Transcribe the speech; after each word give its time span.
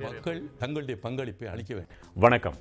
மக்கள் 0.00 0.42
தங்களுடைய 0.58 1.00
பங்களிப்பை 1.00 1.48
அளிக்க 1.48 1.74
வேண்டும். 1.74 1.96
வணக்கம். 2.14 2.54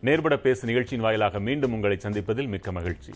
நேர்பட 0.00 0.38
பேசு 0.38 0.66
நிகழ்ச்சியின் 0.66 1.04
வாயிலாக 1.04 1.40
மீண்டும் 1.40 1.72
உங்களை 1.72 1.96
சந்திப்பதில் 1.96 2.48
மிக்க 2.48 2.72
மகிழ்ச்சி. 2.72 3.12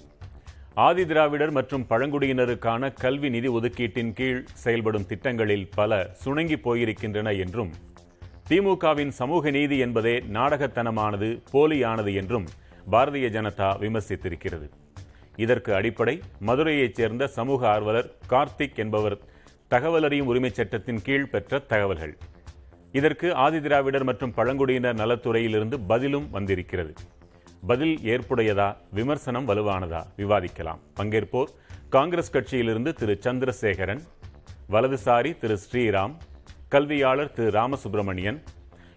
ஆதி 0.74 1.06
திராவிடர் 1.06 1.50
மற்றும் 1.50 1.86
பழங்குடியினருக்கான 1.90 2.92
கல்வி 2.92 3.30
நிதி 3.30 3.48
ஒதுக்கீட்டின் 3.48 4.12
கீழ் 4.12 4.44
செயல்படும் 4.52 5.06
திட்டங்களில் 5.06 5.68
பல 5.74 6.10
சுணங்கி 6.12 6.56
போயிருக்கின்றன 6.56 7.38
என்றும் 7.38 7.72
திமுகவின் 8.48 9.08
சமூக 9.08 9.50
நீதி 9.50 9.78
என்பதே 9.78 10.18
நாடகத்தனமானது 10.18 11.42
போலியானது 11.52 12.14
என்றும் 12.14 12.46
பாரதிய 12.92 13.30
ஜனதா 13.30 13.76
விமர்சித்திருக்கிறது. 13.80 14.70
இதற்கு 15.36 15.74
அடிப்படை 15.74 16.20
மதுரையைச் 16.46 16.94
சேர்ந்த 16.94 17.26
சமூக 17.26 17.68
ஆர்வலர் 17.68 18.14
கார்த்திக் 18.30 18.74
என்பவர் 18.74 19.18
தகவல் 19.72 20.02
அறியும் 20.02 20.26
உரிமைச் 20.26 20.54
சட்டத்தின் 20.54 21.02
கீழ் 21.02 21.26
பெற்ற 21.26 21.58
தகவல்கள். 21.58 22.16
இதற்கு 22.92 23.32
ஆதிதிராவிடர் 23.34 24.02
மற்றும் 24.02 24.34
பழங்குடியினர் 24.34 24.94
நலத்துறையிலிருந்து 24.94 25.80
பதிலும் 25.80 26.30
வந்திருக்கிறது. 26.30 26.92
பதில் 27.66 27.98
ஏற்புடையதா 28.04 28.76
விமர்சனம் 28.90 29.48
வலுவானதா 29.48 30.00
விவாதிக்கலாம். 30.16 30.78
பங்கேற்போர் 30.96 31.52
காங்கிரஸ் 31.88 32.32
கட்சியிலிருந்து 32.32 32.92
திரு. 32.92 33.18
சந்திரசேகரன் 33.20 34.02
வலதுசாரி 34.70 35.38
திரு. 35.38 35.58
ஸ்ரீராம் 35.70 36.16
கல்வியாளர் 36.68 37.32
திரு. 37.32 37.50
ராமசுப்பிரமணியன் 37.60 38.42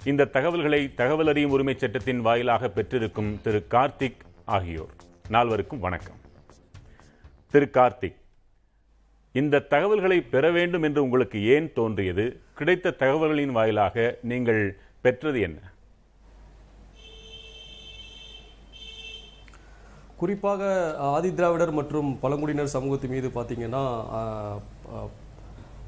இந்த 0.04 0.26
தகவல்களை 0.26 0.94
தகவல் 0.94 1.28
அறியும் 1.28 1.52
உரிமைச் 1.52 1.80
சட்டத்தின் 1.80 2.22
வாயிலாக 2.22 2.70
பெற்றிருக்கும் 2.70 3.42
திரு. 3.42 3.66
கார்த்திக் 3.70 4.20
ஆகியோர். 4.46 4.94
நால்வருக்கும் 5.30 5.80
வணக்கம். 5.80 6.20
திரு. 7.52 7.70
கார்த்திக் 7.74 8.22
இந்த 9.40 9.62
தகவல்களை 9.74 10.18
பெற 10.34 10.46
வேண்டும் 10.58 10.84
என்று 10.88 11.00
உங்களுக்கு 11.06 11.38
ஏன் 11.54 11.68
தோன்றியது? 11.78 12.26
கிடைத்த 12.58 12.96
தகவல்களின் 13.04 13.56
வாயிலாக 13.58 13.96
நீங்கள் 14.32 14.62
பெற்றது 15.06 15.40
என்ன? 15.48 15.60
குறிப்பாக 20.22 20.64
ஆதிதிராவிடர் 21.14 21.74
மற்றும் 21.80 22.10
பழங்குடியினர் 22.24 22.76
சமூகத்து 22.76 23.08
மீது 23.14 23.30
பார்த்தீங்கன்னா 23.38 23.84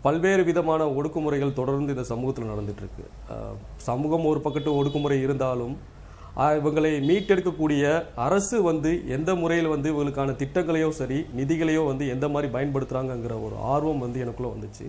பல்வேறு 0.06 0.44
விதமான 0.50 0.82
ஒடுக்குமுறைகள் 0.98 1.58
தொடர்ந்து 1.60 1.94
இந்த 1.96 2.06
சமூகத்தில் 2.14 2.52
நடந்துட்டு 2.52 2.84
இருக்கு. 2.84 3.06
சமூகம் 3.90 4.28
ஒரு 4.32 4.40
பக்கத்து 4.48 4.72
ஒடுக்குமுறை 4.80 5.18
இருந்தாலும் 5.28 5.76
இவங்களை 6.58 6.90
மீட்டெடுக்கக்கூடிய 7.10 7.84
அரசு 8.26 8.58
வந்து 8.70 8.92
எந்த 9.16 9.32
முறையில் 9.42 9.70
வந்து 9.74 9.88
இவங்களுக்கான 9.92 10.36
திட்டங்களையோ 10.42 10.90
சரி 11.00 11.20
நிதிகளையோ 11.40 11.84
வந்து 11.90 12.06
எந்த 12.16 12.26
மாதிரி 12.34 12.48
பயன்படுத்துகிறாங்கங்கிற 12.56 13.36
ஒரு 13.48 13.56
ஆர்வம் 13.74 14.04
வந்து 14.06 14.22
எனக்குள்ளே 14.24 14.52
வந்துச்சு. 14.56 14.86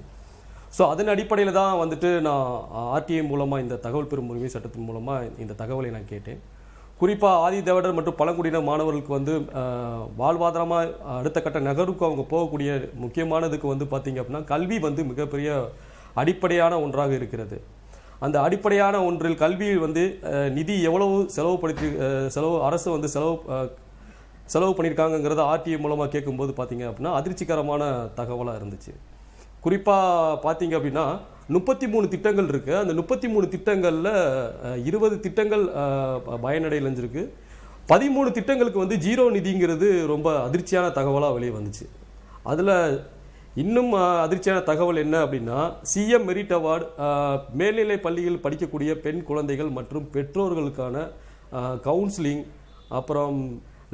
ஸோ 0.76 0.82
அதன் 0.92 1.12
அடிப்படையில் 1.12 1.58
தான் 1.58 1.78
வந்துட்டு 1.82 2.08
நான் 2.26 2.48
ஆர்டிஐ 2.96 3.22
மூலமாக 3.30 3.64
இந்த 3.64 3.78
தகவல் 3.86 4.10
பெறும் 4.10 4.30
உரிமை 4.32 4.50
சட்டத்தின் 4.54 4.88
மூலமாக 4.88 5.30
இந்த 5.44 5.56
தகவலை 5.62 5.90
நான் 5.96 6.10
கேட்டேன். 6.12 6.40
குறிப்பாக 7.00 7.40
ஆதி 7.44 7.58
தேவடர் 7.68 7.96
மற்றும் 7.96 8.18
பழங்குடியினர் 8.18 8.68
மாணவர்களுக்கு 8.70 9.12
வந்து 9.18 9.32
வாழ்வாதாரமாக 10.20 10.92
அடுத்த 11.20 11.38
கட்ட 11.40 11.58
நகருக்கு 11.70 12.06
அவங்க 12.08 12.24
போகக்கூடிய 12.34 12.70
முக்கியமானதுக்கு 13.04 13.66
வந்து 13.72 13.88
பார்த்தீங்க 13.94 14.20
அப்படின்னா 14.22 14.44
கல்வி 14.52 14.78
வந்து 14.88 15.04
மிகப்பெரிய 15.12 15.50
அடிப்படையான 16.22 16.74
ஒன்றாக 16.84 17.12
இருக்கிறது. 17.20 17.56
அந்த 18.20 18.40
அடிப்படையான 18.40 19.04
ஒன்றில் 19.04 19.36
கல்வி 19.36 19.76
வந்து 19.76 20.02
நிதி 20.52 20.82
எவ்வளவு 20.82 21.30
செலவுப்படுத்தி 21.30 21.88
செலவு 22.28 22.62
அரசு 22.62 22.90
வந்து 22.90 23.08
செலவு 23.08 23.34
செலவு 24.48 24.72
பண்ணியிருக்காங்கங்கிறத 24.72 25.42
ஆர்டிஐ 25.52 25.80
மூலமாக 25.80 26.08
கேட்கும்போது 26.08 26.52
பார்த்தீங்க 26.52 26.84
அப்படின்னா 26.88 27.12
அதிர்ச்சிகரமான 27.12 27.82
தகவலாக 28.14 28.58
இருந்துச்சு. 28.60 28.92
குறிப்பாக 29.62 30.36
பார்த்தீங்க 30.44 30.74
அப்படின்னா 30.78 31.04
முப்பத்தி 31.48 31.86
மூணு 31.86 32.08
திட்டங்கள் 32.08 32.48
இருக்குது 32.48 32.78
அந்த 32.78 32.94
முப்பத்தி 32.94 33.28
மூணு 33.28 33.48
திட்டங்களில் 33.48 34.12
இருபது 34.84 35.20
திட்டங்கள் 35.20 35.64
அஹ், 35.74 36.20
பயனடைஞ்சிருக்கு 36.44 37.24
பதிமூணு 37.88 38.32
திட்டங்களுக்கு 38.32 38.78
வந்து 38.78 38.96
ஜீரோ 38.96 39.30
நிதிங்கிறது 39.30 40.06
ரொம்ப 40.06 40.28
அதிர்ச்சியான 40.46 40.90
தகவலாக 40.90 41.32
வெளியே 41.32 41.52
வந்துச்சு. 41.52 41.84
அதில் 42.44 42.72
இன்னும் 43.56 43.92
அதிர்ச்சியான 44.22 44.58
தகவல் 44.64 45.02
என்ன 45.02 45.16
அப்படின்னா 45.24 45.58
சிஎம் 45.90 46.26
மெரிட் 46.28 46.52
அவார்டு 46.52 46.86
மேல்நிலை 47.54 47.96
பள்ளியில் 48.00 48.42
படிக்கக்கூடிய 48.42 48.90
பெண் 49.00 49.22
குழந்தைகள் 49.24 49.70
மற்றும் 49.76 50.08
பெற்றோர்களுக்கான 50.14 50.96
கவுன்சிலிங் 51.84 52.44
அப்புறம் 52.90 53.38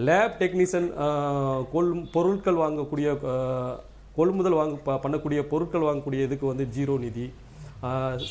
லேப் 0.00 0.34
டெக்னீஷியன் 0.40 0.88
கொள் 1.72 1.92
பொருட்கள் 2.12 2.60
வாங்கக்கூடிய 2.62 3.08
கொள்முதல் 4.16 4.58
வாங்க 4.58 4.76
ப- 4.84 5.00
பண்ணக்கூடிய 5.04 5.40
பொருட்கள் 5.48 5.86
வாங்கக்கூடிய 5.86 6.26
இதுக்கு 6.26 6.46
வந்து 6.46 6.64
ஜீரோ 6.74 6.94
நிதி. 6.98 7.26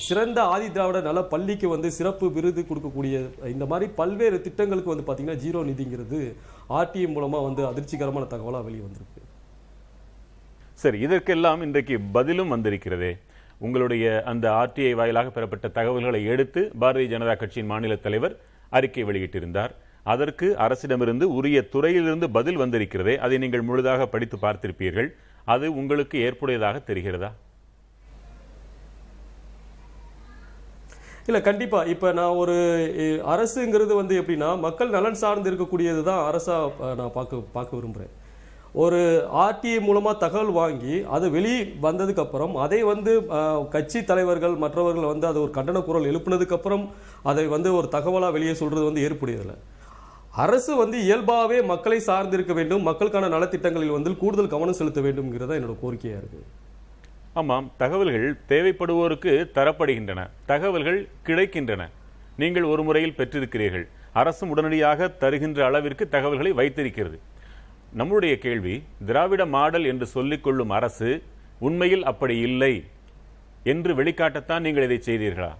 சிறந்த 0.01 0.39
ஆதி 0.51 0.67
திராவிட 0.69 0.99
நல 1.01 1.21
பள்ளிக்கு 1.27 1.67
வந்து 1.69 1.89
சிறப்பு 1.95 2.25
விருது 2.35 2.61
கொடுக்கக்கூடிய 2.63 3.15
இந்த 3.49 3.65
மாதிரி 3.65 3.87
பல்வேறு 3.95 4.37
திட்டங்களுக்கு 4.41 4.93
வந்து 4.93 5.05
பார்த்தீங்கன்னா 5.05 5.41
ஜீரோ 5.43 5.61
நிதிங்கிறது 5.69 6.19
ஆர்டிஎம் 6.79 7.15
மூலமாக 7.15 7.47
வந்து 7.47 7.63
அதிர்ச்சிகரமான 7.69 8.27
தகவலாக 8.31 8.65
வெளியே 8.67 8.83
வந்திருக்கு 8.85 9.20
சரி 10.81 10.99
இதற்கெல்லாம் 11.05 11.61
இன்றைக்கு 11.65 11.95
பதிலும் 12.15 12.51
வந்திருக்கிறதே. 12.53 13.09
உங்களுடைய 13.65 14.05
அந்த 14.31 14.45
ஆர்டிஐ 14.61 14.93
வாயிலாக 14.99 15.31
பெறப்பட்ட 15.35 15.67
தகவல்களை 15.75 16.21
எடுத்து 16.33 16.61
பாரதிய 16.81 17.09
ஜனதா 17.13 17.33
கட்சியின் 17.41 17.69
மாநில 17.71 17.95
தலைவர் 18.05 18.35
அறிக்கை 18.77 19.03
வெளியிட்டிருந்தார். 19.09 19.73
அதற்கு 20.13 20.47
அரசிடமிருந்து 20.65 21.25
உரிய 21.39 21.61
துறையிலிருந்து 21.73 22.27
பதில் 22.37 22.61
வந்திருக்கிறதே. 22.61 23.15
அதை 23.25 23.37
நீங்கள் 23.43 23.67
முழுதாக 23.69 24.07
படித்து 24.13 24.37
பார்த்திருப்பீர்கள். 24.45 25.09
அது 25.53 25.67
உங்களுக்கு 25.81 26.17
ஏற்புடையதாக 26.27 26.81
தெரிகிறதா? 26.89 27.29
இல்லை 31.27 31.41
கண்டிப்பாக 31.49 31.91
இப்போ 31.93 32.07
நான் 32.21 32.39
ஒரு 32.43 32.55
அரசுங்கிறது 33.33 33.93
வந்து 34.01 34.15
எப்படின்னா 34.21 34.49
மக்கள் 34.65 34.95
நலன் 34.97 35.21
சார்ந்து 35.23 35.51
இருக்கக்கூடியது 35.51 36.01
தான் 36.09 36.23
அரசாக 36.31 36.95
நான் 37.01 37.15
பார்க்க 37.19 37.43
பார்க்க 37.57 37.79
விரும்புகிறேன் 37.79 38.15
ஒரு 38.81 38.99
ஆர்டிஐ 39.43 39.79
மூலமாக 39.85 40.15
தகவல் 40.23 40.51
வாங்கி 40.57 40.93
அது 41.15 41.25
வெளியே 41.35 41.61
வந்ததுக்கப்புறம் 41.85 42.53
அதை 42.65 42.79
வந்து 42.91 43.13
கட்சி 43.73 43.99
தலைவர்கள் 44.11 44.55
மற்றவர்கள் 44.63 45.11
வந்து 45.11 45.25
அது 45.29 45.39
ஒரு 45.41 45.51
கண்டன 45.57 45.81
குரல் 45.87 46.07
எழுப்பினதுக்கப்புறம் 46.11 46.85
அதை 47.31 47.43
வந்து 47.55 47.69
ஒரு 47.79 47.87
தகவலாக 47.95 48.35
வெளியே 48.37 48.53
சொல்கிறது 48.61 48.85
வந்து 48.89 49.03
ஏற்புடையதில்லை. 49.07 49.55
அரசு 50.43 50.71
வந்து 50.81 50.97
இயல்பாகவே 51.07 51.57
மக்களை 51.71 51.97
சார்ந்திருக்க 52.07 52.53
வேண்டும் 52.59 52.85
மக்களுக்கான 52.89 53.29
நலத்திட்டங்களில் 53.35 53.95
வந்து 53.95 54.11
கூடுதல் 54.21 54.53
கவனம் 54.53 54.77
செலுத்த 54.79 55.01
வேண்டும்ங்கிறதா 55.07 55.57
என்னோட 55.59 55.75
கோரிக்கையாக 55.81 56.21
இருக்குது 56.21 56.47
ஆமாம் 57.41 57.67
தகவல்கள் 57.81 58.29
தேவைப்படுவோருக்கு 58.51 59.33
தரப்படுகின்றன 59.57 60.21
தகவல்கள் 60.51 60.99
கிடைக்கின்றன. 61.27 61.81
நீங்கள் 62.41 62.65
ஒரு 62.71 62.81
முறையில் 62.87 63.17
பெற்றிருக்கிறீர்கள். 63.19 63.85
அரசும் 64.21 64.51
உடனடியாக 64.53 65.09
தருகின்ற 65.23 65.59
அளவிற்கு 65.67 66.05
தகவல்களை 66.15 66.51
வைத்திருக்கிறது. 66.59 67.19
நம்முடைய 67.99 68.33
கேள்வி 68.43 68.75
திராவிட 69.07 69.43
மாடல் 69.55 69.85
என்று 69.91 70.05
சொல்லிக்கொள்ளும் 70.15 70.71
அரசு 70.77 71.09
உண்மையில் 71.67 72.05
அப்படி 72.11 72.35
இல்லை 72.47 72.73
என்று 73.71 73.91
வெளிக்காட்டத்தான் 73.99 74.65
நீங்கள் 74.65 74.85
இதை 74.87 74.97
செய்தீர்களா? 75.07 75.51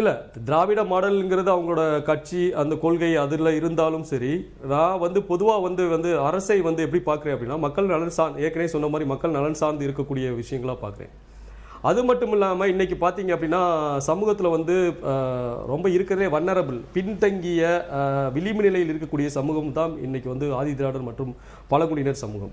இல்ல 0.00 0.10
திராவிட 0.48 0.80
மாடல்ங்கிறது 0.90 1.50
அவங்களோட 1.54 1.84
கட்சி 2.08 2.42
அந்த 2.62 2.74
கொள்கை 2.84 3.12
அதில் 3.22 3.56
இருந்தாலும் 3.60 4.06
சரி 4.10 4.32
நான் 4.72 5.00
வந்து 5.04 5.20
பொதுவாக 5.30 5.64
வந்து 5.66 5.84
வந்து 5.94 6.10
அரசை 6.28 6.58
வந்து 6.68 6.84
எப்படி 6.86 7.00
பார்க்குறேன் 7.08 7.34
அப்படின்னா 7.36 7.58
மக்கள் 7.66 7.92
நலன் 7.94 8.16
சார் 8.18 8.38
ஏற்கனவே 8.44 8.70
சொன்ன 8.74 8.90
மாதிரி 8.92 9.08
மக்கள் 9.12 9.36
நலன் 9.38 9.60
சார்ந்து 9.62 9.86
இருக்கக்கூடிய 9.88 10.28
விஷயங்களா 10.40 10.76
பார்க்குறேன். 10.84 11.12
அது 11.88 12.00
மட்டும் 12.08 12.32
இல்லாமல் 12.36 12.70
இன்னைக்கு 12.72 12.96
பார்த்தீங்க 13.02 13.32
அப்படின்னா 13.34 13.60
சமூகத்தில் 14.08 14.54
வந்து 14.54 14.74
ரொம்ப 15.72 15.86
இருக்கிறதே 15.96 16.26
வன்னரபிள் 16.34 16.80
பின்தங்கிய 16.96 17.62
விளிம்பு 18.34 18.64
நிலையில் 18.66 18.90
இருக்கக்கூடிய 18.92 19.28
சமூகம் 19.36 19.76
தான் 19.78 19.92
இன்னைக்கு 20.06 20.28
வந்து 20.32 20.48
ஆதி 20.58 20.72
திராவிடர் 20.80 21.06
மற்றும் 21.10 21.30
பழங்குடியினர் 21.70 22.24
சமூகம். 22.24 22.52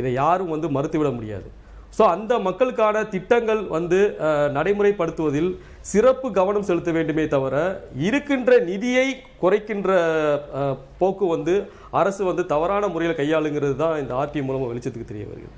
இதை 0.00 0.12
யாரும் 0.22 0.52
வந்து 0.54 0.68
மறுத்துவிட 0.76 1.10
முடியாது. 1.16 1.48
ஸோ 1.96 2.02
அந்த 2.14 2.32
மக்களுக்கான 2.46 3.02
திட்டங்கள் 3.14 3.62
வந்து 3.76 3.98
நடைமுறைப்படுத்துவதில் 4.56 5.50
சிறப்பு 5.92 6.28
கவனம் 6.38 6.66
செலுத்த 6.68 6.90
வேண்டுமே 6.96 7.24
தவிர 7.34 7.56
இருக்கின்ற 8.08 8.58
நிதியை 8.70 9.06
குறைக்கின்ற 9.42 9.90
போக்கு 11.00 11.28
வந்து 11.34 11.54
அரசு 12.02 12.22
வந்து 12.30 12.44
தவறான 12.54 12.90
முறையில் 12.94 13.20
கையாளுங்கிறது 13.22 13.76
தான் 13.84 13.98
இந்த 14.04 14.14
ஆர்டி 14.20 14.46
மூலமாக 14.48 14.70
வெளிச்சத்துக்கு 14.72 15.10
தெரிய 15.12 15.26
வருகிறது. 15.30 15.56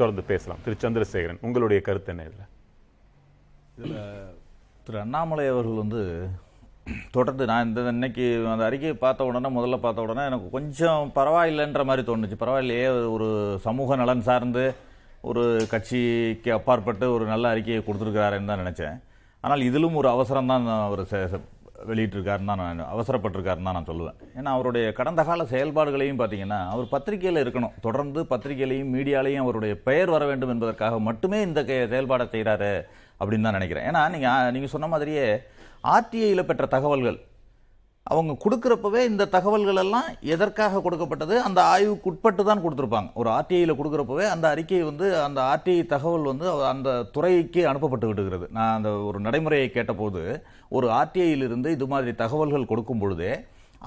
தொடர்ந்து 0.00 0.22
பேசலாம். 0.32 0.60
திரு. 0.64 0.82
சந்திரசேகரன் 0.84 1.42
உங்களுடைய 1.48 1.80
கருத்து 1.88 2.12
என்ன 2.14 2.24
இதில்? 2.28 2.46
இதில் 3.78 3.96
திரு 4.84 5.00
அண்ணாமலை 5.00 5.46
அவர்கள் 5.46 5.72
வந்து 5.72 6.02
தொடர்ந்து 7.10 7.46
நான் 7.46 7.66
இந்த 7.66 7.80
இன்னைக்கு 7.80 8.44
அந்த 8.48 8.64
அறிக்கையை 8.64 8.96
பார்த்த 8.96 9.24
உடனே 9.24 9.48
முதல்ல 9.48 9.76
பார்த்த 9.76 10.02
உடனே 10.02 10.24
எனக்கு 10.24 10.50
கொஞ்சம் 10.50 11.12
பரவாயில்லைன்ற 11.14 11.84
மாதிரி 11.84 12.12
தோணுச்சு. 12.12 12.36
பரவாயில்லையே 12.40 13.10
ஒரு 13.12 13.58
சமூக 13.60 13.96
நலன் 13.96 14.20
சார்ந்து 14.20 14.74
ஒரு 15.20 15.66
கட்சிக்கு 15.70 16.52
அப்பாற்பட்டு 16.52 17.12
ஒரு 17.12 17.24
நல்ல 17.24 17.48
அறிக்கையை 17.48 17.82
கொடுத்துருக்கிறாருன்னு 17.86 18.44
தான் 18.44 18.66
நினச்சேன். 18.66 19.02
ஆனால் 19.40 19.60
இதிலும் 19.60 19.94
ஒரு 19.94 20.08
அவசரம் 20.08 20.46
தான் 20.46 20.66
அவர் 20.66 21.00
செ- 21.00 21.40
வெளியிட்டிருக்காருன்னு 21.86 22.44
தான் 22.44 22.56
நான் 22.56 22.86
அவசரப்பட்டிருக்காருன்னு 22.94 23.68
தான் 23.68 23.78
நான் 23.78 23.84
சொல்லுவேன். 23.84 24.14
ஏன்னா 24.36 24.44
அவருடைய 24.44 24.92
கடந்த 24.92 25.24
கால 25.24 25.44
செயல்பாடுகளையும் 25.44 26.18
பார்த்தீங்கன்னா 26.18 26.68
அவர் 26.68 26.88
பத்திரிகையில் 26.88 27.42
இருக்கணும். 27.42 27.72
தொடர்ந்து 27.80 28.22
பத்திரிகையிலையும் 28.22 28.92
மீடியாலையும் 28.94 29.44
அவருடைய 29.46 29.74
பெயர் 29.80 30.10
வர 30.10 30.26
வேண்டும் 30.26 30.48
என்பதற்காக 30.48 31.00
மட்டுமே 31.00 31.40
இந்த 31.40 31.62
செயல்பாடை 31.62 32.26
செய்கிறாரு 32.26 32.72
அப்படின்னு 33.20 33.46
தான் 33.48 33.58
நினைக்கிறேன். 33.58 33.86
ஏன்னா 33.90 34.02
நீங்கள் 34.14 34.52
நீங்கள் 34.56 34.74
சொன்ன 34.74 34.88
மாதிரியே 34.92 35.24
ஆர்டிஐயில் 35.94 36.48
பெற்ற 36.50 36.66
தகவல்கள் 36.76 37.18
அவங்க 38.06 38.32
கொடுக்குறப்பவே 38.42 39.00
இந்த 39.10 39.24
தகவல்கள் 39.34 39.80
எல்லாம் 39.82 40.08
எதற்காக 40.34 40.80
கொடுக்கப்பட்டது? 40.82 41.34
அந்த 41.46 41.60
ஆய்வுக்கு 41.70 42.10
உட்பட்டு 42.10 42.42
தான் 42.48 42.62
கொடுத்துருப்பாங்க. 42.64 43.08
ஒரு 43.20 43.28
ஆர்டிஐயில் 43.36 43.78
கொடுக்குறப்பவே 43.78 44.24
அந்த 44.34 44.46
அறிக்கை 44.54 44.80
வந்து 44.90 45.06
அந்த 45.24 45.40
ஆர்டிஐ 45.52 45.82
தகவல் 45.94 46.30
வந்து 46.30 46.46
அந்த 46.72 46.90
துறைக்கு 47.14 47.62
அனுப்பப்பட்டு 47.70 48.08
விட்டுகிறது. 48.10 48.46
நான் 48.58 48.76
அந்த 48.78 48.90
ஒரு 49.08 49.20
நடைமுறையை 49.26 49.68
கேட்டபோது 49.76 50.22
ஒரு 50.78 50.88
ஆர்டிஐயிலிருந்து 51.00 51.72
இது 51.76 51.88
மாதிரி 51.94 52.14
தகவல்கள் 52.22 52.70
கொடுக்கும் 52.72 53.02
பொழுதே 53.04 53.32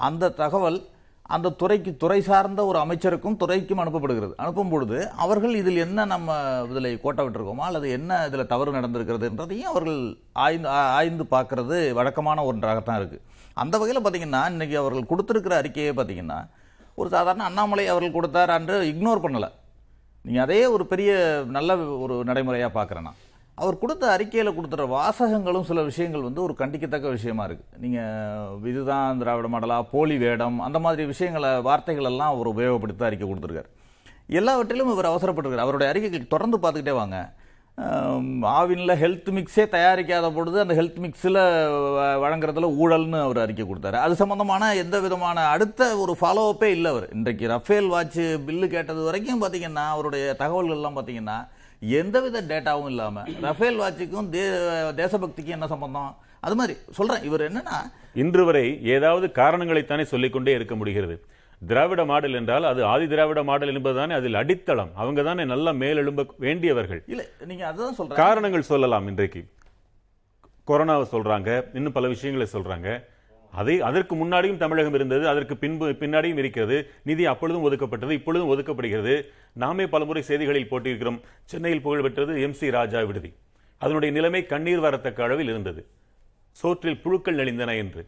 அந்த 0.08 0.32
தகவல் 0.42 0.78
அந்த 1.34 1.52
துறைக்கு 1.60 1.90
துறை 2.02 2.18
சார்ந்த 2.28 2.60
ஒரு 2.70 2.78
அமைச்சருக்கும் 2.82 3.36
துறைக்கும் 3.42 3.80
அனுப்பப்படுகிறது. 3.82 4.34
அனுப்பும் 4.42 4.72
பொழுது 4.72 4.96
அவர்கள் 5.24 5.54
இதில் 5.60 5.82
என்ன 5.84 6.04
நம்ம 6.12 6.38
இதில் 6.70 6.88
கோட்டை 7.04 7.24
விட்டுருக்கோமா? 7.24 7.66
அல்லது 7.68 7.86
என்ன 7.98 8.18
இதில் 8.28 8.50
தவறு 8.52 8.76
நடந்திருக்கிறது 8.78 9.28
என்றதையும் 9.30 9.70
அவர்கள் 9.72 10.00
ஆய்ந்து 10.44 10.68
ஆய்ந்து 10.98 11.26
பார்க்கறது 11.34 11.78
வழக்கமான 11.98 12.44
ஒன்றாகத்தான் 12.50 13.00
இருக்குது 13.00 13.24
அந்த 13.62 13.74
வகையில் 13.82 14.02
பார்த்தீங்கன்னா 14.04 14.42
இன்னைக்கு 14.54 14.76
அவர்கள் 14.82 15.10
கொடுத்துருக்கிற 15.12 15.56
அறிக்கையே 15.60 15.92
பார்த்தீங்கன்னா 15.98 16.40
ஒரு 17.00 17.08
சாதாரண 17.16 17.44
அண்ணாமலை 17.50 17.86
அவர்கள் 17.94 18.16
கொடுத்தார் 18.18 18.56
அன்று 18.58 18.76
இக்னோர் 18.92 19.24
பண்ணலை. 19.24 19.50
நீங்கள் 20.24 20.44
அதே 20.44 20.60
ஒரு 20.74 20.84
பெரிய 20.92 21.10
நல்ல 21.56 21.76
ஒரு 22.04 22.14
நடைமுறையாக 22.28 22.72
பார்க்குறேன் 22.78 23.06
நான். 23.08 23.20
அவர் 23.62 23.80
கொடுத்த 23.82 24.04
அறிக்கையில் 24.14 24.54
கொடுத்துற 24.56 24.82
வாசகங்களும் 24.96 25.66
சில 25.70 25.80
விஷயங்கள் 25.88 26.26
வந்து 26.26 26.40
ஒரு 26.46 26.54
கண்டிக்கத்தக்க 26.60 27.08
விஷயமா 27.16 27.44
இருக்கு. 27.48 27.64
நீங்கள் 27.84 28.70
இதுதான் 28.70 29.18
திராவிட 29.22 29.48
மாடலா 29.54 29.78
போலி 29.94 30.16
வேடம் 30.24 30.56
அந்த 30.68 30.78
மாதிரி 30.84 31.04
விஷயங்களை 31.12 31.50
வார்த்தைகள் 31.68 32.08
எல்லாம் 32.12 32.32
அவர் 32.34 32.50
உபயோகப்படுத்தி 32.52 33.08
அறிக்கை 33.08 33.28
கொடுத்துருக்காரு. 33.28 33.70
எல்லாவற்றிலும் 34.40 34.92
இவர் 34.94 35.10
அவசரப்பட்டிருக்கார். 35.12 35.66
அவருடைய 35.66 35.92
அறிக்கைகள் 35.92 36.32
தொடர்ந்து 36.34 36.58
பார்த்துக்கிட்டே 36.62 36.96
வாங்க. 37.02 37.18
ஆவினில் 38.58 38.98
ஹெல்த் 39.02 39.28
மிக்ஸே 39.36 39.64
தயாரிக்காத 39.74 40.26
பொழுது 40.34 40.56
அந்த 40.62 40.74
ஹெல்த் 40.78 40.98
மிக்ஸில் 41.04 41.38
வழங்குறதுல 42.24 42.68
ஊழல்னு 42.82 43.18
அவர் 43.26 43.38
அறிக்கை 43.44 43.64
கொடுத்தாரு. 43.68 43.98
அது 44.06 44.14
சம்மந்தமான 44.22 44.72
எந்த 44.82 44.96
விதமான 45.04 45.46
அடுத்த 45.54 45.90
ஒரு 46.02 46.14
ஃபாலோஅப்பே 46.20 46.68
இல்லை 46.76 46.90
அவர். 46.94 47.06
இன்றைக்கு 47.14 47.46
ரஃபேல் 47.54 47.88
வாட்ச் 47.94 48.20
பில்லு 48.48 48.66
கேட்டது 48.74 49.02
வரைக்கும் 49.08 49.42
பார்த்தீங்கன்னா 49.42 49.86
அவருடைய 49.94 50.36
தகவல்கள்லாம் 50.42 50.98
பார்த்தீங்கன்னா 50.98 51.38
எந்தவித 51.82 52.38
டேட்டாவும் 52.50 52.90
இல்லாமல் 52.92 53.28
ரஃபேல் 53.46 53.78
வாட்சுக்கும் 53.82 54.30
தே 54.34 54.42
தேசபக்திக்கும் 55.00 55.56
என்ன 55.58 55.66
சம்பந்தம்? 55.74 56.10
அது 56.46 56.54
மாதிரி 56.60 56.74
சொல்கிறேன் 56.96 57.26
இவர் 57.28 57.44
என்னன்னா 57.48 57.76
இன்று 58.22 58.42
வரை 58.48 58.64
ஏதாவது 58.94 59.26
காரணங்களைத்தானே 59.40 60.04
சொல்லிக்கொண்டே 60.12 60.52
இருக்க 60.58 60.74
முடிகிறது. 60.80 61.16
திராவிட 61.62 62.02
மாடல் 62.10 62.36
என்றால் 62.38 62.66
அது 62.70 62.80
ஆதி 62.90 63.06
திராவிட 63.12 63.40
மாடல் 63.50 63.72
என்பதுதானே 63.72 64.14
அதில் 64.18 64.40
அடித்தளம். 64.40 64.92
அவங்க 65.00 65.22
தானே 65.28 65.44
நல்ல 65.52 65.72
மேலெழும்ப 65.82 66.26
வேண்டியவர்கள். 66.46 67.00
இல்லை 67.12 67.26
நீங்கள் 67.50 67.68
அதுதான் 67.70 67.96
சொல்கிறேன் 67.98 68.22
காரணங்கள் 68.24 68.70
சொல்லலாம் 68.72 69.08
இன்றைக்கு. 69.12 69.42
கொரோனாவை 70.70 71.06
சொல்றாங்க 71.14 71.50
இன்னும் 71.78 71.96
பல 71.98 72.08
விஷயங்களை 72.14 72.46
சொல்றாங்க. 72.52 72.88
அதை 73.52 73.80
அதற்கு 73.80 74.14
முன்னாடியும் 74.16 74.56
தமிழகம் 74.56 74.94
இருந்தது 74.94 75.28
அதற்கு 75.28 75.56
பின்பு 75.56 75.90
பின்னாடியும் 75.90 76.36
இருக்கிறது. 76.36 76.90
நிதி 77.04 77.26
அப்பொழுதும் 77.26 77.64
ஒதுக்கப்பட்டது 77.70 78.10
இப்பொழுதும் 78.10 78.50
ஒதுக்கப்படுகிறது. 78.50 79.26
நாமே 79.52 79.86
பலமுறை 79.86 80.22
செய்திகளில் 80.22 80.70
போட்டிருக்கிறோம் 80.70 81.20
சென்னையில் 81.44 81.82
புகழ்பெற்றது 81.82 82.40
எம் 82.40 82.52
சி 82.52 82.70
ராஜா 82.70 83.02
விடுதி. 83.02 83.32
அதனுடைய 83.78 84.14
நிலைமை 84.14 84.46
கண்ணீர் 84.46 84.80
வரத்தக்க 84.80 85.20
அளவில் 85.22 85.48
இருந்தது. 85.48 85.86
சோற்றில் 86.50 87.02
புழுக்கள் 87.02 87.34
நெளிந்தன 87.34 87.76
என்று. 87.76 88.06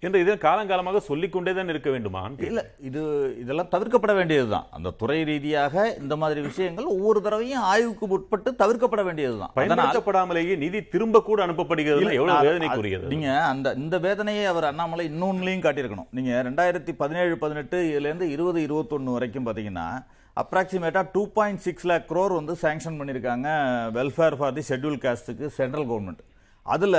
என்று 0.00 0.20
இதை 0.20 0.36
காலங்காலமாக 0.36 0.96
சொல்லிக்கொண்டே 0.96 1.54
தான் 1.54 1.68
இருக்க 1.68 1.90
வேண்டுமா 1.90 2.30
இல்ல 2.38 2.70
இது 2.80 3.00
இதெல்லாம் 3.40 3.68
தவிர்க்கப்பட 3.70 4.14
வேண்டியதுதான். 4.14 4.66
அந்த 4.70 4.90
துறை 4.90 5.24
ரீதியாக 5.24 5.96
இந்த 6.00 6.16
மாதிரி 6.16 6.40
விஷயங்கள் 6.40 6.84
ஒவ்வொரு 6.84 7.22
தடவையும் 7.22 7.60
ஆய்வுக்கு 7.60 8.06
உட்பட்டு 8.08 8.54
தவிர்க்கப்பட 8.58 9.04
வேண்டியதுதான். 9.04 9.50
அதனால் 9.54 9.78
பயன்படுத்தப்படாமலேயே 9.78 10.56
நிதி 10.56 10.88
திரும்ப 10.88 11.22
கூட 11.22 11.46
அனுப்பப்படுகிறது 11.46 12.04
அது- 12.36 12.46
வேதனைக்குரியது. 12.46 13.02
நீங்க 13.02 13.42
அந்த 13.42 13.72
இந்த 13.72 13.98
வேதனையை 13.98 14.44
அவர் 14.44 14.64
அண்ணாமலை 14.64 15.08
இன்னொன்னுலையும் 15.08 15.62
காட்டியிருக்கணும். 15.62 16.08
நீங்க 16.10 16.42
ரெண்டாயிரத்தி 16.44 16.92
பதினேழு 16.96 17.38
பதினெட்டு 17.38 17.80
இதுலேருந்து 17.82 18.22
இருபது 18.22 18.60
இருபத்தொன்னு 18.60 19.12
வரைக்கும் 19.12 19.46
பாத்தீங்கன்னா 19.46 19.88
அப்ராக்சிமேட்டா 20.36 21.08
two 21.12 21.28
point 21.28 21.58
six 21.58 21.86
lakh 21.86 22.12
crore 22.12 22.34
வந்து 22.34 22.52
சாங்ஷன் 22.62 22.98
பண்ணியிருக்காங்க 23.00 23.48
வெல்ஃபேர் 23.94 24.36
ஃபார் 24.36 24.52
தி 24.52 24.62
ஷெட்யூல் 24.68 24.98
காஸ்ட்டுக்கு 24.98 25.46
சென்ட்ரல் 25.46 25.86
கவர்மெண்ட் 25.86 26.22
அதுல 26.66 26.96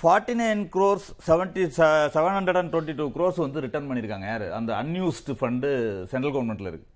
forty 0.00 0.34
nine 0.40 0.62
crores 0.74 1.08
seventy 1.26 1.64
seven 2.14 2.36
hundred 2.36 2.58
and 2.60 2.72
twenty 2.74 2.94
two 3.00 3.06
crores 3.16 3.40
வந்து 3.44 3.62
ரிட்டர்ன் 3.64 3.88
பண்ணியிருக்காங்க. 3.88 4.26
யார்? 4.32 4.44
அந்த 4.58 4.70
அன்யூஸ்டு 4.82 5.34
ஃபண்டு 5.40 5.68
சென்ட்ரல் 6.12 6.34
கவர்மெண்ட்ல 6.36 6.70
இருக்கு. 6.72 6.88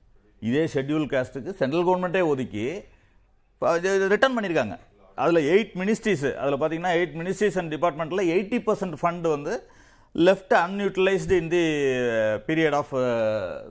இதே 0.48 0.64
ஷெட்யூல் 0.74 1.06
காஸ்ட்டுக்கு 1.12 1.52
சென்ட்ரல் 1.60 1.86
கவர்மெண்ட்டே 1.88 2.22
ஒதுக்கி 2.32 2.66
ரிட்டர்ன் 4.14 4.36
பண்ணியிருக்காங்க. 4.38 4.76
அதில் 5.24 5.46
எயிட் 5.52 5.74
மினிஸ்ட்ரிஸ் 5.80 6.24
அதில் 6.42 6.60
பார்த்தீங்கன்னா 6.62 6.94
எயிட் 7.00 7.14
மினிஸ்ட்ரிஸ் 7.20 7.58
அண்ட் 7.60 7.74
டிபார்ட்மெண்ட்டில் 7.74 8.30
எயிட்டி 8.34 8.58
பர்சன்ட் 8.66 8.96
ஃபண்ட் 9.02 9.26
வந்து 9.34 9.54
left 10.24 10.52
unutilised 10.60 11.36
in 11.40 11.48
the 11.54 11.62
period 12.46 12.76
of 12.78 12.92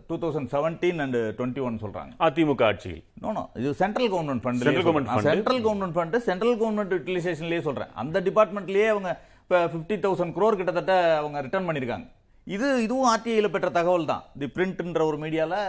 two 0.09 0.15
thousand 0.23 0.49
seventeen 0.55 0.99
and 1.05 1.17
twenty 1.37 1.61
one 1.67 1.79
சொல்கிறாங்க 1.83 2.11
அதிமுக 2.25 2.63
ஆட்சியில். 2.67 2.99
நோ 3.23 3.29
நோ 3.37 3.43
இது 3.61 3.71
central 3.81 4.09
government 4.13 4.43
fund 4.43 4.65
Central 4.65 4.83
government 4.87 5.07
fund. 5.13 5.25
Central 5.29 5.61
government 5.65 5.95
fund 5.97 6.17
central 6.29 6.57
government 6.61 6.93
யூட்டிலைசேஷன்லேயே 6.97 7.63
சொல்கிறேன் 7.67 7.91
அந்த 8.03 8.21
டிபார்ட்மெண்ட்லேயே 8.27 8.89
அவங்க 8.93 9.09
இப்போ 9.45 9.57
fifty 9.73 9.97
thousand 10.05 10.35
crore 10.37 10.59
கிட்டத்தட்ட 10.61 10.93
அவங்க 11.21 11.43
ரிட்டர்ன் 11.47 11.67
பண்ணியிருக்காங்க 11.69 12.07
இது 12.47 12.67
இதுவும் 12.85 13.09
ஆர்டிஐயில் 13.11 13.53
பெற்ற 13.53 13.69
தகவல் 13.77 14.09
தான். 14.13 14.23
தி 14.39 14.47
பிரிண்ட்ன்ற 14.55 15.03
ஒரு 15.09 15.17
மீடியாவில் 15.25 15.59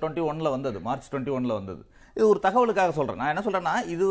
டுவெண்ட்டி 0.00 0.22
ஒனில் 0.30 0.54
வந்தது. 0.56 0.78
மார்ச் 0.88 1.10
டுவெண்ட்டி 1.12 1.34
ஒனில் 1.36 1.58
வந்தது. 1.58 1.82
இது 2.16 2.24
ஒரு 2.32 2.40
தகவலுக்காக 2.46 2.92
சொல்கிறேன் 2.98 3.20
நான் 3.22 3.32
என்ன 3.32 3.42
சொல்கிறேன்னா 3.46 3.74
இது 3.94 4.06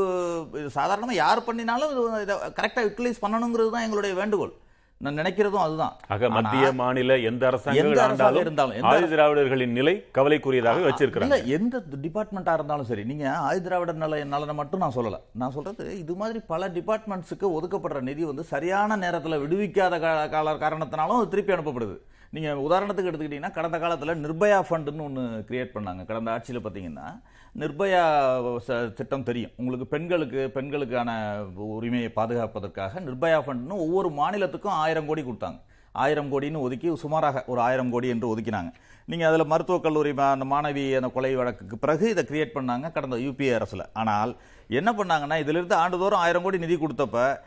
இது 0.59 0.69
சாதாரணமாக 0.79 1.21
யார் 1.23 1.47
பண்ணினாலும் 1.47 1.91
இது 1.93 2.03
இதை 2.25 2.35
கரெக்டாக 2.59 2.85
யூட்டிலைஸ் 2.87 3.23
பண்ணணுங்கிறது 3.23 3.73
தான் 3.75 3.85
எங்களுடைய 3.87 4.13
வேண்டுகோள். 4.21 4.53
நான் 5.03 5.17
நினைக்கிறதும் 5.19 5.63
அதுதான். 5.63 5.95
ஆக 6.13 6.29
மத்திய 6.35 6.65
மாநில 6.81 7.15
எந்த 7.29 7.43
அரசாங்கம் 7.47 8.37
இருந்தாலும், 8.43 8.85
ஆதி 8.91 9.07
திராவிடர்களின் 9.13 9.75
நிலை 9.79 9.93
கவலைக்குரியதாக 10.17 10.79
இல்ல 10.79 10.89
வச்சிருக்கிறாங்க. 10.89 11.39
எந்த 11.57 11.81
டிபார்ட்மெண்ட்டா 12.05 12.53
இருந்தாலும் 12.59 12.87
சரி 12.91 13.03
நீங்க 13.11 13.25
ஆயுதிராவிடர் 13.47 14.01
நல 14.03 14.21
நலனை 14.33 14.55
மட்டும் 14.61 14.83
நான் 14.83 14.95
சொல்லல. 14.97 15.19
நான் 15.41 15.55
சொல்றது 15.57 15.85
இது 16.03 16.15
மாதிரி 16.21 16.41
பல 16.53 16.69
டிபார்ட்மெண்ட்ஸுக்கு 16.77 17.49
ஒதுக்கப்படுற 17.57 18.01
நிதி 18.09 18.23
வந்து 18.31 18.45
சரியான 18.53 18.97
நேரத்துல 19.05 19.39
விடுவிக்காத 19.43 19.99
கால 20.35 20.55
காரணத்தினாலும் 20.65 21.31
திருப்பி 21.33 21.55
அனுப்பப்படுது. 21.57 21.97
நீங்க 22.35 22.49
உதாரணத்துக்கு 22.67 23.09
எடுத்துக்கிட்டீங்கன்னா 23.11 23.55
கடந்த 23.57 23.77
காலத்துல 23.83 24.15
நிர்பயா 24.25 24.59
ஃபண்டுன்னு 24.69 25.07
ஒன்று 25.09 25.23
கிரியேட் 25.49 25.75
பண்ணாங்க. 25.75 26.01
கடந்த 26.11 26.29
ஆட்சியில 26.35 26.61
பாத்தீங்கன்னா 26.65 27.07
நிர்பயா 27.59 28.03
ச- 28.67 28.93
திட்டம் 28.93 29.23
தெரியும். 29.23 29.51
உங்களுக்கு 29.55 29.87
பெண்களுக்கு 29.87 30.49
பெண்களுக்கான 30.53 31.41
உரிமையை 31.55 32.09
பாதுகாப்பதற்காக 32.09 32.99
நிர்பயா 32.99 33.39
ஃபண்ட்னு 33.39 33.69
ஒவ்வொரு 33.69 34.09
மாநிலத்துக்கும் 34.09 34.77
ஆயிரம் 34.83 35.05
கோடி 35.05 35.21
கொடுத்தாங்க. 35.21 35.61
ஆயிரம் 35.91 36.31
கோடின்னு 36.31 36.59
ஒதுக்கி 36.59 36.95
சுமாராக 36.95 37.43
ஒரு 37.47 37.61
ஆயிரம் 37.61 37.91
கோடி 37.91 38.07
என்று 38.07 38.37
ஒதுக்கினாங்க. 38.37 38.71
நீங்கள் 39.05 39.27
அதில் 39.27 39.45
மருத்துவக் 39.45 39.83
கல்லூரி 39.83 40.09
அந்த 40.09 40.45
மாணவி 40.45 40.95
அந்த 40.95 41.07
கொலை 41.07 41.35
வழக்குக்கு 41.35 41.77
பிறகு 41.77 42.09
இதை 42.09 42.23
கிரியேட் 42.23 42.55
பண்ணாங்க 42.55 42.91
கடந்த 42.91 43.15
யூபிஏ 43.15 43.53
அரசில். 43.53 43.91
ஆனால் 43.93 44.37
என்ன 44.67 44.91
பண்ணாங்கன்னா 44.91 45.39
இதிலிருந்து 45.39 45.75
ஆண்டுதோறும் 45.75 46.19
ஆயிரம் 46.19 46.43
கோடி 46.43 46.57
நிதி 46.57 46.75
கொடுத்தப்ப 46.75 47.39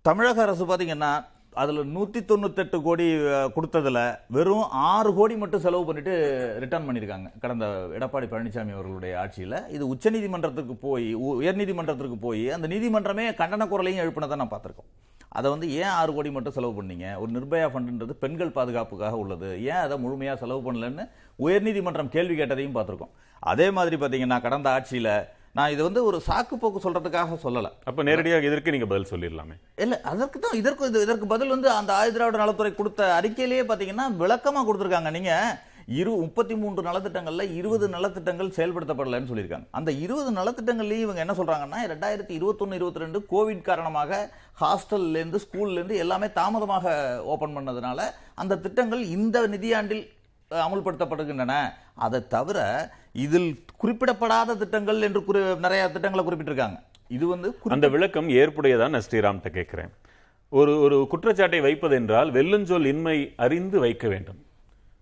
தமிழக 0.00 0.42
அரசு 0.42 0.66
பார்த்தீங்கன்னா 0.66 1.24
அதில் 1.60 1.90
நூற்றி 1.94 2.20
தொண்ணூத்தெட்டு 2.30 2.78
கோடி 2.86 3.06
கொடுத்ததில் 3.54 3.56
கொடுத்ததுல 3.56 4.00
வெறும் 4.36 4.66
ஆறு 4.90 5.10
கோடி 5.18 5.34
மட்டும் 5.42 5.62
செலவு 5.64 5.84
பண்ணிட்டு 5.88 6.14
ரிட்டர்ன் 6.62 6.86
பண்ணியிருக்காங்க 6.88 7.28
கடந்த 7.42 7.66
எடப்பாடி 7.98 8.26
பழனிசாமி 8.32 8.72
அவர்களுடைய 8.76 9.12
ஆட்சியில். 9.22 9.56
இது 9.76 9.84
உச்சநீதிமன்றத்துக்கு 9.94 10.74
போய் 10.86 11.08
உயர்நீதிமன்றத்திற்கு 11.28 12.18
போய் 12.26 12.44
அந்த 12.56 12.68
நீதிமன்றமே 12.74 13.24
கண்டன 13.40 13.68
குரலையும் 13.72 14.02
எழுப்பினதை 14.04 14.38
நான் 14.42 14.52
பார்த்துருக்கோம். 14.52 14.90
அதை 15.38 15.46
வந்து 15.54 15.66
ஏன் 15.80 15.94
ஆறு 16.00 16.10
கோடி 16.16 16.30
மட்டும் 16.36 16.56
செலவு 16.58 16.74
பண்ணீங்க? 16.78 17.06
ஒரு 17.22 17.30
நிர்பயா 17.36 17.66
ஃபண்டுன்றது 17.72 18.14
பெண்கள் 18.22 18.56
பாதுகாப்புக்காக 18.58 19.18
உள்ளது. 19.22 19.50
ஏன் 19.70 19.82
அதை 19.86 19.96
முழுமையாக 20.04 20.40
செலவு 20.42 20.62
பண்ணலன்னு 20.68 21.06
உயர்நீதிமன்றம் 21.46 22.12
கேள்வி 22.14 22.36
கேட்டதையும் 22.40 22.76
பார்த்துருக்கோம். 22.78 23.14
அதே 23.52 23.66
மாதிரி 23.78 23.96
பார்த்தீங்கன்னா 23.96 24.38
கடந்த 24.46 24.68
ஆட்சியில் 24.76 25.12
நான் 25.52 25.70
இது 25.70 25.82
வந்து 25.82 26.04
ஒரு 26.04 26.22
சாக்கு 26.26 26.54
போக்கு 26.54 26.90
சொல்றதுக்காக 26.90 27.38
சொல்லலை. 27.44 27.72
அப்ப 27.84 28.02
நேரடியாக 28.02 28.46
இதற்கு 28.46 28.70
நீங்க 28.70 28.86
பதில் 28.86 29.10
சொல்லிடலாமே. 29.10 29.60
இல்ல 29.76 30.00
அதற்கு 30.00 30.38
தான் 30.38 30.52
இதற்கு 30.52 30.84
இது- 30.84 31.02
இதற்கு 31.02 31.26
பதில் 31.26 31.48
வந்து 31.48 31.70
அந்த 31.70 31.92
ஆயுதிராவிட 31.92 32.36
நலத்துறை 32.36 32.74
கொடுத்த 32.74 33.20
அறிக்கையிலேயே 33.22 33.64
பாத்தீங்கன்னா 33.68 34.16
விளக்கமா 34.18 34.64
கொடுத்துருக்காங்க. 34.66 35.10
நீங்க 35.10 35.60
இரு 35.86 36.10
முப்பத்தி 36.10 36.54
மூன்று 36.54 36.82
நலத்திட்டங்கள்ல 36.82 37.54
இருபது 37.54 37.88
நலத்திட்டங்கள் 37.88 38.52
செயல்படுத்தப்படலைன்னு 38.56 39.28
சொல்லியிருக்காங்க. 39.34 39.66
அந்த 39.70 39.92
இருபது 39.92 40.30
நலத்திட்டங்கள்லயும் 40.30 41.00
இவங்க 41.00 41.20
என்ன 41.20 41.32
சொல்றாங்கன்னா 41.32 41.90
ரெண்டாயிரத்தி 41.90 42.30
இருபத்தொன்னு 42.30 42.74
இருபத்தி 42.74 42.98
ரெண்டு 42.98 43.26
கோவிட் 43.30 43.62
காரணமாக 43.62 44.34
ஹாஸ்டல்ல 44.60 45.10
இருந்து 45.10 45.40
ஸ்கூல்ல 45.40 45.72
இருந்து 45.72 45.96
எல்லாமே 45.96 46.32
தாமதமாக 46.32 47.20
ஓபன் 47.24 47.56
பண்ணதுனால 47.56 48.02
அந்த 48.34 48.56
திட்டங்கள் 48.56 49.02
இந்த 49.02 49.48
நிதியாண்டில் 49.48 50.08
அமுல்படுத்தப்படுகின்றன. 50.50 51.72
அதை 51.94 52.28
தவிர 52.28 52.90
இதில் 53.12 53.64
குறிப்பிடப்படாத 53.78 54.56
திட்டங்கள் 54.56 55.02
என்று 55.02 55.20
குறி- 55.20 55.58
நிறைய 55.58 55.88
திட்டங்களை 55.88 56.26
குறிப்பிட்டிருக்காங்க. 56.26 56.78
இது 57.08 57.26
வந்து 57.26 57.58
அந்த 57.68 57.88
விளக்கம் 57.88 58.28
ஏற்புடையதான் 58.28 58.88
நான் 58.88 59.02
ஸ்ரீராம்கிட்ட 59.10 59.48
கேட்கிறேன். 59.48 59.88
ஒரு 60.48 60.80
ஒரு 60.80 61.06
குற்றச்சாட்டை 61.08 61.60
வைப்பதென்றால் 61.60 62.30
வெல்லுஞ்சொல் 62.30 62.86
இன்மை 62.86 63.32
அறிந்து 63.36 63.80
வைக்க 63.80 64.08
வேண்டும். 64.08 64.42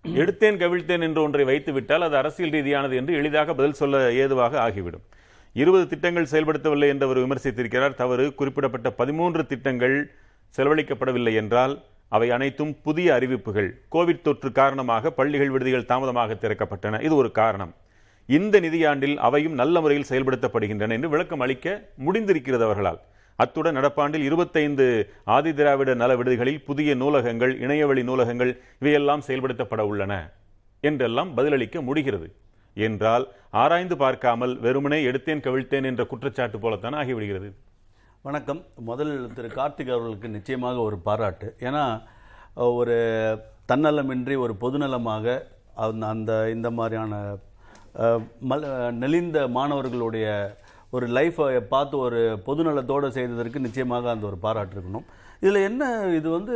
எடுத்தேன் 0.03 0.57
கவிழ்த்தேன் 0.57 1.01
என்று 1.01 1.21
ஒன்றை 1.21 1.45
வைத்து 1.45 1.73
விட்டால் 1.73 2.01
அது 2.01 2.17
அரசியல் 2.17 2.51
ரீதியானது 2.51 2.95
என்று 2.95 3.13
எளிதாக 3.13 3.53
பதில் 3.53 3.73
சொல்ல 3.73 4.13
ஏதுவாக 4.13 4.59
ஆகிவிடும். 4.59 5.01
இருபது 5.53 5.87
திட்டங்கள் 5.87 6.27
செயல்படுத்தவில்லை 6.31 6.87
என்று 6.87 7.05
அவர் 7.05 7.17
விமர்சித்திருக்கிறார். 7.17 7.93
தவறு 7.93 8.35
குறிப்பிடப்பட்ட 8.35 8.91
பதிமூன்று 8.91 9.45
திட்டங்கள் 9.45 10.11
செலவழிக்கப்படவில்லை 10.57 11.35
என்றால் 11.35 11.83
அவை 12.07 12.31
அனைத்தும் 12.31 12.77
புதிய 12.83 13.13
அறிவிப்புகள். 13.13 13.81
கோவிட் 13.91 14.21
தொற்று 14.21 14.51
காரணமாக 14.51 15.11
பள்ளிகள் 15.11 15.49
விடுதிகள் 15.49 15.85
தாமதமாக 15.85 16.33
திறக்கப்பட்டன. 16.33 17.03
இது 17.03 17.15
ஒரு 17.15 17.31
காரணம். 17.31 17.73
இந்த 18.35 18.59
நிதியாண்டில் 18.59 19.17
அவையும் 19.27 19.53
நல்ல 19.53 19.81
முறையில் 19.81 20.09
செயல்படுத்தப்படுகின்றன 20.09 20.95
என்று 20.97 21.09
விளக்கம் 21.09 21.43
அளிக்க 21.45 21.67
முடிந்திருக்கிறது 22.05 22.63
அவர்களால். 22.67 22.99
அத்துடன் 23.35 23.77
நடப்பாண்டில் 23.77 24.25
இருபத்தைந்து 24.29 24.85
ஆதிதிராவிட 25.35 25.91
நல 26.01 26.11
விடுதிகளில் 26.15 26.63
புதிய 26.69 26.95
நூலகங்கள் 26.95 27.53
இணையவழி 27.65 28.03
நூலகங்கள் 28.03 28.51
இவையெல்லாம் 28.81 29.23
செயல்படுத்தப்பட 29.27 29.81
உள்ளன 29.91 30.13
என்றெல்லாம் 30.81 31.31
பதிலளிக்க 31.37 31.81
முடிகிறது. 31.81 32.27
என்றால் 32.87 33.25
ஆராய்ந்து 33.61 33.97
பார்க்காமல் 33.97 34.53
வெறுமனே 34.65 34.99
எடுத்தேன் 35.11 35.45
கவிழ்த்தேன் 35.47 35.87
என்ற 35.91 36.03
குற்றச்சாட்டு 36.05 36.59
போலத்தான் 36.59 36.93
ஆகிவிடுகிறது. 36.93 37.49
வணக்கம். 38.27 38.61
முதல் 38.89 39.13
திரு 39.35 39.47
கார்த்திக் 39.47 39.93
அவர்களுக்கு 39.95 40.29
நிச்சயமாக 40.29 40.77
ஒரு 40.87 40.97
பாராட்டு. 41.07 41.49
ஏன்னா 41.59 41.85
ஒரு 42.79 42.97
தன்னலமின்றி 43.71 44.35
ஒரு 44.37 44.55
பொதுநலமாக 44.61 45.37
அந்த 45.85 46.03
அந்த 46.07 46.31
இந்த 46.55 46.69
மாதிரியான 46.71 47.15
மல் 48.49 48.91
நெளிந்த 48.91 49.47
மாணவர்களுடைய 49.47 50.55
ஒரு 50.89 51.07
லைஃப்பை 51.07 51.59
பார்த்து 51.59 51.97
ஒரு 51.97 52.39
பொதுநலத்தோடு 52.45 53.07
செய்ததற்கு 53.07 53.59
நிச்சயமாக 53.59 54.09
அந்த 54.09 54.25
ஒரு 54.25 54.37
பாராட்டு 54.37 54.75
இருக்கணும். 54.75 55.05
இதில் 55.39 55.55
என்ன 55.55 56.03
இது 56.15 56.29
வந்து 56.29 56.55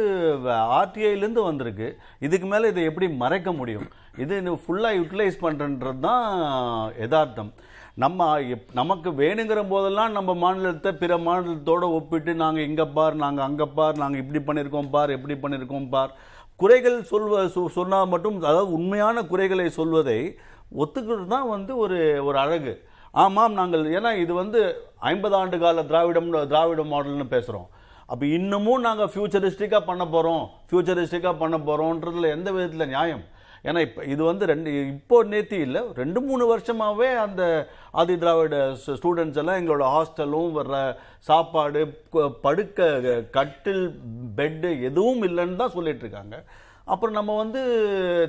ஆர்டிஐலேருந்து 0.79 1.43
வந்திருக்கு. 1.43 1.97
இதுக்கு 2.19 2.47
மேலே 2.47 2.67
இதை 2.67 2.83
எப்படி 2.83 3.09
மறைக்க 3.09 3.51
முடியும்? 3.51 3.87
இது 4.17 4.41
ஃபுல்லாக 4.41 4.97
யூட்டிலைஸ் 4.97 5.33
பண்ணுறன்றது 5.41 5.99
தான் 5.99 6.91
யதார்த்தம். 6.99 7.53
நம்ம 7.93 8.39
எப்- 8.39 8.67
நமக்கு 8.73 9.09
வேணுங்கிற 9.09 9.69
போதெல்லாம் 9.69 10.11
நம்ம 10.11 10.33
மாநிலத்தை 10.33 10.91
பிற 10.91 11.17
மாநிலத்தோடு 11.17 11.93
ஒப்பிட்டு 11.93 12.33
நாங்கள் 12.33 12.67
இங்கே 12.67 12.83
பார் 12.83 13.15
நாங்கள் 13.15 13.45
அங்கே 13.45 13.65
பார் 13.65 13.97
நாங்கள் 13.97 14.25
இப்படி 14.25 14.61
பண்ணியிருக்கோம் 14.61 14.89
பார் 14.89 15.09
எப்படி 15.09 15.35
பண்ணியிருக்கோம் 15.35 15.89
பார். 15.89 16.15
குறைகள் 16.55 17.03
சொல்வ 17.03 17.45
சொ- 17.45 17.67
சொன்னால் 17.67 18.07
மட்டும் 18.07 18.41
அதாவது 18.41 18.73
உண்மையான 18.73 19.23
குறைகளை 19.23 19.69
சொல்வதை 19.69 20.37
ஒத்துக்கிறது 20.81 21.27
தான் 21.35 21.51
வந்து 21.55 21.71
ஒரு 21.83 21.99
ஒரு 22.27 22.37
அழகு. 22.45 22.73
ஆமாம் 23.23 23.57
நாங்கள் 23.59 23.83
ஏன்னா 23.97 24.11
இது 24.23 24.33
வந்து 24.41 24.59
ஐம்பது 25.11 25.35
ஆண்டு 25.41 25.57
கால 25.63 25.83
திராவிடம் 25.91 26.29
திராவிட 26.51 26.83
மாடல்னு 26.93 27.27
பேசுகிறோம் 27.35 27.67
அப்போ 28.11 28.25
இன்னமும் 28.37 28.85
நாங்கள் 28.85 29.11
ஃபியூச்சரிஸ்டிக்காக 29.11 29.83
பண்ண 29.89 30.03
போகிறோம் 30.15 30.43
ஃபியூச்சரிஸ்டிக்காக 30.69 31.35
பண்ண 31.43 31.57
போகிறோன்றதுல 31.67 32.29
எந்த 32.37 32.49
விதத்தில் 32.55 32.91
நியாயம்? 32.93 33.23
ஏன்னா 33.69 33.79
இப்போ 33.87 34.01
இது 34.13 34.21
வந்து 34.29 34.43
ரெண்டு 34.51 34.69
இப்போ 34.93 35.17
நேத்தி 35.31 35.57
இல்லை 35.65 35.81
ரெண்டு 35.99 36.19
மூணு 36.27 36.43
வருஷமாகவே 36.51 37.09
அந்த 37.25 37.41
ஆதி 38.01 38.15
திராவிட 38.23 38.57
ஸ்டூடெண்ட்ஸ் 38.85 39.39
எல்லாம் 39.41 39.59
எங்களோட 39.59 39.85
ஹாஸ்டலும் 39.95 40.55
வர்ற 40.57 40.77
சாப்பாடு 41.29 41.81
படுக்க 42.45 42.89
கட்டில் 43.37 43.83
பெட்டு 44.39 44.71
எதுவும் 44.89 45.23
இல்லைன்னு 45.29 45.61
தான் 45.61 45.75
சொல்லிட்டு 45.77 46.05
இருக்காங்க. 46.05 46.37
அப்புறம் 46.93 47.17
நம்ம 47.17 47.35
வந்து 47.41 47.61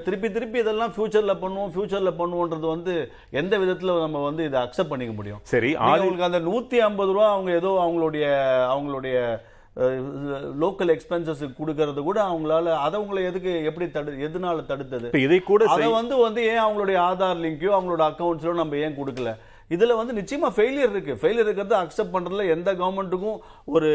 திருப்பி 0.07 0.29
திருப்பி 0.35 0.59
இதெல்லாம் 0.63 0.93
ஃபியூச்சரில் 0.97 1.41
பண்ணுவோம் 1.45 1.73
ஃபியூச்சரில் 1.75 2.19
பண்ணுவோன்றது 2.21 2.67
வந்து 2.75 2.93
எந்த 3.41 3.55
விதத்தில் 3.63 3.93
நம்ம 4.05 4.21
வந்து 4.29 4.43
இதை 4.49 4.59
அக்செப்ட் 4.65 4.93
பண்ணிக்க 4.93 5.15
முடியும்? 5.21 5.41
சரி 5.53 5.71
உங்களுக்கு 5.87 6.29
அந்த 6.29 6.41
நூற்றி 6.51 6.79
ஐம்பது 6.89 7.15
ரூபா 7.17 7.31
அவங்க 7.37 7.53
ஏதோ 7.61 7.73
அவங்களுடைய 7.85 8.27
அவங்களுடைய 8.75 9.17
லோக்கல் 10.63 10.91
எக்ஸ்பென்சஸ் 10.95 11.43
கொடுக்கறது 11.59 12.01
கூட 12.09 12.19
அவங்களால 12.31 12.75
அதை 12.87 12.97
உங்களை 13.03 13.21
எதுக்கு 13.29 13.53
எப்படி 13.69 13.87
தடு 13.95 14.17
எதனால 14.27 14.65
தடுத்தது? 14.71 15.07
இதை 15.27 15.39
கூட 15.51 15.69
அதை 15.77 15.89
வந்து 16.01 16.17
வந்து 16.27 16.43
ஏன் 16.51 16.65
அவங்களுடைய 16.65 16.99
ஆதார் 17.09 17.43
லிங்கையோ 17.45 17.73
அவங்களோட 17.77 18.05
அக்கௌண்ட்ஸ்லயோ 18.11 18.55
நம்ம 18.61 18.83
ஏன் 18.87 18.99
கொடுக்கல? 19.01 19.33
இதில் 19.71 19.99
வந்து 20.01 20.17
நிச்சயமாக 20.19 20.53
ஃபெயிலியர் 20.57 20.93
இருக்குது 20.95 21.19
ஃபெயிலியர் 21.21 21.47
இருக்கிறது 21.49 21.77
அக்செப்ட் 21.83 22.15
பண்ணுறதுல 22.15 22.47
எந்த 22.55 22.71
கவர்மெண்ட்டுக்கும் 22.81 23.39
ஒரு 23.75 23.91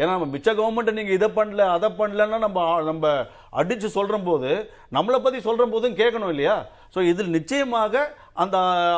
ஏன்னா 0.00 0.12
நம்ம 0.14 0.30
மிச்ச 0.34 0.48
கவர்மெண்ட்டை 0.60 0.94
நீங்கள் 0.98 1.18
இதை 1.18 1.28
பண்ணல 1.38 1.66
அதை 1.76 1.90
பண்ணலன்னா 2.00 2.38
நம்ம 2.46 2.66
நம்ம 2.90 3.12
அடித்து 3.60 3.88
சொல்கிற 3.98 4.16
போது 4.28 4.50
நம்மளை 4.96 5.18
பற்றி 5.22 5.38
சொல்கிற 5.46 5.66
போதும் 5.74 5.98
கேட்கணும் 6.00 6.32
இல்லையா? 6.34 6.56
ஸோ 6.94 6.98
இதில் 7.10 7.34
நிச்சயமாக 7.38 7.94
அந்த 8.42 8.56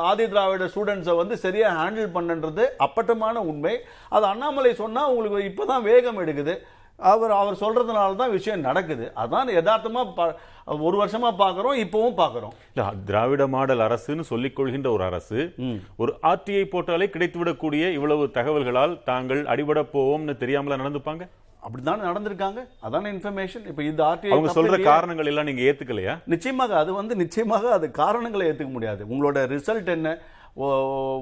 ஆதி 0.08 0.24
திராவிட 0.32 0.64
ஸ்டூடெண்ட்ஸை 0.72 1.14
வந்து 1.20 1.34
சரியாக 1.44 1.78
ஹேண்டில் 1.80 2.14
பண்ணன்றது 2.16 2.64
அப்பட்டமான 2.86 3.36
உண்மை. 3.52 3.74
அது 4.08 4.24
அண்ணாமலை 4.32 4.72
சொன்னால் 4.82 5.10
உங்களுக்கு 5.14 5.48
இப்பதான் 5.50 5.86
வேகம் 5.90 6.20
எடுக்குது. 6.24 6.54
அவர் 7.00 7.30
அவர் 7.30 7.54
சொல்றதுனால 7.54 8.16
தான் 8.16 8.30
விஷயம் 8.30 8.60
நடக்குது. 8.60 9.12
அதான் 9.16 9.50
யதார்த்தமா 9.58 10.12
பா- 10.16 10.34
ஒரு 10.80 11.04
வருஷமா 11.04 11.30
பார்க்கறோம் 11.38 11.78
இப்பவும் 11.80 12.16
பார்க்கறோம் 12.16 12.54
இல்ல, 12.74 12.92
திராவிட 13.04 13.46
மாடல் 13.46 13.78
அரசுன்னு 13.78 14.20
சொல்லிக் 14.20 14.56
கொள்கின்ற 14.56 14.90
ஒரு 14.90 15.04
அரசு 15.04 15.54
ஒரு 15.96 16.14
ஆர்டிஐ 16.22 16.64
போட்டாலே 16.66 17.06
கிடைத்துவிடக்கூடிய 17.06 17.92
இவ்வளவு 17.92 18.24
தகவல்களால் 18.34 19.02
தாங்கள் 19.04 19.44
அடிபட 19.44 19.86
போவோம்னு 19.92 20.36
தெரியாமல 20.38 20.76
நடந்துப்பாங்க? 20.76 21.24
அப்படித்தானே 21.60 22.02
நடந்திருக்காங்க. 22.02 22.60
அதான 22.82 23.10
இன்ஃபர்மேஷன் 23.14 23.66
இப்போ 23.66 23.82
இந்த 23.82 24.02
ஆர்டிஐ 24.04 24.28
அவங்க 24.28 24.52
சொல்ற 24.52 24.82
காரணங்கள் 24.82 25.26
எல்லாம் 25.26 25.44
நீங்க 25.44 25.62
ஏத்துக்கலையா? 25.62 26.18
நிச்சயமாக 26.26 26.78
அது 26.78 26.92
வந்து 26.92 27.16
நிச்சயமாக 27.16 27.72
அது 27.72 27.90
காரணங்களை 27.90 28.46
ஏற்றுக்க 28.48 28.70
முடியாது. 28.70 29.04
உங்களோட 29.04 29.36
ரிசல்ட் 29.48 29.86
என்ன? 29.86 30.18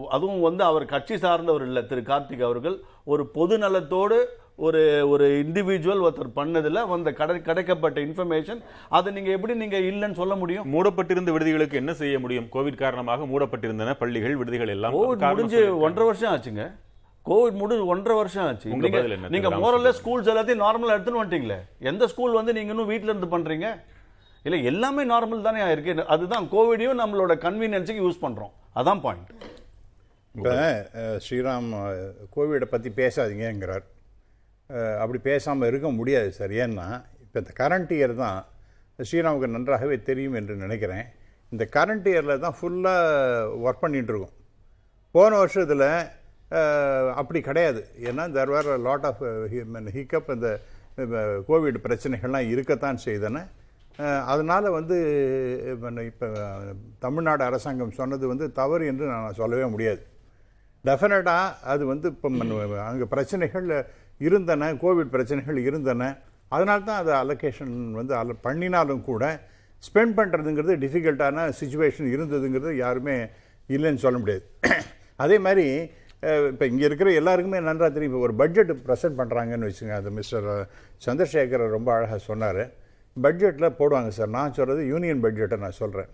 அதுவும் 0.09 0.41
வந்து 0.41 0.65
அவர் 0.65 0.85
கட்சி 0.85 1.19
சார்ந்தவர் 1.19 1.63
இல்லை 1.63 1.87
திரு 1.87 2.01
கார்த்திக் 2.01 2.43
அவர்கள். 2.43 2.77
ஒரு 3.05 3.27
பொது 3.27 3.59
நலத்தோடு 3.59 4.19
ஒரு 4.59 4.81
ஒரு 5.09 5.25
இண்டிவிஜுவல் 5.43 6.03
ஒருத்தர் 6.03 6.37
பண்ணதுல 6.37 6.89
வந்த 6.89 7.13
கடை 7.13 7.37
கிடைக்கப்பட்ட 7.39 7.99
இன்ஃபர்மேஷன் 7.99 8.61
அதை 8.89 9.13
நீங்க 9.13 9.31
எப்படி 9.31 9.55
நீங்க 9.55 9.77
இல்லைன்னு 9.85 10.13
சொல்ல 10.13 10.35
முடியும்? 10.35 10.67
மூடப்பட்டிருந்த 10.73 11.33
விடுதிகளுக்கு 11.33 11.75
என்ன 11.75 11.95
செய்ய 11.95 12.19
முடியும்? 12.19 12.49
கோவிட் 12.53 12.75
காரணமாக 12.75 13.27
மூடப்பட்டிருந்தன 13.27 13.95
பள்ளிகள் 13.95 14.37
விடுதிகள் 14.37 14.69
எல்லாம். 14.69 14.95
கோவிட் 14.97 15.25
முடிஞ்சு. 15.29 15.61
ஒன்றரை 15.81 16.07
வருஷம் 16.07 16.33
ஆச்சுங்க. 16.33 16.65
கோவிட் 17.27 17.53
முடிஞ்சு 17.53 17.87
ஒன்றரை 17.87 18.17
வருஷம் 18.17 18.47
ஆச்சு. 18.47 18.69
உங்க 18.71 18.85
நீங்க 18.85 18.99
பதில் 18.99 19.11
என்ன, 19.11 19.29
நீங்க 19.29 19.49
திரு 19.49 19.63
மோரல்ல? 19.65 19.91
ஸ்கூல்ஸ் 19.99 20.31
எல்லாத்தையும் 20.33 20.65
நார்மலா 20.65 20.95
எடுத்துன்னு 20.97 21.21
வந்துட்டீங்களே? 21.21 21.59
எந்த 21.83 22.07
ஸ்கூல் 22.07 22.33
வந்து 22.33 22.53
நீங்க 22.53 22.71
இன்னும் 22.71 22.87
வீட்ல 22.87 23.13
இருந்து 23.13 23.39
பண்றீங்க? 23.39 23.69
இல்ல 24.45 24.57
எல்லாமே 24.65 25.05
நார்மல் 25.05 25.41
தானே 25.41 25.71
இருக்கு 25.73 26.05
அதுதான் 26.07 26.49
கோவிடையும் 26.49 27.01
நம்மளோட 27.01 27.35
கன்வீனியன்ஸுக்கு 27.39 28.05
யூஸ் 28.05 28.23
பண்றோம். 28.23 28.53
அதான் 28.77 29.01
பாயிண்ட் 29.01 29.31
இப்போ 30.35 30.55
ஸ்ரீராம் 31.19 31.71
கோவிடை 32.35 32.65
பற்றி 32.65 32.91
பேசாதீங்கங்கிறார். 32.97 33.85
அஹ், 33.85 33.98
அப்படி 35.03 35.19
பேசாமல் 35.29 35.69
இருக்க 35.71 35.89
முடியாது 35.99 36.31
சார். 36.39 36.53
ஏன்னா 36.65 36.87
இப்போ 37.25 37.39
இந்த 37.43 37.53
கரண்ட் 37.61 37.93
இயர் 37.99 38.15
தான் 38.25 38.39
ஸ்ரீராமுக்கு 39.09 39.55
நன்றாகவே 39.57 39.97
தெரியும் 40.09 40.37
என்று 40.41 40.55
நினைக்கிறேன். 40.65 41.07
இந்த 41.55 41.65
கரண்ட் 41.77 42.09
இயரில் 42.13 42.43
தான் 42.45 42.57
ஃபுல்லாக 42.59 43.53
ஒர்க் 43.67 43.85
இருக்கோம். 44.11 44.35
போன 45.15 45.31
வருஷத்தில் 45.43 45.89
அப்படி 47.21 47.41
கிடையாது. 47.47 47.81
ஏன்னா 48.09 48.25
there 48.37 48.53
were 48.55 48.69
lot 48.89 49.07
of 49.11 49.23
hiccup 49.97 50.29
இந்த 50.35 50.51
கோவிட் 51.49 51.79
பிரச்சனைகள்லாம் 51.87 52.51
இருக்கத்தான் 52.53 53.01
செய்தன. 53.07 53.43
அதனால 54.33 54.71
வந்து 54.77 54.97
இப்போ 56.11 56.29
தமிழ்நாடு 57.05 57.43
அரசாங்கம் 57.49 57.97
சொன்னது 58.01 58.25
வந்து 58.33 58.47
தவறு 58.61 58.85
என்று 58.91 59.05
நான் 59.13 59.39
சொல்லவே 59.41 59.67
முடியாது. 59.75 60.03
டெஃபினட்டாக 60.89 61.55
அது 61.73 61.83
வந்து 61.93 62.09
இப்போ 62.15 62.29
அங்கே 62.89 63.09
பிரச்சனைகள் 63.15 63.67
இருந்தன 64.27 64.71
கோவிட் 64.83 65.13
பிரச்சனைகள் 65.15 65.59
இருந்தன. 65.69 66.03
அதனால 66.53 66.79
தான் 66.89 67.01
அது 67.03 67.11
அலோகேஷன் 67.23 67.75
வந்து 68.01 68.15
அல 68.21 68.35
பண்ணினாலும் 68.47 69.05
கூட 69.11 69.25
ஸ்பெண்ட் 69.83 70.15
பண்ணுறதுங்கிறது 70.19 70.75
டிஃபிகல்ட்டான 70.85 71.45
சுச்சுவேஷன் 71.61 72.09
இருந்ததுங்கிறது 72.15 72.73
யாருமே 72.85 73.17
இல்லைன்னு 73.69 74.05
சொல்ல 74.05 74.19
முடியாது. 74.23 74.45
அதே 75.23 75.37
மாதிரி 75.47 75.67
இப்போ 76.53 76.65
இங்கே 76.71 76.85
இருக்கிற 76.89 77.09
எல்லாருக்குமே 77.21 77.59
நன்றாக 77.69 77.91
தெரியும். 77.97 78.13
இப்போ 78.13 78.23
ஒரு 78.29 78.35
பட்ஜெட் 78.41 78.71
ப்ரெசென்ட் 78.87 79.19
பண்ணுறாங்கன்னு 79.21 79.69
வச்சுங்க 79.71 79.95
அது 80.01 80.11
மிஸ்டர் 80.19 80.47
சந்திரசேகர் 81.07 81.65
ரொம்ப 81.77 81.89
அழகாக 81.97 82.21
சொன்னார். 82.31 82.63
பட்ஜெட்டில் 83.17 83.77
போடுவாங்க 83.81 84.11
சார் 84.17 84.35
நான் 84.39 84.57
சொல்கிறது 84.59 84.83
யூனியன் 84.93 85.23
பட்ஜெட்டை 85.25 85.59
நான் 85.65 85.79
சொல்கிறேன் 85.83 86.11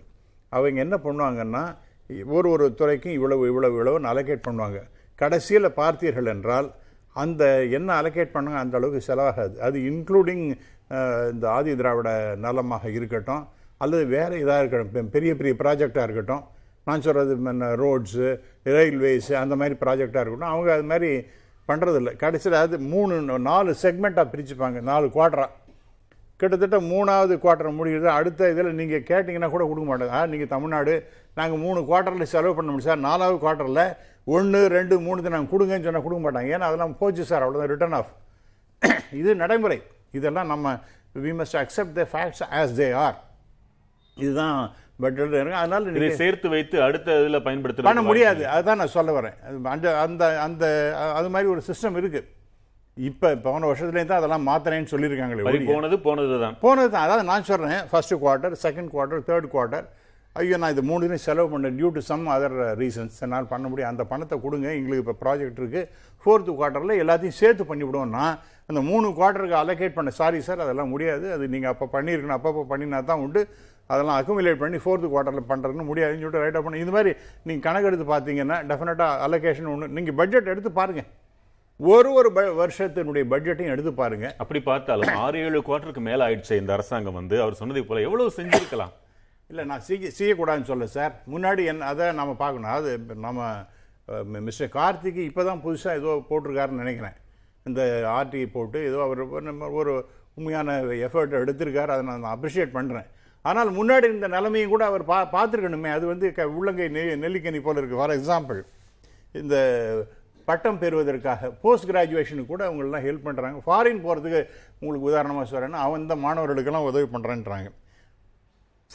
அவங்க 0.51 0.79
என்ன 0.85 0.95
பண்ணுவாங்கன்னா 1.05 1.63
ஒரு 2.37 2.47
ஒரு 2.55 2.65
துறைக்கும் 2.79 3.15
இவ்வளவு 3.17 3.47
இவ்வளவு 3.51 3.75
இவ்வளவுன்னு 3.77 4.11
அலோகேட் 4.11 4.45
பண்ணுவாங்க. 4.47 4.79
கடைசியில் 5.19 5.75
பார்த்தீர்கள் 5.81 6.29
என்றால் 6.35 6.67
அந்த 7.15 7.63
என்ன 7.63 8.01
அலோகேட் 8.01 8.33
பண்ணாங்க 8.33 8.55
அந்த 8.55 8.77
அளவுக்கு 8.77 9.01
செலவாகாது. 9.07 9.55
அது 9.57 9.79
இன்க்ளூடிங் 9.79 10.45
இந்த 11.31 11.49
ஆதி 11.49 11.75
திராவிட 11.75 12.35
நலமாக 12.37 12.89
இருக்கட்டும் 12.89 13.43
அல்லது 13.77 14.05
வேறு 14.05 14.35
இதாக 14.35 14.57
இருக்கட்டும் 14.59 14.93
பெ- 14.93 15.09
பெரிய 15.09 15.35
பெரிய 15.35 15.55
ப்ராஜெக்டாக 15.59 16.03
இருக்கட்டும். 16.03 16.43
நான் 16.85 17.01
சொல்கிறது 17.01 17.35
ரோட்ஸு 17.77 18.27
ரயில்வேஸு 18.65 19.33
அந்த 19.33 19.55
மாதிரி 19.55 19.75
ப்ராஜெக்டாக 19.85 20.21
இருக்கட்டும். 20.21 20.53
அவங்க 20.53 20.73
அது 20.73 20.83
மாதிரி 20.83 21.11
பண்ணுறதில்ல 21.67 22.15
கடைசியில் 22.15 22.57
அது 22.57 22.79
மூணு 22.79 23.39
நாலு 23.39 23.75
செக்மெண்ட்டாக 23.81 24.29
பிரிச்சுப்பாங்க 24.33 24.81
நாலு 24.81 25.07
குவார்டராக 25.07 25.49
கிட்டத்தட்ட 26.39 26.77
மூணாவது 26.91 27.33
குவார்ட்டர் 27.43 27.77
முடியுது. 27.79 28.07
அடுத்த 28.17 28.49
இதில் 28.53 28.77
நீங்கள் 28.79 29.05
கேட்டிங்கன்னா 29.09 29.49
கூட 29.53 29.63
கொடுக்க 29.69 29.85
மாட்டாங்க. 29.91 30.19
நீங்கள் 30.31 30.51
தமிழ்நாடு 30.55 30.93
நாங்கள் 31.39 31.61
மூணு 31.65 31.79
குவார்ட்டரில் 31.89 32.31
செலவு 32.33 32.55
பண்ண 32.57 32.69
முடியும் 32.71 32.89
சார். 32.89 33.05
நாலாவது 33.09 33.37
குவார்ட்டரில் 33.43 33.85
ஒன்று 34.35 34.59
ரெண்டு 34.77 34.95
மூணுக்கு 35.05 35.33
நாங்கள் 35.35 35.53
கொடுங்கன்னு 35.53 35.87
சொன்னால் 35.87 36.05
கொடுக்க 36.05 36.21
மாட்டாங்க. 36.25 36.53
ஏன்னா 36.55 36.67
அதெல்லாம் 36.69 36.97
போச்சு 37.01 37.25
சார். 37.31 37.45
அவ்வளோதான் 37.45 37.71
ரிட்டர்ன் 37.73 37.97
ஆஃப் 37.99 38.13
இது 39.21 39.31
நடைமுறை. 39.43 39.79
இதெல்லாம் 40.19 40.51
நம்ம 40.53 40.73
we 41.23 41.31
must 41.39 41.59
accept 41.63 41.97
the 41.99 42.05
facts 42.13 42.43
as 42.59 42.75
they 42.79 42.87
are 43.03 43.17
இதுதான் 44.23 44.57
பட்ஜெட் 45.03 45.33
இருக்கு. 45.39 45.61
அதனால 45.61 45.83
இதை 45.89 45.93
நீங்க 45.95 46.17
சேர்த்து 46.23 46.47
வைத்து 46.53 46.77
அடுத்த 46.87 47.17
இதுல 47.21 47.39
பயன்படுத்த 47.47 47.87
பண்ண 47.87 48.03
முடியாது. 48.09 48.43
அதுதான் 48.55 48.79
நான் 48.81 48.95
சொல்ல 48.97 49.11
வரேன். 49.19 49.35
அந்த 49.75 49.87
அந்த 50.05 50.23
அந்த 50.47 50.65
அது 51.19 51.29
மாதிரி 51.35 51.49
ஒரு 51.53 51.63
சிஸ்டம் 51.69 51.97
இருக்கு. 52.01 52.21
இப்போ 52.97 53.29
போன 53.45 53.67
வருஷத்துலேயும் 53.69 54.09
தான் 54.09 54.19
அதெல்லாம் 54.21 54.45
மாத்திரேன்னு 54.49 54.91
சொல்லியிருக்காங்களே 54.91 55.45
ஒழிய. 55.47 55.65
போனது 55.71 55.95
போனதுதான். 56.05 56.53
போனது 56.65 56.89
தான் 56.93 57.05
அதாவது 57.05 57.23
நான் 57.29 57.47
சொல்கிறேன் 57.49 57.81
first 57.91 58.13
quarter 58.21 58.53
second 58.65 58.89
quarter 58.93 59.23
third 59.29 59.47
quarter 59.53 59.85
ஐயோ 60.35 60.57
நான் 60.61 60.73
இது 60.75 60.83
மூணுலையும் 60.89 61.23
செலவு 61.25 61.49
பண்ணேன் 61.51 61.75
due 61.79 61.89
to 61.95 62.01
some 62.09 62.23
other 62.35 62.55
reasons 62.81 63.17
என்னால் 63.25 63.49
பண்ண 63.51 63.65
முடியும் 63.71 63.89
அந்த 63.91 64.03
பணத்தை 64.11 64.37
கொடுங்க 64.45 64.67
எங்களுக்கு 64.77 65.03
இப்போ 65.03 65.15
ப்ராஜெக்ட் 65.23 65.59
இருக்குது 65.61 65.83
ஃபோர்த்து 66.23 66.55
குவார்ட்டரில் 66.57 67.01
எல்லாத்தையும் 67.03 67.37
சேர்த்து 67.41 67.65
பண்ணிவிடுவோம்னா 67.71 68.25
அந்த 68.69 68.79
மூணு 68.89 69.07
குவார்ட்டருக்கு 69.19 69.57
அலோகேட் 69.63 69.97
பண்ண 69.97 70.11
சாரி 70.19 70.39
சார் 70.47 70.63
அதெல்லாம் 70.65 70.91
முடியாது. 70.93 71.25
அது 71.35 71.45
நீங்கள் 71.55 71.71
அப்போ 71.73 71.87
பண்ணியிருக்கணும் 71.95 72.37
அப்பப்போ 72.37 72.63
பண்ணினா 72.71 72.99
தான் 73.11 73.23
உண்டு. 73.25 73.41
அதெல்லாம் 73.89 74.17
அக்குமுலேட் 74.19 74.61
பண்ணி 74.63 74.77
ஃபோர்த்து 74.83 75.11
குவார்ட்டரில் 75.13 75.49
பண்ணுறதுன்னு 75.51 75.89
முடியாதுன்னு 75.91 76.23
சொல்லிட்டு 76.23 76.43
ரைட்டாக 76.45 76.63
பண்ணி. 76.65 76.79
இது 76.85 76.93
மாதிரி 76.95 77.11
நீங்கள் 77.47 77.65
கணக்கு 77.67 77.89
எடுத்து 77.91 78.07
பார்த்தீங்கன்னா 78.13 78.57
டெஃபினட்டாக 78.71 79.21
அலோகேஷன் 79.27 79.71
ஒன்று 79.73 79.93
நீங்கள் 79.97 80.17
பட்ஜெட் 80.21 80.51
எடுத்து 80.53 80.71
பாருங்கள் 80.79 81.07
ஒரு 81.79 82.13
ஒரு 82.13 82.29
ப- 82.31 82.53
வருஷத்தினுடைய 82.59 83.23
பட்ஜெட்டையும் 83.31 83.73
எடுத்து 83.73 83.93
பாருங்கள் 83.93 84.33
அப்படி 84.37 84.61
பார்த்தாலும் 84.61 85.15
ஆறு 85.15 85.39
ஏழு 85.39 85.59
குவார்டருக்கு 85.61 85.99
மேல 85.99 86.27
ஆயிடுச்சு 86.27 86.57
இந்த 86.57 86.73
அரசாங்கம் 86.73 87.13
வந்து. 87.13 87.41
அவர் 87.41 87.53
சொன்னதை 87.53 87.83
போல 87.83 88.01
எவ்வளவு 88.01 88.31
செஞ்சிருக்கலாம்? 88.37 88.93
இல்லை 89.49 89.65
நான் 89.65 89.79
செய்ய 89.79 90.09
செய்யக்கூடாதுன்னு 90.19 90.69
சொல்ல 90.71 90.85
சார். 90.85 91.23
முன்னாடி 91.33 91.65
என்ன 91.65 91.85
அதை 91.85 92.11
நம்ம 92.11 92.33
பார்க்கணும். 92.33 92.69
அது 92.69 92.91
நம்ம 93.15 93.39
மிஸ்டர் 94.47 94.73
கார்த்திக் 94.73 95.17
இப்போ 95.29 95.43
தான் 95.43 95.61
புதுசாக 95.65 95.99
ஏதோ 96.01 96.23
போட்டிருக்காருன்னு 96.29 96.81
நினைக்கிறேன். 96.83 97.15
இந்த 97.63 97.81
ஆர்டிஐ 98.17 98.47
போட்டு 98.51 98.85
ஏதோ 98.85 99.01
அவர் 99.01 99.41
நம்ம 99.41 99.69
ஒரு 99.69 99.93
உண்மையான 100.35 100.71
எஃபர்ட் 101.07 101.35
எடுத்திருக்காரு. 101.43 101.87
அதை 101.87 102.03
நான் 102.05 102.37
அப்ரிஷியேட் 102.37 102.75
பண்ணுறேன் 102.77 103.07
ஆனால் 103.45 103.69
முன்னாடி 103.71 104.07
இந்த 104.13 104.27
நிலைமையும் 104.27 104.69
கூட 104.69 104.85
அவர் 104.85 105.05
பா 105.05 105.19
பார்த்துருக்கணுமே. 105.35 105.91
அது 105.91 106.05
வந்து 106.05 106.31
க 106.31 106.47
உள்ளங்கை 106.49 106.87
நெ 106.89 107.01
நெல்லிக்கனி 107.15 107.61
போல 107.61 107.81
இருக்குது 107.81 107.95
ஃபார் 107.95 108.15
எக்ஸாம்பிள் 108.19 108.61
இந்த 109.31 109.55
பட்டம் 110.45 110.79
பெறுவதற்காக 110.79 111.49
போஸ்ட் 111.61 111.89
கிராஜுவேஷனுக்கு 111.91 112.45
கூட 112.45 112.63
அவங்களெலாம் 112.69 113.05
ஹெல்ப் 113.07 113.27
பண்ணுறாங்க 113.27 113.57
ஃபாரின் 113.65 114.01
போகிறதுக்கு 114.05 114.41
உங்களுக்கு 114.79 115.09
உதாரணமாக 115.11 115.45
சொல்கிறேன்னா 115.51 115.81
அவன் 115.85 116.01
இந்த 116.01 116.15
மாணவர்களுக்கெல்லாம் 116.15 116.89
உதவி 116.91 117.07
பண்ணுறேன்றாங்க 117.13 117.69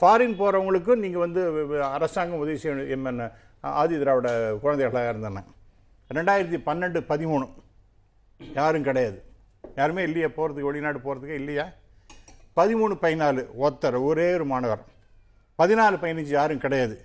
ஃபாரின் 0.01 0.37
போகிறவங்களுக்கும் 0.41 1.03
நீங்கள் 1.05 1.25
வந்து 1.27 1.41
அரசாங்கம் 1.85 2.43
உதவி 2.45 2.59
செய்யணும் 2.63 2.93
என்ன 2.97 3.31
ஆதி 3.61 3.99
திராவிட 3.99 4.29
குழந்தைகளாக 4.63 5.13
இருந்தாங்க 5.15 5.43
ரெண்டாயிரத்தி 6.19 6.59
பன்னெண்டு 6.69 7.01
பதிமூணு. 7.11 7.47
யாரும் 8.55 8.87
கிடையாது. 8.89 9.19
யாருமே 9.77 10.03
இல்லையா 10.03 10.29
போகிறதுக்கு 10.37 10.69
வெளிநாடு 10.69 10.99
போகிறதுக்கு 10.99 11.39
இல்லையா? 11.41 11.67
பதிமூணு 12.57 12.95
பதினாலு 13.03 13.43
ஒருத்தர் 13.65 13.97
ஒரே 14.05 14.27
ஒரு 14.35 14.47
மாணவர். 14.53 14.83
பதினாலு 15.63 15.97
பதினஞ்சு 16.05 16.33
யாரும் 16.39 16.63
கிடையாது. 16.65 16.97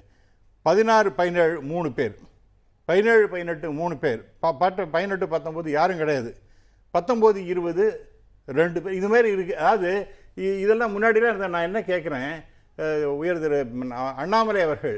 பதினாறு 0.61 1.11
பதினேழு 1.11 1.61
மூணு 1.71 1.91
பேர். 1.97 2.15
பதினேழு 2.89 3.29
பதினெட்டு 3.29 3.71
மூணு 3.71 3.97
பேர். 3.97 4.21
ப- 4.39 4.57
பத்து 4.57 4.87
பதினெட்டு 4.87 5.25
பத்தொம்போது 5.25 5.69
யாரும் 5.69 5.97
கிடையாது. 5.97 6.31
பத்தொம்போது 6.93 7.35
இருபது 7.45 7.85
ரெண்டு 8.47 8.81
பேர். 8.81 8.93
இது 8.93 9.07
மாதிரி 9.07 9.29
இருக்குது 9.35 9.59
அதாவது 9.61 9.91
இதெல்லாம் 10.59 10.93
முன்னாடிலாம் 10.93 11.31
இருந்த 11.31 11.47
நான் 11.47 11.61
என்ன 11.61 11.79
கேட்குறேன்? 11.81 12.33
உயர் 13.15 13.39
திரு 13.39 13.59
அண்ணாமலை 14.15 14.61
அவர்கள் 14.61 14.97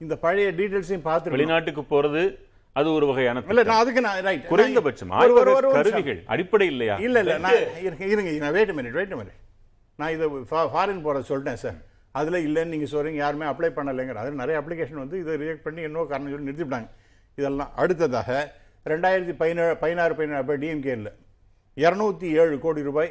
இந்த 0.00 0.16
பழைய 0.16 0.52
டீட்டெயில்ஸையும் 0.52 1.00
பார்த்து 1.00 1.30
வெளிநாட்டுக்கு 1.30 1.82
போறது 1.84 2.22
அது 2.76 2.92
ஒரு 2.92 3.06
வகையான 3.06 3.42
இல்ல. 3.48 3.62
நான் 3.62 3.78
அதுக்கு 3.78 4.00
நான் 4.00 4.20
ரைட் 4.20 4.46
குறைந்தபட்சம். 4.46 5.12
கருவிகள் 5.76 6.20
அடிப்படை 6.26 6.66
இல்லையா? 6.66 6.96
இல்ல 6.98 7.18
இல்ல 7.18 7.36
நான் 7.38 7.60
இருங்க 8.08 8.32
நான் 8.38 8.52
வெயிட் 8.52 8.70
மினிட் 8.70 8.90
வெயிட் 8.90 9.14
மினிட் 9.14 9.38
நான் 9.98 10.12
இதை 10.12 10.26
ஃபாரின் 10.70 11.02
போற 11.02 11.18
சொல்லிட்டேன் 11.28 11.54
சார் 11.56 11.78
அதுல 12.14 12.38
இல்லைன்னு 12.40 12.64
நீங்க 12.66 12.86
சொல்றீங்க 12.86 13.20
யாருமே 13.20 13.46
அப்ளை 13.46 13.70
பண்ணலைங்கிற. 13.76 14.14
அது 14.14 14.30
நிறைய 14.34 14.60
அப்ளிகேஷன் 14.60 15.02
வந்து 15.02 15.18
இதை 15.18 15.32
ரிஜெக்ட் 15.36 15.62
பண்ணி 15.62 15.82
இன்னொரு 15.82 16.08
காரணம் 16.08 16.30
சொல்லி 16.30 16.48
நிறுத்திவிட்டாங்க. 16.48 16.88
இதெல்லாம் 17.38 17.72
அடுத்ததாக 17.82 18.30
ரெண்டாயிரத்தி 18.92 19.34
பதினேழு 19.40 19.76
பதினாறு 19.84 20.12
பதினேழு 20.18 20.40
அப்போ 20.42 20.56
டிஎம்கே 20.62 20.92
இல்லை 20.98 21.12
இரநூத்தி 21.76 22.28
ஏழு 22.42 22.56
கோடி 22.64 22.82
ரூபாய் 22.88 23.10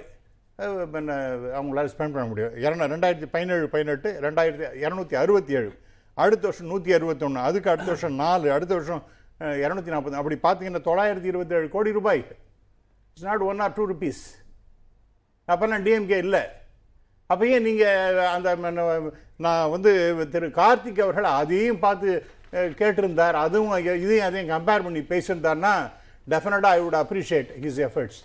என்ன 1.00 1.16
அவங்களால 1.58 1.90
ஸ்பெண்ட் 1.94 2.16
பண்ண 2.16 2.26
முடியும். 2.30 2.54
இரநூ 2.64 2.86
ரெண்டாயிரத்தி 2.94 3.28
பதினேழு 3.34 3.66
பதினெட்டு 3.74 4.10
ரெண்டாயிரத்தி 4.26 4.66
இரநூத்தி 4.84 5.16
அறுபத்தி 5.24 5.54
ஏழு. 5.60 5.72
அடுத்த 6.24 6.44
வருஷம் 6.48 6.70
நூற்றி 6.72 6.92
அறுபத்தொன்று 6.98 7.46
அதுக்கு 7.48 7.72
அடுத்த 7.74 7.90
வருஷம் 7.94 8.16
நாலு 8.24 8.48
அடுத்த 8.56 8.74
வருஷம் 8.78 9.04
இரநூத்தி 9.64 9.92
நாற்பது 9.94 10.20
அப்படி 10.20 10.36
பார்த்தீங்கன்னா 10.46 10.82
தொள்ளாயிரத்தி 10.90 11.30
இருபத்தேழு 11.32 11.68
கோடி 11.76 11.92
ரூபாய். 11.98 12.22
It's 13.10 13.28
not 13.30 13.44
one 13.52 13.64
or 13.66 13.76
two 13.80 13.86
rupees 13.92 14.24
அப்போல்லாம் 15.48 15.84
டிஎம்கே 15.88 16.20
இல்லை. 16.26 16.44
அப்போ 17.30 17.44
ஏன் 17.56 17.66
நீங்கள் 17.68 18.20
அந்த 18.36 18.50
நான் 19.46 19.72
வந்து 19.76 19.92
திரு 20.34 20.48
கார்த்திக் 20.62 21.04
அவர்கள் 21.06 21.28
அதையும் 21.40 21.84
பார்த்து 21.86 22.10
கேட்டிருந்தார். 22.82 23.36
அதுவும் 23.46 23.74
இதையும் 24.04 24.28
அதையும் 24.28 24.52
கம்பேர் 24.54 24.86
பண்ணி 24.86 25.02
பேசியிருந்தார்னா 25.12 25.74
டெஃபினட்டாக 26.34 26.78
I 26.78 26.82
would 26.86 27.00
appreciate 27.04 27.50
his 27.64 27.82
efforts 27.88 28.22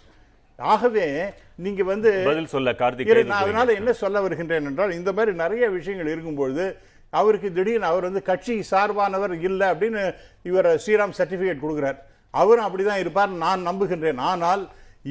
ஆகவே 0.58 1.06
நீங்கள் 1.64 1.88
வந்து 1.90 2.10
பதில் 2.30 2.52
சொல்ல 2.54 2.70
கார்த்திக் 2.80 3.10
நான் 3.32 3.42
அதனால. 3.44 3.74
என்ன 3.80 3.92
சொல்ல 4.02 4.20
வருகின்றேன் 4.24 4.68
என்றால் 4.70 4.96
இந்த 4.98 5.10
மாதிரி 5.16 5.32
நிறைய 5.42 5.64
விஷயங்கள் 5.76 6.12
இருக்கும்பொழுது 6.14 6.64
அவருக்கு 7.20 7.48
திடீர்னு 7.56 7.88
அவர் 7.92 8.06
வந்து 8.08 8.22
கட்சி 8.28 8.54
சார்பானவர் 8.72 9.32
இல்லை 9.48 9.66
அப்படின்னு 9.72 10.02
இவர் 10.48 10.68
ஸ்ரீராம் 10.82 11.16
சர்டிபிகேட் 11.18 11.64
கொடுக்குறார். 11.64 11.98
அவரும் 12.34 12.66
அப்படிதான் 12.66 13.02
இருப்பார் 13.02 13.32
நான் 13.44 13.66
நம்புகின்றேன். 13.68 14.20
ஆனால் 14.30 14.62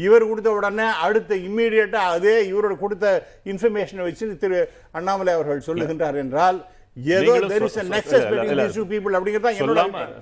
இவர் 0.05 0.29
கொடுத்த 0.29 0.49
உடனே 0.57 0.87
அடுத்த 1.05 1.31
இம்மீடியட்டா 1.47 2.01
அதே 2.15 2.35
இவரோட 2.51 2.73
கொடுத்த 2.83 3.05
இன்ஃபர்மேஷனை 3.51 4.03
வச்சு 4.07 4.25
திரு 4.43 4.59
அண்ணாமலை 4.97 5.33
அவர்கள் 5.37 5.67
சொல்லுகின்றார் 5.67 6.19
என்றால் 6.23 6.59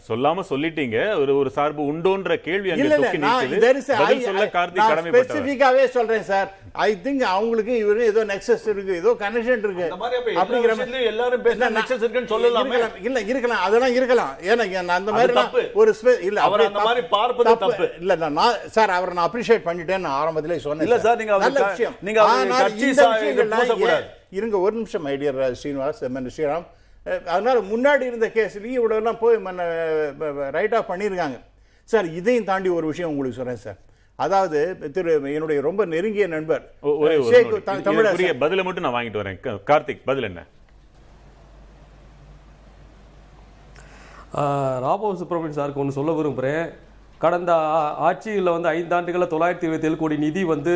சொல்லாம 0.08 0.44
சொல்லிட்டீங்க. 0.50 0.98
ஒரு 1.22 1.32
ஒரு 1.42 1.50
சார்பு 1.58 1.82
உண்டோன்ற 1.92 2.36
கேள்வி 2.48 2.72
ஸ்பெசிபிக்காவே 5.14 5.86
சொல்றேன் 5.96 6.26
சார் 6.32 6.48
ஐ 6.88 6.90
திங்க் 7.06 7.24
அவங்களுக்கு 7.36 7.74
இவரு 7.84 8.02
ஏதோ 8.12 8.22
நெக்ஸஸ் 8.32 8.66
இருக்கு 8.74 8.98
ஏதோ 9.02 9.12
கனெக்ஷன் 9.24 9.64
இருக்கு. 9.68 9.88
அப்படிங்கிற 10.42 11.02
எல்லாரும் 11.12 11.44
பேசினா 11.48 11.70
nexus 11.78 12.02
இருக்குன்னு 12.04 12.32
சொல்லலாமே. 12.34 12.82
இல்ல 13.08 13.20
இருக்கலாம். 13.32 13.64
அதெல்லாம் 13.68 13.96
இருக்கலாம். 14.00 14.34
ஏன்னா 14.50 14.68
நான் 14.82 14.98
அந்த 15.00 15.12
மாதிரி. 15.18 15.66
ஒரு 15.82 15.94
இல்ல 16.30 16.42
அவர் 16.42 16.66
அந்த 16.68 16.84
மாதிரி 16.90 17.04
பார்ப்பது 17.16 17.58
தப்பு. 17.64 17.88
இல்ல 18.04 18.16
நான் 18.42 18.62
சார் 18.78 18.96
அவரை 18.98 19.16
நான் 19.20 19.30
அப்ரிஷியேட் 19.30 19.68
பண்ணிட்டேன் 19.70 20.06
நான் 20.08 20.20
ஆரம்பத்திலே 20.22 20.60
சொன்னேன் 20.68 20.88
இல்ல 20.90 21.00
சார், 21.08 21.18
நீங்க 21.24 21.34
நீங்க 22.10 22.22
கட்சி 22.62 22.88
இந்த 23.34 24.17
இருங்க 24.32 24.60
ஒரு 24.60 24.76
நிமிஷம் 24.76 25.08
ஐடியர் 25.08 25.38
ஸ்ரீனிவாஸ் 25.60 26.02
எம்என் 26.02 26.32
ஸ்ரீராம். 26.36 26.66
அஹ், 27.06 27.24
அதனால 27.28 27.60
முன்னாடி 27.68 28.02
இருந்த 28.02 28.28
கேஸ்லயும் 28.28 28.76
இவ்வளவு 28.76 28.96
எல்லாம் 28.96 29.18
போய் 29.18 29.38
ரைட் 30.52 30.74
ஆஃப் 30.74 30.90
பண்ணியிருக்காங்க 30.90 31.38
சார் 31.90 32.06
இதையும் 32.12 32.44
தாண்டி 32.44 32.70
ஒரு 32.70 32.88
விஷயம் 32.88 33.10
உங்களுக்கு 33.10 33.38
சொல்றேன் 33.38 33.56
சார் 33.58 33.80
அதாவது 34.20 34.60
திரு 34.92 35.12
என்னுடைய 35.34 35.62
ரொம்ப 35.62 35.86
நெருங்கிய 35.86 36.28
நண்பர் 36.28 36.64
ஒ- 36.82 36.98
ஒரே 36.98 37.16
ஒரு 37.18 37.34
ஷேக் 37.34 37.50
நொடி. 37.50 37.64
த- 37.64 37.74
இது- 37.74 37.86
தமிழரசன். 37.86 38.14
இதுக்குரிய 38.14 38.40
பதிலை 38.40 38.64
மட்டும் 38.64 38.84
நான் 38.84 38.96
வாங்கிட்டு 38.96 39.22
வரேன். 39.22 39.38
கார்த்திக் 39.68 40.06
பதில் 40.06 40.24
என்ன? 40.24 40.42
ஆஹ் 44.34 44.78
ராபோ 44.84 45.14
சுப்பிரமணியன் 45.14 45.58
சாருக்கு 45.58 45.76
ஒன்று 45.76 45.92
சொல்ல 45.92 46.12
விரும்புகிறேன் 46.12 46.66
கடந்த 47.24 47.52
ஆட்சியில் 48.08 48.52
வந்து 48.56 48.70
ஐந்தாண்டுகளில் 48.78 49.32
தொள்ளாயிரத்தி 49.32 49.66
இருபத்தி 49.68 49.88
ஏழு 49.90 49.96
கோடி 50.02 50.16
நிதி 50.24 50.42
வந்து 50.52 50.74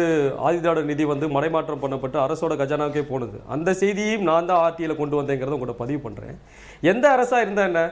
ஆதிதிராவிட 0.47 0.83
நிதி 0.91 1.03
வந்து 1.11 1.25
மடைமாற்றம் 1.35 1.81
பண்ணப்பட்டு 1.83 2.17
அரசோட 2.25 2.53
கஜானாவுக்கே 2.61 3.03
போனது. 3.09 3.37
அந்த 3.55 3.69
செய்தியையும் 3.81 4.25
நான் 4.29 4.49
தான் 4.51 4.61
ஆர்டியில் 4.65 4.99
கொண்டு 5.01 5.19
வந்தேங்கிறத 5.19 5.55
உங்கள்கிட்ட 5.57 5.83
பதிவு 5.83 5.99
பண்ணுறேன் 6.05 6.37
எந்த 6.91 7.05
அரசாக 7.15 7.43
இருந்தால் 7.45 7.69
என்ன? 7.71 7.83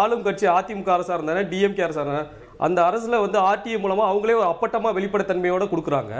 ஆளும் 0.00 0.24
கட்சி 0.26 0.46
அதிமுக 0.58 0.90
அரசாக 0.96 1.18
இருந்தானே 1.18 1.44
டிஎம்கே 1.52 1.84
அரசாக 1.86 2.04
இருந்தானே 2.04 2.24
அந்த 2.66 2.78
அரசில் 2.88 3.22
வந்து 3.24 3.38
ஆர்டிஐ 3.50 3.78
மூலமாக 3.84 4.10
அவங்களே 4.10 4.38
ஒரு 4.40 4.48
அப்பட்டமாக 4.52 4.96
வெளிப்படைத்தன்மையோடு 4.98 5.72
கொடுக்குறாங்க. 5.72 6.14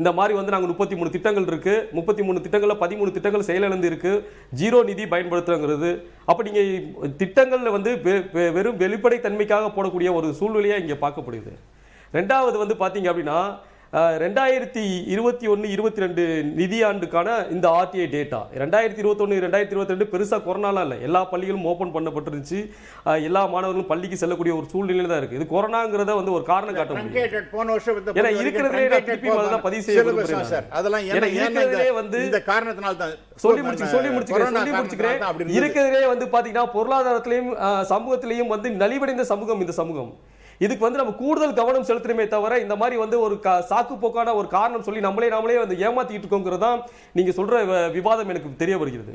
இந்த 0.00 0.10
மாதிரி 0.16 0.32
வந்து 0.38 0.52
நாங்கள் 0.54 0.70
முப்பத்தி 0.70 0.96
மூணு 0.98 1.10
திட்டங்கள் 1.14 1.46
இருக்கு. 1.50 1.72
முப்பத்தி 1.98 2.22
மூணு 2.26 2.42
திட்டங்களில் 2.42 2.80
பதிமூணு 2.82 3.10
திட்டங்கள் 3.14 3.46
செயலிழந்து 3.48 3.88
இருக்கு. 3.90 4.12
ஜீரோ 4.60 4.80
நிதி 4.90 5.04
பயன்படுத்துறங்கிறது. 5.14 5.90
அப்போ 6.30 6.42
நீங்கள் 6.48 7.14
திட்டங்களில் 7.22 7.74
வந்து 7.76 7.90
வெறும் 8.56 8.78
வெளிப்படைத்தன்மைக்காக 8.82 9.70
போடக்கூடிய 9.76 10.12
ஒரு 10.18 10.28
சூழ்நிலையாக 10.40 10.82
இங்கே 10.84 10.98
பார்க்கப்படுது. 11.04 11.54
ரெண்டாவது 12.18 12.56
வந்து 12.62 12.76
பார்த்தீங்க 12.82 13.10
அப்படின்னா 13.12 13.40
ரெண்டாயிரத்தி 13.92 14.82
இருபத்தி 15.06 15.46
ஒன்று 15.48 15.70
இருபத்தி 15.70 16.00
ரெண்டு 16.00 16.22
நிதியாண்டுக்கான 16.56 17.28
இந்த 17.50 17.66
ஆர்டிஐ 17.68 18.06
டேட்டா 18.14 18.40
ரெண்டாயிரத்தி 18.62 18.98
இருபத்தொன்று 18.98 19.38
ரெண்டாயிரத்தி 19.40 19.74
இருபத்தி 19.74 19.94
ரெண்டு 19.94 20.08
பெருசாக 20.12 20.40
கொரோனாலாம் 20.44 20.82
இல்லை. 20.82 21.02
எல்லா 21.02 21.24
பள்ளிகளும் 21.24 21.64
ஓப்பன் 21.64 21.94
பண்ணப்பட்டிருந்துச்சு. 21.94 22.58
எல்லா 23.28 23.46
மாணவர்களும் 23.46 23.86
பள்ளிக்கு 23.86 24.16
செல்லக்கூடிய 24.16 24.54
ஒரு 24.56 24.66
சூழ்நிலையில 24.72 25.06
தான் 25.06 25.20
இருக்குது 25.22 25.38
இது 25.40 25.46
கொரோனாங்கிறத 25.54 26.14
வந்து 26.14 26.32
ஒரு 26.32 26.44
காரணம் 26.44 26.74
காட்ட 26.74 26.92
முடியும். 26.92 27.48
போன 27.52 27.76
ஏன்னா 28.18 28.30
இருக்கிறதுலே 28.42 29.00
திருப்பி 29.08 29.28
முதல்ல 29.30 29.62
பதிவு 29.62 29.82
செய்ய 29.82 30.04
தான் 30.32 30.52
சார். 30.52 30.68
அதெல்லாம் 30.70 31.06
ஏன்னா 31.10 31.30
இருக்கிறதுலே 31.38 31.90
வந்து- 31.92 32.24
இந்த 32.24 32.42
காரணத்தினால 32.46 32.96
தான் 32.96 33.16
சொல்லி 33.36 33.62
முடிச்சு 33.62 33.86
சொல்லி 33.86 34.08
முடிச்சுக்கிறேன் 34.08 34.54
சொல்லி 34.54 34.72
முடிச்சுக்கிறேன். 34.72 35.18
காரணத்தினால 35.18 35.24
தான் 35.24 35.30
அப்படி 35.30 35.44
இருந்தது. 35.44 35.60
இருக்கிறதே 35.60 36.06
வந்து 36.06 36.26
பாத்தீங்கன்னா 36.34 36.66
பொருளாதாரத்திலையும் 36.76 37.50
சமூகத்திலையும் 37.94 38.52
வந்து 38.56 38.70
நலிவடைந்த 38.84 39.26
சமூகம் 39.32 39.60
இந்த 39.60 39.72
சமூகம். 39.72 40.12
இதுக்கு 40.60 40.84
வந்து 40.84 41.00
நம்ம 41.00 41.12
கூடுதல் 41.18 41.58
கவனம் 41.58 41.88
செலுத்தணுமே 41.88 42.24
தவிர 42.28 42.52
இந்த 42.62 42.76
மாதிரி 42.78 42.96
வந்து 42.98 43.16
ஒரு 43.24 43.34
சாக்கு 43.68 43.96
போக்கான 43.98 44.34
ஒரு 44.36 44.48
காரணம் 44.54 44.84
சொல்லி 44.86 45.00
நம்மளே 45.04 45.28
நாமளே 45.30 45.58
வந்து 45.60 45.76
ஏமாத்திட்டு 45.84 46.24
இருக்கோங்கிறது 46.24 46.64
தான் 46.64 46.80
நீங்க 47.14 47.32
சொல்ற 47.36 47.58
வ- 47.68 47.90
விவாதம் 47.94 48.30
எனக்கு 48.32 48.50
தெரிய 48.58 48.76
வருகிறது 48.80 49.14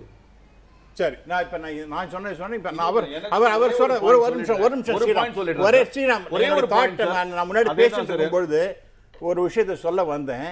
சரி 0.97 1.15
நான் 1.25 1.43
இப்ப 1.43 1.57
நான் 1.59 1.89
நான் 1.91 2.09
சொன்னது 2.09 2.35
சொன்னேன் 2.39 2.59
இப்ப 2.59 2.71
நான் 2.73 2.89
அவர் 2.89 3.05
அவர் 3.31 3.53
அவர் 3.53 3.77
சொல்ற 3.77 3.95
ஒரு 4.03 4.17
ஒரு 4.19 4.33
நிமிஷம் 4.35 4.59
ஒரு 4.61 4.73
நிமிஷம் 4.75 4.95
ஒரு 4.95 5.05
ஸ்ரீராம். 5.05 5.23
ஒரே 5.67 5.79
ஒரே 6.33 6.43
சார். 7.05 7.31
நான் 7.31 7.47
முன்னாடி 7.49 7.69
பேசிட்டு. 7.79 8.11
இருக்கும்பொழுது 8.11 8.61
ஒரு 9.21 9.39
விஷயத்தை 9.43 9.75
சொல்ல 9.79 10.03
வந்தேன் 10.09 10.51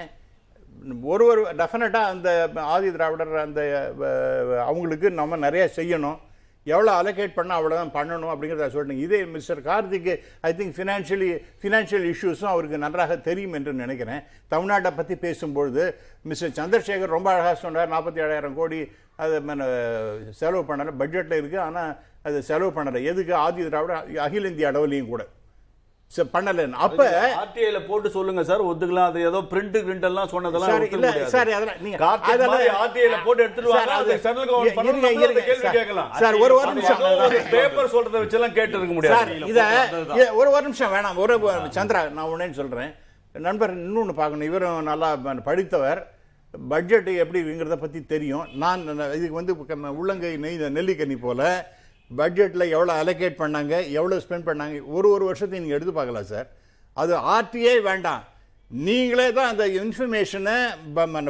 ஒரு 1.08 1.23
ஒரு 1.27 1.41
டெஃபினட்டா 1.60 2.01
அந்த 2.12 2.30
ஆதி 2.69 2.89
திராவிடர் 2.91 3.34
அந்த 3.43 3.62
அவங்களுக்கு 4.63 5.08
நம்ம 5.17 5.39
நிறைய 5.41 5.63
செய்யணும் 5.75 6.19
எவ்வளோ 6.65 6.91
அலோகேட் 7.02 7.38
பண்ணால் 7.38 7.60
அவ்வளோதான் 7.60 7.93
பண்ணணும் 7.97 8.32
அப்படிங்கிறத 8.34 8.67
சொல்லிட்டு 8.76 9.04
இதே 9.06 9.19
mister 9.36 9.62
Karthik 9.69 10.10
I 10.50 10.52
think 10.60 10.76
financially 10.78 11.30
financial 11.63 12.06
இஷ்யூஸும் 12.12 12.52
அவருக்கு 12.54 12.84
நன்றாக 12.84 13.17
தெரியும் 13.30 13.56
என்று 13.60 13.74
நினைக்கிறேன். 13.84 14.21
தமிழ்நாட்டை 14.54 14.91
பற்றி 15.00 15.17
பேசும்பொழுது 15.26 15.86
மிஸ்டர் 16.32 16.56
சந்திரசேகர் 16.60 17.15
ரொம்ப 17.17 17.30
அழகாக 17.34 17.56
சொன்னார் 17.65 17.93
நாற்பத்தி 17.95 18.21
ஏழாயிரம் 18.26 18.58
கோடி 18.62 18.80
அது 19.24 19.34
செலவு 20.41 20.63
பண்ணலை 20.69 20.93
பட்ஜெட்டில் 21.02 21.39
இருக்குது 21.39 21.65
ஆனால் 21.67 21.91
அது 22.28 22.38
செலவு 22.50 22.71
பண்ணலை. 22.78 23.00
எதுக்கு? 23.12 23.34
ஆதி 23.45 23.62
திராவிட 23.67 23.93
அகில 24.26 24.50
இந்திய 24.52 24.71
அளவுலையும் 24.71 25.12
கூட. 25.13 25.24
பண்ணலைன்னு 26.17 26.71
அப்போ 26.71 27.34
ஆர்டிஐல 27.45 27.88
போட்டு 27.88 28.10
சொல்லுங்க 28.10 28.43
சார். 28.43 28.63
ஒத்துக்கலாம். 28.63 29.06
அது 29.06 29.19
ஏதோ 29.19 29.38
பிரிண்ட் 29.38 29.82
பிரிண்ட் 29.88 30.04
எல்லாம் 30.04 30.28
சொன்னதெல்லாம் 30.28 30.91
இல்ல. 30.91 31.28
சார், 31.28 31.50
அதெல்லாம் 31.50 31.82
நீங்க- 31.82 31.97
கார்த்திக் 31.97 32.19
அதெல்லாம் 32.19 32.50
மாதிரி 32.50 32.69
RTI 32.69 33.13
ல 33.13 33.15
போட்டு 33.26 33.43
எடுத்துட்டு 33.43 33.69
வாங்க, 33.69 33.86
சார், 33.86 34.02
அது 34.02 34.19
சென்ட்ரல் 34.19 34.50
கவர்மெண்ட் 34.50 34.74
கேள்வி. 35.02 35.41
கேட்கலாம். 35.71 36.12
சார், 36.13 36.34
ஒரு 36.34 36.56
ஒரு 36.56 36.74
நிமிஷம். 36.74 36.97
பேப்பர் 37.52 37.89
சொல்றத 37.89 38.24
வச்செல்லாம் 38.24 38.52
கேட்டு 38.52 38.78
இருக்க 38.78 38.93
முடியாது 38.93 39.39
இத 39.45 39.88
இத 40.13 40.34
ஒரு 40.34 40.50
ஒரு 40.50 40.62
நிமிஷம் 40.62 40.93
வேணாம். 40.93 41.15
ஒரு 41.15 41.39
சந்திரா 41.74 42.10
நான் 42.10 42.26
உடனே 42.26 42.54
சொல்றேன். 42.54 42.93
நண்பர் 43.34 43.71
இன்னொன்று 43.71 44.13
பார்க்கணும். 44.13 44.47
இவரும் 44.47 44.84
நல்லா 44.84 45.15
படித்தவர். 45.15 46.12
பட்ஜெட் 46.69 47.10
எப்படிங்கிறத 47.10 47.76
பத்தி 47.76 48.06
தெரியும். 48.06 48.45
நான் 48.56 48.82
இதுக்கு 49.13 49.34
வந்து 49.34 49.56
உள்ளங்கை 49.97 50.38
நெய் 50.38 50.58
நெல்லிக்கனி 50.58 51.17
போல 51.21 51.71
பட்ஜெட்ல 52.17 52.63
எவ்வளவு 52.69 53.00
அலோகேட் 53.04 53.41
பண்ணாங்க 53.41 53.74
எவ்வளவு 53.89 54.24
ஸ்பெண்ட் 54.26 54.47
பண்ணாங்க 54.50 54.84
ஒரு 54.86 55.10
ஒரு 55.10 55.24
வருஷத்தையும் 55.30 55.63
நீங்க 55.65 55.78
எடுத்து 55.78 55.93
பார்க்கலாம் 55.93 56.30
சார் 56.34 56.47
அது 56.97 57.13
ஆர்டிஏ 57.36 57.82
வேண்டாம். 57.82 58.24
நீங்களே 58.71 59.32
தான் 59.32 59.50
அந்த 59.52 59.67
இன்ஃபர்மேஷனை 59.67 60.56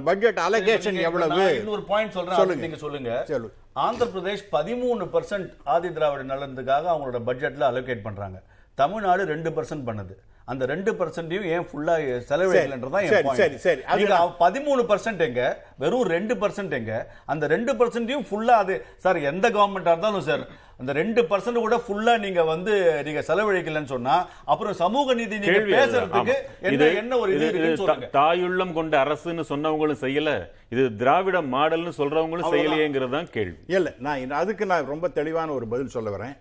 பட்ஜெட் 0.09 0.39
அலோகேஷன் 0.47 0.97
எவ்வளவு? 1.07 1.43
இன்னொரு 1.59 1.83
பாயிண்ட் 1.83 2.15
சொல்றேன் 2.17 2.63
நீங்க 2.65 2.77
சொல்லுங்க. 2.77 3.11
சொல்லு. 3.31 3.49
ஆந்திர 3.85 4.07
பிரதேஷ் 4.15 4.43
பதிமூணு 4.51 5.05
பர்சன்ட் 5.15 5.49
ஆதி 5.63 5.91
திராவிட 5.93 6.23
நலனுக்காக 6.23 6.83
அவங்களோட 6.93 7.21
பட்ஜெட்ல 7.29 7.65
அலோகேட் 7.71 8.05
பண்றாங்க. 8.07 8.39
தமிழ்நாடு 8.77 9.23
ரெண்டு 9.33 9.49
பர்சன்ட் 9.49 9.87
பண்ணுது. 9.89 10.13
அந்த 10.45 10.65
ரெண்டு 10.65 10.91
பர்சன்டையும் 10.99 11.45
ஏன் 11.55 11.65
ஃபுல்லா 11.69 11.95
செலவழிக்கலன்றதான் 12.29 13.35
சரி. 13.41 13.57
சரி, 13.65 13.81
நீங்க 13.99 14.15
பதிமூணு 14.39 14.81
பர்சன்ட் 14.91 15.21
எங்க? 15.27 15.41
வெறும் 15.77 16.07
ரெண்டு 16.15 16.35
பர்சன்ட் 16.35 16.73
எங்க? 16.79 16.93
அந்த 17.25 17.47
ரெண்டு 17.47 17.73
பர்சன்டையும் 17.73 18.25
ஃபுல்லா 18.29 18.55
அது 18.63 18.75
சார் 18.97 19.19
எந்த 19.31 19.49
கவர்மெண்டா 19.49 19.93
இருந்தாலும் 19.95 20.27
சார் 20.29 20.43
அந்த 20.81 20.93
ரெண்டு 20.93 21.21
பர்சன்ட் 21.21 21.53
கூட 21.53 21.81
ஃபுல்லா 21.87 22.19
நீங்க 22.19 22.43
வந்து 22.43 23.03
நீங்க 23.03 23.19
செலவழிக்கலன்னு 23.19 23.83
சொன்னா 23.83 24.27
அப்புறம் 24.45 24.73
சமூக 24.73 25.13
நீதி 25.13 25.39
நீங்க. 25.39 25.51
பேசுறதுக்கு. 25.51 26.33
என்ன 26.61 26.85
இது- 26.85 26.95
என்ன 26.95 27.17
ஒரு 27.17 27.35
இது 27.35 27.75
தாயுள்ளம் 28.11 28.73
கொண்ட 28.73 29.03
அரசுன்னு 29.03 29.43
சொன்னவங்களும் 29.49 30.01
செய்யல. 30.01 30.49
இது 30.69 30.95
திராவிட 30.95 31.41
மாடல்னு 31.41 31.91
சொல்றவங்களும் 31.97 32.53
செய்யலையேங்கிறது 32.53 33.09
தான் 33.09 33.29
கேள்வி. 33.29 33.57
இல்லை 33.67 33.91
நான் 33.99 34.31
அதுக்கு 34.31 34.65
நான் 34.65 34.85
ரொம்ப 34.85 35.07
தெளிவான 35.07 35.51
ஒரு 35.51 35.67
பதில் 35.67 35.87
சொல்ல 35.87 36.17
வரேன். 36.17 36.37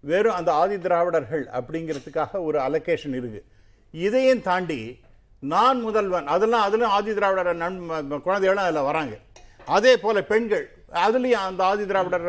வெறும் 0.00 0.34
அந்த 0.34 0.52
ஆதி 0.52 0.78
திராவிடர்கள் 0.78 1.48
அப்படிங்கிறதுக்காக 1.52 2.28
ஒரு 2.32 2.58
அலோகேஷன் 2.58 3.14
இருக்கு. 3.14 3.44
இதையும் 3.90 4.42
தாண்டி 4.42 5.00
நான் 5.40 5.80
முதல்வன் 5.80 6.26
அதெல்லாம் 6.26 6.64
அதுலயும் 6.64 6.92
ஆதி 6.96 7.14
திராவிடர் 7.14 7.56
நன் 7.56 7.86
குழந்தைகளும் 8.22 8.64
அதில் 8.64 8.80
வராங்க. 8.80 9.18
அதே 9.66 9.96
போல 9.96 10.22
பெண்கள் 10.22 10.70
அதுலேயும் 11.00 11.44
அந்த 11.44 11.62
ஆதி 11.64 11.84
திராவிடர் 11.86 12.26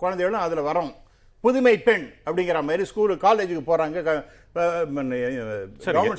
குழந்தைகளும் 0.00 0.44
அதில் 0.44 0.66
வரோம் 0.66 0.90
புதுமை 1.44 1.74
பெண் 1.80 2.06
அப்படிங்கிற 2.26 2.60
மாதிரி 2.64 2.84
ஸ்கூலு 2.88 3.14
காலேஜுக்கு 3.22 3.64
கவர்மெண்ட் 4.08 5.14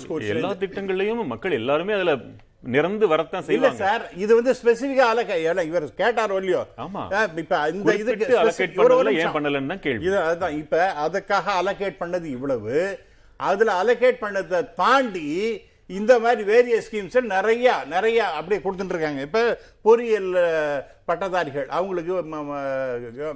ஸ்கூல்ஸ் 0.04 0.32
எல்லா 0.34 0.52
திட்டங்கள்லயும் 0.62 1.30
மக்கள் 1.32 1.60
எல்லாருமே 1.60 1.96
அதுல 1.98 2.14
நிறந்து 2.68 3.06
வரத்தான் 3.12 3.46
செய்வாங்க 3.46 3.80
சார் 3.80 4.04
இது 4.18 4.32
வந்து 4.36 4.52
ஸ்பெசிபிக்கா 4.58 5.06
அலக்க 5.12 5.38
ஏன்னா 5.46 5.64
இவர் 5.70 5.86
கேட்டாரோ 6.00 6.36
இல்லையோ 6.42 6.62
ஆமா. 6.78 7.04
இப்ப 7.40 7.56
இந்த 7.72 7.94
இதுக்கு 8.02 8.26
ஒரு 8.82 8.96
பண்ணதுல 8.96 9.14
ஏன். 9.22 9.36
பண்ணலன்னு 9.38 9.78
கேள்வி. 9.80 10.06
இது 10.08 10.18
அதுதான் 10.26 10.58
இப்ப 10.60 10.76
அதுக்காக 11.06 11.48
அலோகேட் 11.62 12.02
பண்ணது 12.02 12.28
இவ்வளவு 12.32 12.76
அதுல 13.40 13.74
அலோகேட் 13.82 14.22
பண்ணதை 14.22 14.60
தாண்டி 14.76 15.28
இந்த 15.92 16.20
மாதிரி 16.20 16.44
வேரிய 16.52 16.82
ஸ்கீம்ஸ் 16.86 17.22
நிறைய 17.22 17.84
நிறைய 17.86 18.30
அப்படியே 18.30 18.62
கொடுத்துட்டு 18.62 18.90
இருக்காங்க 18.90 19.22
இப்ப 19.22 19.58
பொறியியல் 19.82 20.30
பட்டதாரிகள் 21.06 21.68
அவங்களுக்கு 21.70 22.14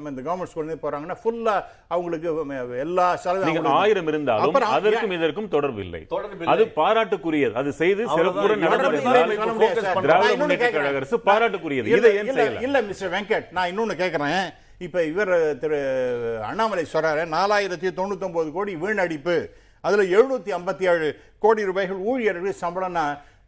இந்த 0.06 0.22
கவர்மெண்ட் 0.22 0.52
ஸ்கூல்ல 0.52 0.76
போறாங்கன்னா 0.84 1.15
ஃபுல்லா 1.24 1.56
அவங்களுக்கு 1.88 2.28
எல்லா 2.78 3.20
அவங்களுக்கு- 3.24 3.74
ஆயிரம் 3.74 4.08
இருந்தாலும் 4.08 4.44
அப்புறம் 4.44 4.70
அதற்கும் 4.70 5.12
இதற்கும் 5.12 5.48
தொடர்பு 5.48 5.82
இல்லை. 5.82 6.02
அது 6.46 6.65
பாராட்டுக்குரியது 6.76 7.54
அது 7.54 7.72
செய்து 7.72 8.08
சிறப்புடன். 8.08 8.60
நடந்தது 8.60 9.02
பாராட்டுக்குரியது. 11.26 11.86
இல்ல, 11.88 11.98
இதை 11.98 12.15
ஏன் 12.15 12.28
இல்ல, 12.28 12.44
செய்யல? 12.44 12.62
இல்ல 12.62 12.82
மிஸ்டர் 12.82 13.12
வெங்கட் 13.12 13.52
நான் 13.52 13.70
இன்னொன்னு 13.70 13.96
கேட்கிறேன் 13.96 14.50
இப்ப 14.78 15.04
இவர் 15.04 15.58
திரு 15.58 15.78
அண்ணாமலை 16.44 16.86
சொல்றாரு 16.94 17.24
நாலாயிரத்தி 17.32 17.89
தொண்ணூத்தி 17.91 18.52
கோடி 18.52 18.76
வீணடிப்பு 18.76 19.36
அதுல 19.88 20.04
எழுநூத்தி 20.17 20.52
ஐம்பத்தி 20.60 20.86
ஏழு 20.91 21.08
கோடி 21.45 21.69
ரூபாய்கள் 21.69 22.02
ஊழியர்களுக்கு 22.12 22.63
சம்பளம்னா 22.65 23.06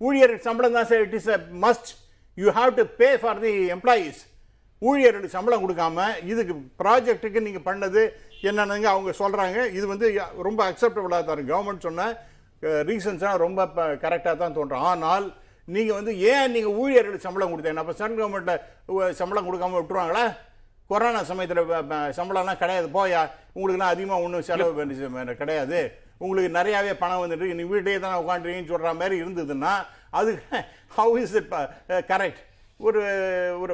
ஊழியர்கள் 0.08 0.46
சம்பளம் 0.48 0.78
தான் 0.78 0.90
sir 0.92 1.04
it 1.08 1.18
is 1.20 1.30
must 1.66 1.92
you 2.38 2.48
have 2.60 2.72
to 2.80 2.84
pay 3.02 3.10
for 3.22 3.40
the 3.46 3.54
employees 3.76 4.20
ஊழியர்களுக்கு 4.82 5.36
சம்பளம் 5.36 5.64
கொடுக்காம 5.64 6.08
இதுக்கு 6.32 6.56
ப்ராஜெக்ட்டுக்கு 6.82 7.40
நீங்க 7.46 7.62
பண்ணது 7.70 8.02
என்னன்னு 8.50 8.90
அவங்க 8.94 9.12
சொல்றாங்க. 9.22 9.60
இது 9.78 9.86
வந்து 9.92 10.08
ரொம்ப 10.48 10.60
அக்செப்டபிளா 10.72 11.20
தான் 11.30 11.42
கவர்மெண்ட் 11.52 11.86
சொன்ன 11.88 12.10
ரீசன்ஸ்லாம் 12.90 13.42
ரொம்ப 13.46 13.60
கரெக்டாக 14.04 14.36
தான் 14.42 14.56
தோன்றும். 14.58 14.86
ஆனால் 14.92 15.26
நீங்க 15.76 15.92
வந்து 16.00 16.12
ஏன் 16.34 16.54
நீங்க 16.56 16.70
ஊழியர்களுக்கு 16.82 17.28
சம்பளம் 17.28 17.52
கொடுத்தேன் 17.54 17.82
அப்ப 17.82 17.96
சென்ட்ரல் 18.02 18.22
கவர்மெண்ட்ல 18.22 18.54
சம்பளம் 19.22 19.48
கொடுக்காம 19.48 19.78
விட்டுருவாங்களா? 19.80 20.26
கொரோனா 20.92 21.22
சமயத்தில் 21.32 21.64
சம்பளம்லாம் 22.20 22.62
கிடையாது. 22.62 22.88
போயா 22.98 23.22
உங்களுக்குலாம் 23.56 23.94
அதிகமாக 23.96 24.26
ஒன்றும் 24.26 24.48
செலவு 24.50 24.86
கிடையாது. 25.42 25.80
உங்களுக்கு 26.22 26.52
நிறையாவே 26.58 26.94
பணம் 26.96 27.24
வந்துட்டு 27.24 27.58
நீ 27.58 27.66
வீட்டையே 27.66 28.00
தான் 28.00 28.22
உட்காந்துருக்கீங்கன்னு 28.22 28.74
சொல்ற 28.74 28.94
மாதிரி 28.96 29.18
இருந்ததுன்னா 29.22 29.74
அது 30.12 30.32
ஹவு 30.98 31.16
இஸ் 31.24 31.36
இட் 31.36 31.52
கரெக்ட் 32.10 32.42
ஒரு 32.80 33.02
ஒரு 33.62 33.74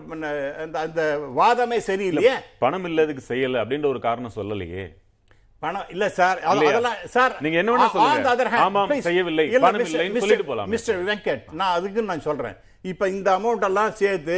அந்த 0.63 0.75
அந்த 0.82 1.01
வாதமே 1.39 1.79
சரியில்லையே 1.88 2.36
பணம் 2.60 2.86
இல்லதுக்கு 2.89 3.23
செய்யல 3.32 3.62
அப்படின்ற 3.63 3.88
ஒரு 3.89 4.01
காரணம் 4.01 4.38
சொல்லலையே 4.38 4.84
பணம் 5.63 5.89
இல்ல 5.91 6.06
சார்? 6.15 6.39
அதெல்லாம் 6.51 7.01
சார் 7.12 7.34
நீங்க 7.43 7.58
என்ன 7.60 7.71
வேணா 7.73 7.86
சொல்லுங்க. 7.91 8.32
ஆமாம். 8.63 8.89
செய்யவில்லை, 9.06 9.43
பணம். 9.45 9.86
இல்லைன்னு. 9.86 10.21
சொல்லிட்டு 10.23 10.47
போலாமே. 10.49 10.71
மிஸ்டர் 10.73 10.97
வெங்கட் 11.10 11.43
நான் 11.60 11.75
அதுக்கு 11.75 12.01
நான் 12.10 12.25
சொல்றேன் 12.25 12.58
இப்ப 12.91 13.08
இந்த 13.10 13.29
அமௌண்ட் 13.38 13.65
எல்லாம் 13.67 13.93
சேர்த்து 13.93 14.38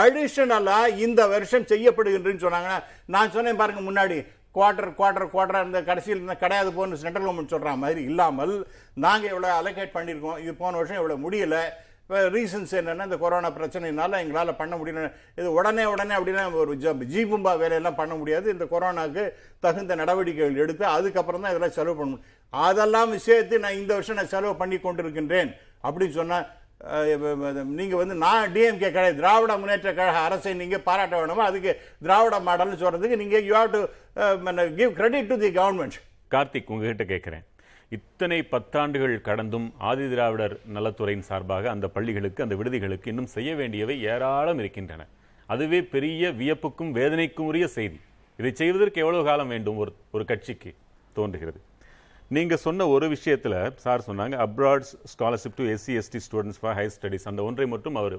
அடிஷனலா 0.00 0.76
இந்த 1.06 1.20
வருஷம் 1.26 1.68
செய்யப்படுகின்றன்னு 1.70 2.44
சொன்னாங்கன்னா 2.44 2.78
நான் 3.14 3.32
சொன்னேன் 3.36 3.60
பாருங்க 3.60 3.82
முன்னாடி 3.82 4.18
குவார்டர் 4.56 4.90
குவார்டர் 4.98 5.32
குவார்டர் 5.32 5.64
அந்த 5.64 5.80
கடைசியில் 5.88 6.18
இருந்தா 6.18 6.36
கிடையாது 6.44 6.70
போன்னு 6.76 7.00
சென்ட்ரல் 7.02 7.26
கவர்மெண்ட் 7.26 7.54
சொல்கிற 7.54 7.72
மாதிரி 7.82 8.02
இல்லாமல் 8.10 8.54
நாங்கள் 9.04 9.32
இவ்வளோ 9.32 9.50
அலோகேட் 9.58 9.96
பண்ணியிருக்கோம். 9.96 10.38
இது 10.44 10.54
போன 10.62 10.76
வருஷம் 10.80 11.00
இவ்வளோ 11.00 11.18
முடியலை. 11.24 11.64
இப்போ 12.02 12.18
ரீசன்ஸ் 12.34 12.72
என்னென்னா 12.78 13.06
இந்த 13.08 13.16
கொரோனா 13.22 13.48
பிரச்சனைனால 13.56 14.18
எங்களால் 14.24 14.58
பண்ண 14.58 14.74
முடியல. 14.80 15.08
இது 15.38 15.48
உடனே 15.58 15.84
உடனே 15.92 16.14
அப்படின்னா 16.18 16.44
ஒரு 16.64 16.74
ஜப் 16.82 17.02
ஜீபும்பா 17.14 17.52
வேலையெல்லாம் 17.62 17.98
பண்ண 18.00 18.12
முடியாது. 18.20 18.46
இந்த 18.54 18.66
கொரோனாக்கு 18.74 19.24
தகுந்த 19.64 19.96
நடவடிக்கைகள் 20.02 20.60
எடுத்து 20.64 20.84
அதுக்கப்புறம் 20.96 21.42
தான் 21.44 21.52
இதெல்லாம் 21.54 21.76
செலவு 21.78 21.96
பண்ண 22.00 22.10
முடியும் 22.12 22.30
அதெல்லாம் 22.52 23.14
சேர்த்து 23.26 23.64
நான் 23.64 23.80
இந்த 23.80 23.92
வருஷம் 23.96 24.20
நான் 24.20 24.32
செலவு 24.34 24.54
பண்ணி 24.62 24.78
கொண்டிருக்கின்றேன் 24.86 25.50
அப்படின்னு 25.86 26.16
சொன்னால் 26.20 26.46
நீங்கள் 27.78 28.00
வந்து 28.00 28.14
நான் 28.24 28.52
டிஎம்கே 28.54 28.88
கிடையாது 28.94 29.20
திராவிட 29.20 29.52
முன்னேற்ற 29.60 29.90
கழக 29.98 30.18
அரசை 30.26 30.52
நீங்கள் 30.62 30.84
பாராட்ட 30.88 31.14
வேணுமா? 31.20 31.44
அதுக்கு 31.50 31.72
திராவிட 32.06 32.38
மாடல்னு 32.48 32.80
சொல்கிறதுக்கு 32.82 33.20
நீங்கள் 33.22 33.44
you 33.48 33.54
have 33.58 33.74
to 33.76 33.82
give 34.80 34.92
credit 34.98 35.30
to 35.32 35.36
the 35.44 35.50
government 35.60 35.98
Karthik 36.34 36.72
உங்ககிட்ட 36.74 37.04
கேட்குறேன் 37.12 37.44
இத்தனை 37.96 38.38
பத்தாண்டுகள் 38.52 39.14
கடந்தும் 39.28 39.66
ஆதி 39.88 40.06
திராவிடர் 40.12 40.54
நலத்துறையின் 40.76 41.26
சார்பாக 41.28 41.70
அந்த 41.74 41.86
பள்ளிகளுக்கு 41.96 42.44
அந்த 42.44 42.54
விடுதிகளுக்கு 42.60 43.10
இன்னும் 43.12 43.30
செய்ய 43.36 43.50
வேண்டியவை 43.60 43.96
ஏராளம் 44.12 44.60
இருக்கின்றன. 44.62 45.02
அதுவே 45.48 45.80
பெரிய 45.94 46.30
வியப்புக்கும் 46.40 46.90
வேதனைக்கும் 46.98 47.48
உரிய 47.50 47.66
செய்தி. 47.78 47.98
இதை 48.38 48.52
செய்வதற்கு 48.60 49.02
எவ்வளவு 49.04 49.24
காலம் 49.28 49.52
வேண்டும் 49.54 49.78
ஒரு 49.82 49.92
ஒரு 50.16 50.24
கட்சிக்கு 50.30 50.72
தோன்றுகிறது? 51.18 51.58
நீங்க 52.30 52.56
சொன்ன 52.56 52.86
ஒரு 52.88 53.08
விஷயத்துல 53.08 53.76
சார் 53.76 54.02
சொன்னாங்க 54.06 54.36
abroad 54.46 54.86
scholarship 55.12 55.56
to 55.56 55.64
SC 55.64 55.92
ST 55.96 56.20
students 56.26 56.58
for 56.60 56.74
high 56.74 56.86
studies 56.86 57.24
அந்த 57.24 57.42
ஒன்றை 57.42 57.66
மட்டும் 57.66 57.94
அவர் 57.94 58.16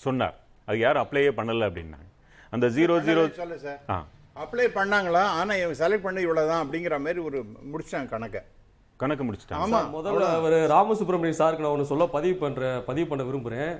சொன்னார். 0.00 0.36
அது 0.68 0.78
யாரும் 0.78 1.02
அப்ளையே 1.02 1.30
பண்ணல 1.30 1.68
அப்படின்னாங்க. 1.68 2.06
அந்த 2.52 2.66
ஜீரோ 2.68 2.94
ஜீரோ 3.00 3.30
சொல்லு 3.32 3.58
சார். 3.58 3.80
ஆ. 3.90 3.96
அப்ளை 4.36 4.66
பண்ணாங்களா? 4.74 5.22
ஆனா 5.36 5.54
இவங்க 5.54 5.88
செலக்ட் 5.88 6.02
பண்ணி 6.02 6.20
இவ்வளவுதான் 6.20 6.62
அப்படிங்கிற 6.66 6.98
மாதிரி 7.00 7.20
ஒரு 7.20 7.38
முடிச்சாங்க 7.72 8.08
கணக்கை. 8.08 8.40
கணக்கு 8.96 9.24
முடிச்சிட்டாங்க 9.24 9.64
ஆமா. 9.66 9.80
முதல்ல 9.94 10.24
அவர் 10.34 10.70
ராமசுப்ரமணியன் 10.70 11.38
சாருக்கு 11.38 11.58
நான் 11.58 11.74
ஒன்று 11.76 11.84
சொல்ல 11.84 12.06
பதிவு 12.06 12.36
பண்ற 12.36 12.82
பதிவு 12.86 13.06
பண்ண 13.06 13.24
விரும்புகிறேன் 13.24 13.72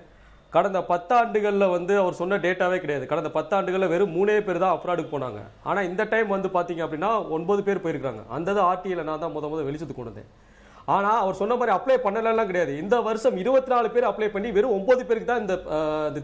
கடந்த 0.54 0.78
பத்தாண்டுகளில் 0.90 1.72
வந்து 1.74 1.94
அவர் 2.02 2.18
சொன்ன 2.20 2.38
டேட்டாவே 2.44 2.78
கிடையாது. 2.82 3.04
கடந்த 3.10 3.30
பத்தாண்டுகளில் 3.38 3.92
வெறும் 3.92 4.14
மூணே 4.16 4.36
பேர் 4.46 4.62
தான் 4.62 4.74
அப்ராடுக்கு 4.76 5.12
போனாங்க. 5.12 5.40
ஆனால் 5.68 5.88
இந்த 5.90 6.02
டைம் 6.12 6.34
வந்து 6.36 6.48
பார்த்தீங்க 6.56 6.82
அப்படின்னா 6.86 7.10
ஒன்பது 7.36 7.60
பேர் 7.66 7.82
போயிருக்காங்க. 7.84 8.22
அந்த 8.36 8.56
ஆர்டியில் 8.70 9.06
நான் 9.08 9.22
தான் 9.24 9.34
முத 9.36 9.48
முத 9.52 9.60
வெளிச்சத்துக்கு 9.68 10.00
கொண்டு 10.00 10.12
வந்தேன். 10.12 10.30
அவர் 10.88 11.38
சொன்ன 11.40 11.56
மாதிரி 11.58 11.72
அப்ளை 11.76 11.96
பண்ணலாம் 12.04 12.50
கிடையாது. 12.50 12.72
இந்த 12.82 12.96
வருஷம் 13.08 13.36
இருபத்தி 13.42 13.70
நாலு 13.74 13.88
பேர் 13.94 14.08
அப்ளை 14.10 14.28
பண்ணி 14.34 14.48
வெறும் 14.56 14.74
ஒன்பது 14.78 15.02
பேருக்கு 15.08 15.30
தான் 15.30 15.42
இந்த 15.44 15.56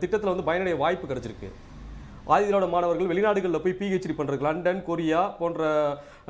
திட்டத்தில் 0.02 0.32
வந்து 0.32 0.48
பயனடைய 0.48 0.76
வாய்ப்பு 0.82 1.10
கிடைச்சிருக்கு. 1.10 1.50
ஆதிதிராவிட 2.34 2.68
மாணவர்கள் 2.74 3.10
வெளிநாடுகளில் 3.12 3.62
போய் 3.64 3.78
பிஹெச்டி 3.80 4.14
பண்ணுறது 4.18 4.46
லண்டன் 4.48 4.82
கொரியா 4.88 5.20
போன்ற 5.40 5.62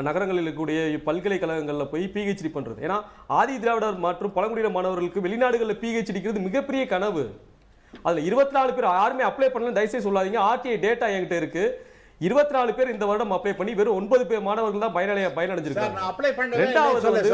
நகரங்களில் 0.09 0.47
இருக்கக்கூடிய 0.47 0.81
பல்கலைக்கழகங்களில் 1.09 1.91
போய் 1.93 2.05
பிஹெச்டி 2.15 2.51
பண்ணுறது 2.57 2.83
ஏன்னா 2.87 2.99
ஆதி 3.41 3.55
திராவிடர் 3.63 4.05
மற்றும் 4.07 4.35
பழங்குடியின 4.39 4.73
மாணவர்களுக்கு 4.79 5.27
வெளிநாடுகளில் 5.27 5.81
பிஹெச்டிக்கிறது 5.85 6.47
மிகப்பெரிய 6.49 6.85
கனவு. 6.95 7.25
அதுல 8.07 8.23
இருபத்தி 8.29 8.55
நாலு 8.59 8.71
பேர் 8.77 8.89
யாருமே 9.01 9.25
அப்ளை 9.31 9.49
பண்ணல 9.55 9.75
தயவுசெய்து 9.79 10.07
சொல்லாதீங்க. 10.09 10.41
ஆர்டிஐ 10.51 10.77
டேட்டா 10.87 11.07
என்கிட்ட 11.15 11.37
இருக்கு. 11.43 11.65
இருபத்தி 12.27 12.55
நாலு 12.57 12.71
பேர் 12.77 12.93
இந்த 12.93 13.05
வருடம் 13.09 13.33
அப்ளை 13.37 13.53
பண்ணி 13.57 13.73
வெறும் 13.79 13.97
ஒன்பது 14.01 14.23
பேர் 14.29 14.47
மாணவர்கள் 14.47 14.85
தான் 14.85 14.95
பயனடைய 14.99 15.25
சார் 15.27 15.37
பயனடைஞ்சிருக்காங்க 15.39 16.61
ரெண்டாவது 16.63 17.01
வந்து 17.09 17.33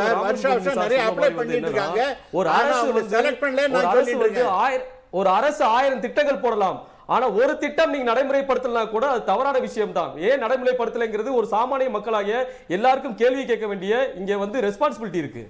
ஒரு 2.39 2.49
அரசு 2.61 2.87
ஒரு 2.91 3.79
அரசு 3.91 4.17
வந்து 4.25 4.43
ஆயிரம் 4.65 4.89
ஒரு 5.21 5.29
அரசு 5.39 5.63
ஆயிரம் 5.77 6.03
திட்டங்கள் 6.07 6.43
போடலாம். 6.45 6.79
ஆனா 7.15 7.27
ஒரு 7.41 7.55
திட்டம் 7.63 7.93
நீங்க 7.95 8.07
நடைமுறைப்படுத்தலாம் 8.11 8.93
கூட 8.93 9.05
அது 9.15 9.23
தவறான 9.31 9.57
விஷயம் 9.65 9.97
தான் 9.97 10.13
ஏன் 10.29 10.43
நடைமுறைப்படுத்தலைங்கிறது 10.45 11.31
ஒரு 11.39 11.47
சாமானிய 11.55 11.91
மக்களாகிய 11.97 12.37
எல்லாருக்கும் 12.77 13.19
கேள்வி 13.23 13.43
கேட்க 13.51 13.67
வேண்டிய 13.73 13.95
இங்க 14.21 14.33
வந்து 14.45 14.59
ரெஸ்பான்சிபிலிட்டி 14.67 15.21
இருக்கு. 15.25 15.43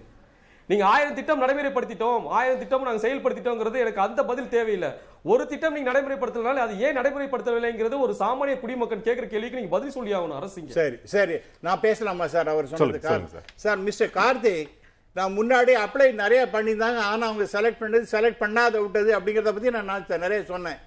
நீங்க 0.72 0.84
ஆயிரம் 0.86 1.14
திட்டம் 1.14 1.40
நடைமுறைப்படுத்திட்டோம் 1.42 2.26
ஆயிரம் 2.26 2.58
திட்டம் 2.58 2.84
நாங்க 2.88 3.00
செயல்படுத்திட்டோங்கிறது 3.06 3.78
எனக்கு 3.84 4.00
அந்த 4.00 4.24
பதில் 4.24 4.52
தேவையில்லை. 4.54 4.90
ஒரு 5.22 5.46
திட்டம் 5.46 5.74
நீங்க 5.76 5.92
நடைமுறைப்படுத்தலனால 5.92 6.62
அது 6.66 6.80
ஏன் 6.80 6.96
நடைமுறைப்படுத்தவில்லைங்கிறது 6.98 7.96
ஒரு 8.04 8.14
சாமானிய 8.18 8.54
குடிமக்கள் 8.60 9.02
கேட்கிற 9.02 9.26
கேள்விக்கு 9.26 9.58
நீங்க 9.58 9.72
பதில் 9.74 9.90
சொல்லி 9.90 10.14
ஆகணும் 10.14 10.36
அரசு. 10.36 10.62
சரி 10.68 10.96
சரி. 11.14 11.36
நான் 11.60 11.80
பேசலாமா 11.80 12.26
சார்? 12.26 12.48
அவர் 12.48 12.66
சொன்னது 12.66 13.26
சார். 13.64 13.78
மிஸ்டர் 13.78 14.14
கார்த்திக் 14.14 14.70
நான் 15.12 15.36
முன்னாடி 15.38 15.72
அப்ளை 15.84 16.12
நிறைய 16.22 16.48
பண்ணியிருந்தாங்க. 16.52 17.00
ஆனா 17.10 17.26
அவங்க 17.30 17.46
செலக்ட் 17.56 17.80
பண்ணது 17.82 18.06
செலக்ட் 18.14 18.42
பண்ணாத 18.44 18.80
விட்டது 18.80 19.10
அப்படிங்கிறத 19.18 19.52
பத்தி 19.56 19.70
நான் 19.70 19.92
நான் 19.92 20.06
நிறைய 20.08 20.44
சொன்னேன். 20.44 20.80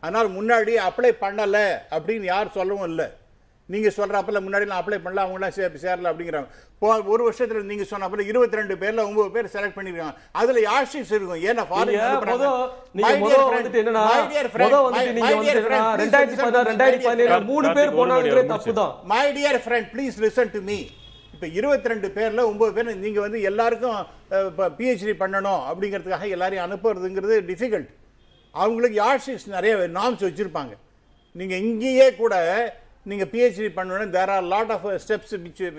அதனால் 0.00 0.34
முன்னாடி 0.38 0.74
அப்ளை 0.88 1.12
பண்ணல 1.20 1.58
அப்படின்னு 1.90 2.28
யார் 2.34 2.56
சொல்லவும் 2.58 2.88
இல்லை. 2.88 3.08
நீங்க 3.72 3.88
சொல்றப்பல 3.96 4.38
முன்னாடி 4.44 4.66
நான் 4.68 4.80
அப்ளை 4.82 4.98
பண்ணல 5.04 5.22
அவங்களாம் 5.24 5.54
சே 5.56 5.64
சேரல 5.82 6.10
அப்படிங்கிறாங்க. 6.10 6.48
போ 6.80 6.86
ஒரு 7.12 7.22
வருஷத்துல 7.26 7.62
நீங்க 7.70 7.84
சொன்னப்பல 7.90 8.24
இருபத்தி 8.30 8.58
ரெண்டு 8.60 8.74
பேர்ல 8.82 9.00
ஒன்பது 9.08 9.30
பேர் 9.34 9.50
செலக்ட் 9.54 9.76
பண்ணிருக்காங்க. 9.78 10.14
அதுல 10.40 10.60
யாஷிஸ் 10.68 11.12
இருக்கும்? 11.16 11.42
ஏன்னா 11.48 11.64
my 19.12 19.24
dear 19.34 19.60
friend 19.66 19.90
please 19.94 20.18
listen 20.24 20.54
to 20.56 20.62
me 20.70 20.78
இப்போ 21.34 21.46
இருபத்தி 21.58 21.88
ரெண்டு 21.92 22.08
பேர்ல 22.18 22.40
ஒன்பது 22.50 22.72
பேர் 22.76 22.88
நீங்க 23.04 23.20
வந்து 23.26 23.38
எல்லாருக்கும் 23.50 23.98
பிஹெச்டி 24.78 25.16
பண்ணணும் 25.22 25.62
அப்படிங்கிறதுக்காக 25.70 26.26
எல்லாரையும் 26.36 26.66
அனுப்புறதுங்கிறது 26.66 27.36
டிஃபிகல்ட் 27.52 27.90
அவங்களுக்கு 28.54 28.96
யார்ஷிப்ஸ் 29.04 29.48
நிறைய 29.56 29.74
நாம்ஸ் 30.00 30.26
வச்சிருப்பாங்க. 30.26 30.72
நீங்க 31.38 31.54
இங்கேயே 31.68 32.06
கூட 32.22 32.34
நீங்க 33.06 33.24
பிஹெச்டி 33.24 33.68
பண்ணணும் 33.74 34.10
there 34.10 34.30
are 34.30 34.42
lot 34.44 34.70
of 34.70 34.86
steps 35.04 35.34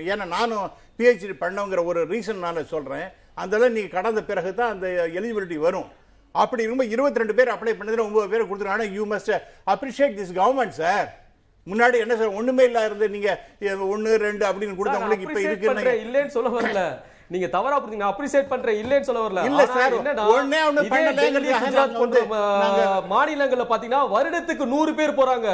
ஏன்னா 0.08 0.26
நானும் 0.28 0.68
பிஹெச்டி 1.00 1.36
பண்ணவங்கிற 1.40 1.86
ஒரு 1.86 2.08
ரீசன்னால 2.08 2.64
சொல்றேன். 2.66 3.08
அதெல்லாம் 3.36 3.72
நீங்க 3.72 3.90
கடந்த 3.90 4.24
பிறகு 4.24 4.54
தான் 4.54 4.72
அந்த 4.72 4.88
எலிஜிபிலிட்டி 5.18 5.58
வரும். 5.60 5.90
அப்படி 6.36 6.62
இருக்கும்போது 6.62 6.90
இருபத்தி 6.90 7.20
ரெண்டு 7.20 7.36
பேர் 7.36 7.48
அப்ளை 7.48 7.74
பண்ணதுல 7.74 8.06
ஒன்பது 8.06 8.30
பேர் 8.30 8.48
கொடுத்துருக்காங்க 8.50 8.88
you 8.92 9.06
must 9.06 9.32
appreciate 9.68 10.18
this 10.18 10.34
government 10.36 10.76
sir 10.78 11.08
முன்னாடி 11.68 11.98
என்ன 12.00 12.16
சார் 12.16 12.36
ஒண்ணுமே 12.36 12.64
இல்ல 12.64 12.86
இருந்து 12.86 13.10
நீங்க 13.10 13.30
எ- 13.62 13.90
ஒண்ணு 13.90 14.18
ரெண்டு 14.20 14.46
அப்படின்னு 14.46 14.78
கொடுத்தவங்களுக்கு 14.78 15.26
இப்ப 15.28 15.70
பண்றேன் 15.70 16.02
இல்லைன்னு 16.06 16.28
சொல்ல 16.28 16.50
வரல. 16.50 16.84
நீங்க 17.28 17.48
தவறா 17.48 17.80
புரிஞ்சுங்க. 17.80 18.08
அப்ரிசியேட் 18.10 18.48
பண்றேன் 18.48 18.78
இல்லைன்னு 18.84 19.02
சொல்ல 19.02 19.22
வரல. 19.22 19.42
இல்ல 19.46 19.64
சார், 19.68 19.96
ஒண்ணே 20.36 20.60
ஒண்ணு 20.68 20.84
நாங்க- 22.64 22.88
மாநிலங்கள்ல 23.10 23.66
பாத்தீங்கன்னா 23.70 24.04
வருடத்துக்கு 24.16 24.66
நூறு 24.66 24.96
பேர் 24.96 25.20
போறாங்க. 25.20 25.50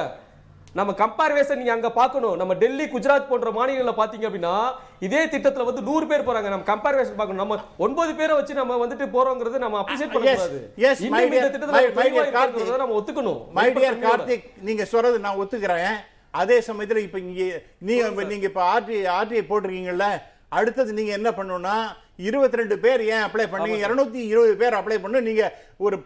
நம்ம 0.78 0.92
கம்பேரிசன் 1.02 1.60
நீங்க 1.60 1.72
அங்க 1.72 1.90
பார்க்கணும். 1.98 2.36
நம்ம 2.40 2.54
டெல்லி 2.54 2.86
குஜராத் 2.86 3.28
போன்ற 3.28 3.50
மாநிலங்கள்ல 3.58 3.94
பாத்தீங்க 4.00 4.26
அப்படின்னா 4.30 4.56
இதே 5.00 5.22
திட்டத்துல 5.26 5.66
வந்து 5.68 5.82
நூறு 5.82 6.06
பேர் 6.08 6.26
போறாங்க. 6.28 6.50
நம்ம 6.54 6.68
கம்பேரிசன் 6.72 7.20
பார்க்கணும். 7.20 7.42
நம்ம 7.44 7.58
ஒன்பது 7.78 8.16
பேரை 8.16 8.34
வச்சு 8.36 8.54
நம்ம 8.54 8.80
வந்துட்டு 8.86 9.06
போறோங்கிறது 9.16 9.64
நம்ம 9.66 9.80
அப்ரிசியேட் 9.82 10.14
பண்ண 10.16 10.32
Yes, 10.32 10.42
கூடாது. 10.42 10.60
yes, 10.78 11.00
my 11.14 11.24
இன்னும் 11.24 11.38
இந்த 11.40 11.52
திட்டத்துல 11.54 12.78
நம்ம 12.84 12.98
ஒத்துக்கணும். 13.00 13.40
My 13.52 13.68
dear. 13.74 14.00
கார்த்திக் 14.06 14.46
நீங்க 14.62 14.86
சொல்றது 14.86 15.20
நான் 15.20 15.40
ஒத்துக்கிறேன். 15.44 15.96
அதே 16.32 16.58
சமயத்துல 16.68 17.02
இப்ப 17.08 17.20
இங்க 17.20 17.62
நீங்க 17.90 18.24
நீங்க 18.32 18.48
இப்ப 18.52 18.64
ஆர்டி 18.74 18.96
ஆர்டிஐ 19.18 19.44
போட்டிருக்கீங்கல்ல 19.50 20.08
அடுத்தது 20.50 20.92
நீங்க 20.94 21.12
என்ன 21.12 21.30
பண்ணணும்னா 21.30 21.76
இருபத்தி 22.20 22.58
ரெண்டு 22.58 22.76
பேர் 22.80 23.02
ஏன் 23.08 23.24
அப்ளை 23.24 23.46
பண்ணீங்க 23.48 23.86
இருநூத்தி 23.86 24.22
இருபது 24.28 24.54
பேர் 24.56 24.78
அப்ளை 24.78 24.98
பண்ணு 25.02 25.22
நீங்க 25.22 25.46
ஒரு 25.78 25.98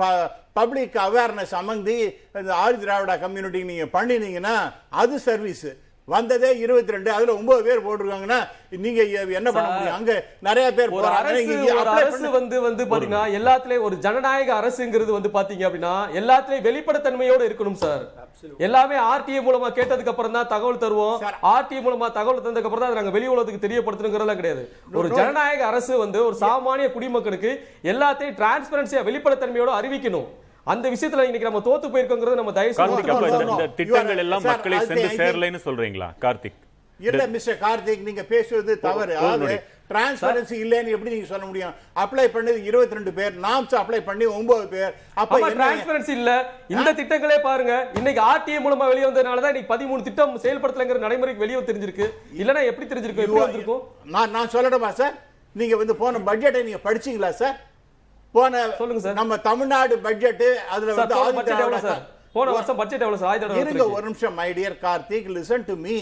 public 0.53 0.95
awareness 0.99 1.53
among 1.53 1.83
the 1.83 1.97
Adi 2.57 2.77
Dravida 2.77 3.15
community 3.19 3.61
நீங்க 3.63 3.85
பண்ணினீங்கன்னா 3.93 4.55
அது 5.01 5.17
சர்வீஸ் 5.25 5.67
வந்ததே 6.13 6.49
இருபத்தி 6.63 6.95
ரெண்டு 6.95 7.09
அதுல 7.15 7.33
ஒன்பது 7.39 7.61
பேர் 7.67 7.83
போட்டிருக்காங்கன்னா 7.85 8.39
நீங்க 8.83 9.01
என்ன 9.39 9.49
பண்ண 9.55 9.67
முடியும்? 9.73 9.95
அங்க 9.97 10.11
நிறைய 10.47 10.67
பேர் 10.77 10.93
அரசு 11.93 12.27
வந்து 12.37 12.57
வந்து 12.67 12.83
பாத்தீங்கன்னா 12.91 13.23
எல்லாத்துலயும் 13.39 13.85
ஒரு 13.87 13.95
ஜனநாயக 14.05 14.51
அரசுங்கிறது 14.61 15.11
வந்து 15.17 15.31
பாத்தீங்க 15.37 15.63
அப்படின்னா 15.67 15.93
எல்லாத்துலயும் 16.21 16.65
வெளிப்படைத்தன்மையோட 16.67 17.41
இருக்கணும் 17.49 17.79
சார். 17.83 18.03
எல்லாமே 18.65 18.97
ஆர்டிஏ 19.11 19.39
மூலமா 19.47 19.69
கேட்டதுக்கு 19.77 20.11
அப்புறம் 20.13 20.35
தான் 20.37 20.51
தகவல் 20.53 20.81
தருவோம். 20.83 21.17
ஆர்டிஏ 21.53 21.81
மூலமா 21.87 22.09
தகவல் 22.19 22.43
தந்ததுக்கு 22.43 22.69
அப்புறம் 22.69 22.85
தான் 22.85 22.99
நாங்க 23.01 23.15
வெளி 23.17 23.29
உலகத்துக்கு 23.33 23.65
தெரியப்படுத்தணுங்கிறதெல்லாம் 23.65 24.41
கிடையாது. 24.41 24.63
ஒரு 24.99 25.09
ஜனநாயக 25.19 25.65
அரசு 25.71 25.93
வந்து 26.03 26.19
ஒரு 26.27 26.37
சாமானிய 26.45 26.89
குடிமக்களுக்கு 26.97 27.51
எல்லாத்தையும் 27.93 28.37
டிரான்ஸ்பரன்சியா 28.41 29.03
வெளிப்படைத்தன்மையோட 29.09 29.73
அறிவிக்கணும். 29.79 30.29
அந்த 30.67 30.89
விஷயத்துல 30.89 31.23
இன்னைக்கு 31.23 31.49
நம்ம 31.49 31.59
தோத்து 31.59 31.87
போயிருக்கோங்கிறத 31.89 32.35
நம்ம 32.35 32.51
தயவு 32.51 32.73
செய்து 32.73 33.03
இந்த- 33.51 33.69
திட்டங்கள் 33.75 34.17
எல்லாம் 34.17 34.43
மக்களை 34.43 34.79
சென்று 34.85 35.19
சேரலைன்னு 35.19 35.61
சொல்றீங்களா 35.65 36.09
கார்த்திக்? 36.21 36.57
இல்ல 36.99 37.27
மிஸ்டர் 37.27 37.57
கார்த்திக் 37.61 38.01
நீங்க 38.01 38.23
பேசுவது 38.25 38.79
தவறு. 38.79 39.13
அதாவது. 39.17 39.57
டிரான்ஸ்பரன்சி 39.89 40.55
இல்லைன்னு 40.55 40.87
எப்படி 40.87 41.11
நீங்க 41.11 41.25
சொல்ல 41.25 41.45
முடியும்? 41.45 41.71
அப்ளை 41.95 42.25
பண்ணது 42.27 42.63
இருபத்தி 42.63 42.93
ரெண்டு 42.93 43.13
பேர் 43.13 43.39
நாம்ஸ் 43.41 43.75
அப்ளை 43.75 44.03
பண்ணி 44.03 44.25
ஒன்பது 44.25 44.67
பேர். 44.67 44.91
அப்ப 45.13 45.39
டிரான்ஸ்பரன்சி 45.51 46.09
இல்ல. 46.09 46.31
இந்த 46.67 46.93
திட்டங்களே 46.93 47.41
பாருங்க. 47.41 47.87
இன்னைக்கு 47.93 48.21
ஆர்டிஏ 48.23 48.59
மூலமா 48.59 48.87
வெளிய 48.87 49.07
வந்ததுனால 49.07 49.41
தான் 49.41 49.55
இன்னைக்கு 49.55 49.73
பதிமூணு 49.73 50.01
திட்டம் 50.01 50.37
செயல்படுத்தலைங்கிற 50.37 50.97
நடைமுறைக்கு 50.97 51.37
வெளியே 51.39 51.59
தெரிஞ்சிருக்கு. 51.59 52.07
இல்லனா 52.37 52.65
எப்படி 52.65 52.87
தெரிஞ்சிருக்கும்? 52.89 53.25
எப்படி 53.25 53.39
வந்திருக்கும்? 53.39 53.83
நான் 54.03 54.31
நான் 54.31 54.47
சொல்லணுமா 54.47 54.89
சார் 54.91 55.17
நீங்க 55.55 55.75
வந்து 55.75 55.95
போன 55.95 56.19
பட்ஜெட்டை 56.25 56.63
நீங்க 56.63 56.79
படிச்சீங்களா 56.83 57.29
சார் 57.33 57.57
போன 58.35 58.61
சொல்லுங்க 58.79 59.01
சார். 59.03 59.17
நம்ம 59.19 59.37
தமிழ்நாடு 59.49 59.93
பட்ஜெட் 60.07 60.43
அதுல 60.73 60.95
வந்து 60.97 61.15
பட்ஜெட் 61.37 61.61
எவ்வளவு 61.65 61.85
சார்? 61.89 62.03
போன 62.35 62.51
வருஷம் 62.55 62.79
பட்ஜெட் 62.81 63.03
எவ்வளவு 63.05 63.21
சார்? 63.21 63.31
ஆயுத 63.31 63.61
இருங்க 63.61 63.85
ஒரு 63.95 64.03
நிமிஷம் 64.09 64.35
my 64.39 64.49
dear 64.57 64.75
Karthik 64.85 65.29
listen 65.37 65.65
to 65.69 65.75
me 65.85 65.95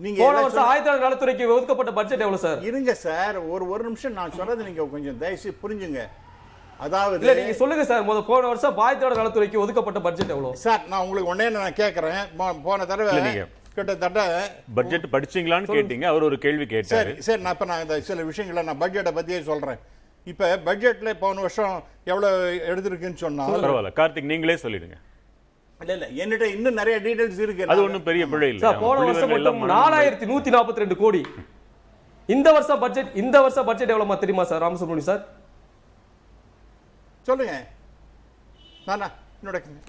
நீங்க 0.00 0.18
போன 0.24 0.42
வருஷம் 0.44 0.68
ஆயுத 0.72 0.96
நலத்துறைக்கு 1.04 1.44
ஒதுக்கப்பட்ட 1.56 1.90
பட்ஜெட் 1.98 2.22
எவ்வளவு 2.24 2.44
சார்? 2.44 2.60
இருங்க 2.68 2.92
சார் 3.06 3.36
ஒரு 3.54 3.64
ஒரு 3.74 3.82
நிமிஷம் 3.88 4.16
நான் 4.18 4.36
சொல்றது 4.38 4.68
நீங்க 4.68 4.86
கொஞ்சம் 4.94 5.18
தயவுசெய்து 5.22 5.60
புரிஞ்சுங்க. 5.64 6.02
அதாவது 6.84 7.20
இல்ல 7.22 7.34
நீங்க 7.40 7.54
சொல்லுங்க 7.58 7.84
சார் 7.90 8.06
போன 8.30 8.46
வருஷம் 8.52 8.80
ஆயுத 8.86 9.12
நலத்துறைக்கு 9.20 9.62
ஒதுக்கப்பட்ட 9.64 10.00
பட்ஜெட் 10.06 10.32
எவ்வளவு? 10.36 10.60
சார் 10.66 10.82
நான் 10.92 11.02
உங்களுக்கு 11.04 11.32
ஒன்னே 11.34 11.46
நான் 11.58 11.78
கேட்கறேன் 11.82 12.22
போன 12.68 12.86
தடவை 12.92 13.14
கிட்டத்தட்ட 13.76 14.20
பட்ஜெட் 14.78 15.06
படிச்சீங்களான்னு 15.14 15.74
கேட்டீங்க 15.76 16.06
அவர் 16.10 16.26
ஒரு 16.26 16.36
கேள்வி 16.44 16.66
கேட்டாரு. 16.72 16.94
சரி 16.96 17.22
சரி 17.26 17.40
நான் 17.44 17.54
இப்ப 17.56 17.66
நான் 17.70 17.82
இந்த 17.84 17.96
சில 18.08 18.22
விஷயங்களை 18.28 18.62
நான் 18.68 18.80
பட்ஜெட்டை 18.82 19.12
பத்தியே 19.16 19.38
சொல்றேன். 19.48 19.80
இப்ப 20.24 20.56
பட்ஜெட்ல 20.64 21.14
போன 21.14 21.40
வருஷம் 21.40 21.84
எவ்வளவு 22.04 22.62
எடுத்திருக்குன்னு 22.68 23.14
சொன்னா 23.14 23.48
பரவாயில்ல. 23.48 23.90
கார்த்திக் 23.96 24.30
நீங்களே 24.32 24.54
சொல்லிடுங்க. 24.54 24.96
இல்ல 25.80 25.92
இல்ல. 25.92 26.06
என்கிட்ட 26.24 26.42
இன்னும் 26.42 26.74
நிறைய 26.74 27.00
டீடைல்ஸ் 27.00 27.38
இருக்கு. 27.38 27.66
அது 27.66 27.82
ஒண்ணும் 27.82 28.02
பெரிய 28.02 28.26
பிழை 28.26 28.48
இல்ல. 28.48 28.60
சார் 28.60 28.78
போன 28.78 29.04
வருஷம் 29.04 29.28
மட்டும் 29.28 29.68
நாலாயிரத்தி 29.68 30.26
நூத்தி 30.32 30.52
நாற்பத்தி 30.56 30.82
ரெண்டு 30.84 30.96
கோடி. 30.96 31.22
இந்த 32.26 32.52
வருஷம் 32.52 32.78
பட்ஜெட் 32.78 33.10
இந்த 33.14 33.40
வருஷம் 33.40 33.64
பட்ஜெட் 33.64 33.88
எவ்வளவு 33.88 34.18
தெரியுமா 34.18 34.44
சார் 34.44 34.62
ராமசுப்ரமணியம் 34.62 35.10
சார்? 35.10 35.24
சொல்லுங்க. 37.22 37.66
நானா 38.86 39.10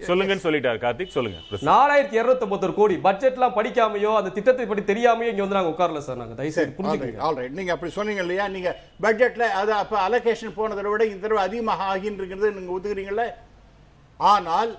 சொல்லுங்கன்னு 0.10 0.46
சொல்லிட்டாரு 0.46 0.80
கார்த்திக் 0.86 1.16
சொல்லுங்க. 1.16 1.40
நாலாயிரத்தி 1.72 2.18
இருநூத்தி 2.20 2.74
கோடி 2.80 2.96
பட்ஜெட்லாம் 3.08 3.56
படிக்காமையோ 3.60 4.12
அந்த 4.20 4.30
திட்டத்தை 4.38 4.66
படி 4.72 4.82
தெரியாமையோ 4.92 5.30
இங்க 5.34 5.44
வந்து 5.46 5.60
நாங்க 5.60 5.72
உட்காரல 5.76 6.02
சார் 6.08 6.22
நாங்க. 6.22 6.36
தயவு 6.40 6.56
செய்து 6.58 6.76
புரிஞ்சுக்கங்க. 6.78 7.22
ஆல்ரைட் 7.28 7.58
நீங்க 7.60 7.72
அப்படி 7.76 7.92
சொன்னீங்க 7.98 8.22
இல்லையா? 8.26 8.48
நீங்க 8.56 8.70
பட்ஜெட்ல 9.06 9.48
அது 9.62 9.74
அப்ப 9.82 9.96
அலோகேஷன் 10.08 10.58
போனதை 10.60 10.84
விட 10.92 11.06
இந்த 11.06 11.22
தடவை 11.28 11.44
அதிகமாக 11.48 11.88
ஆகின்னு 11.92 12.22
இருக்கிறது 12.22 12.52
நீங்க 12.58 12.74
ஒத்துக்கிறீங்கல்ல? 12.76 13.26
ஆனால் 14.20 14.72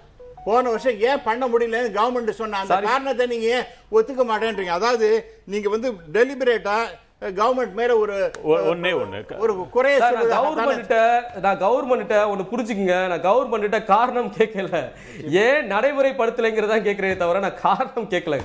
போன 0.45 0.69
வருஷம் 0.73 1.01
ஏன் 1.09 1.23
பண்ண 1.29 1.45
முடியலன்னு 1.53 1.97
கவர்மெண்ட் 1.99 2.39
சொன்ன 2.41 2.59
அந்த. 2.59 2.77
காரணத்தை 2.91 3.27
நீங்க 3.27 3.47
ஏன் 3.57 3.67
ஒத்துக்க 3.97 4.25
மாட்டேன்றீங்க? 4.31 4.75
அதாவது 4.81 5.09
நீங்க 5.55 5.69
வந்து 5.69 5.89
டெலிபரேட்டா 6.17 6.77
கவர்மெண்ட் 7.21 7.73
மேல 7.73 7.97
ஒரு 7.97 8.31
ஒ- 8.43 8.57
ஒண்ணே 8.57 8.93
ஒண்ணு. 8.93 9.39
ஒரு 9.39 9.69
குறைய 9.71 9.99
கவர்மெண்ட்ட 10.01 11.23
நான் 11.41 11.61
கவர்மெண்ட்ட 11.63 12.27
ஒன்னு 12.27 12.45
புரிஞ்சுக்குங்க. 12.53 13.09
நான் 13.09 13.23
கவர்மெண்ட்ட 13.23 13.85
காரணம் 13.85 14.33
கேட்கல. 14.39 14.93
ஏன் 15.29 15.73
நடைமுறைப்படுத்தலைங்கிறதா 15.73 16.83
கேட்கிறேன் 16.83 17.17
தவிர 17.17 17.39
நான் 17.39 17.61
காரணம் 17.61 18.11
கேட்கல. 18.11 18.41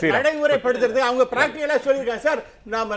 நடைமுறைப்படுத்துறதுக்கு 0.00 0.98
அவங்க 0.98 1.26
பிராக்டிகலா 1.30 1.78
சொல்லியிருக்காங்க. 1.86 2.16
சார் 2.16 2.42
நாம 2.62 2.96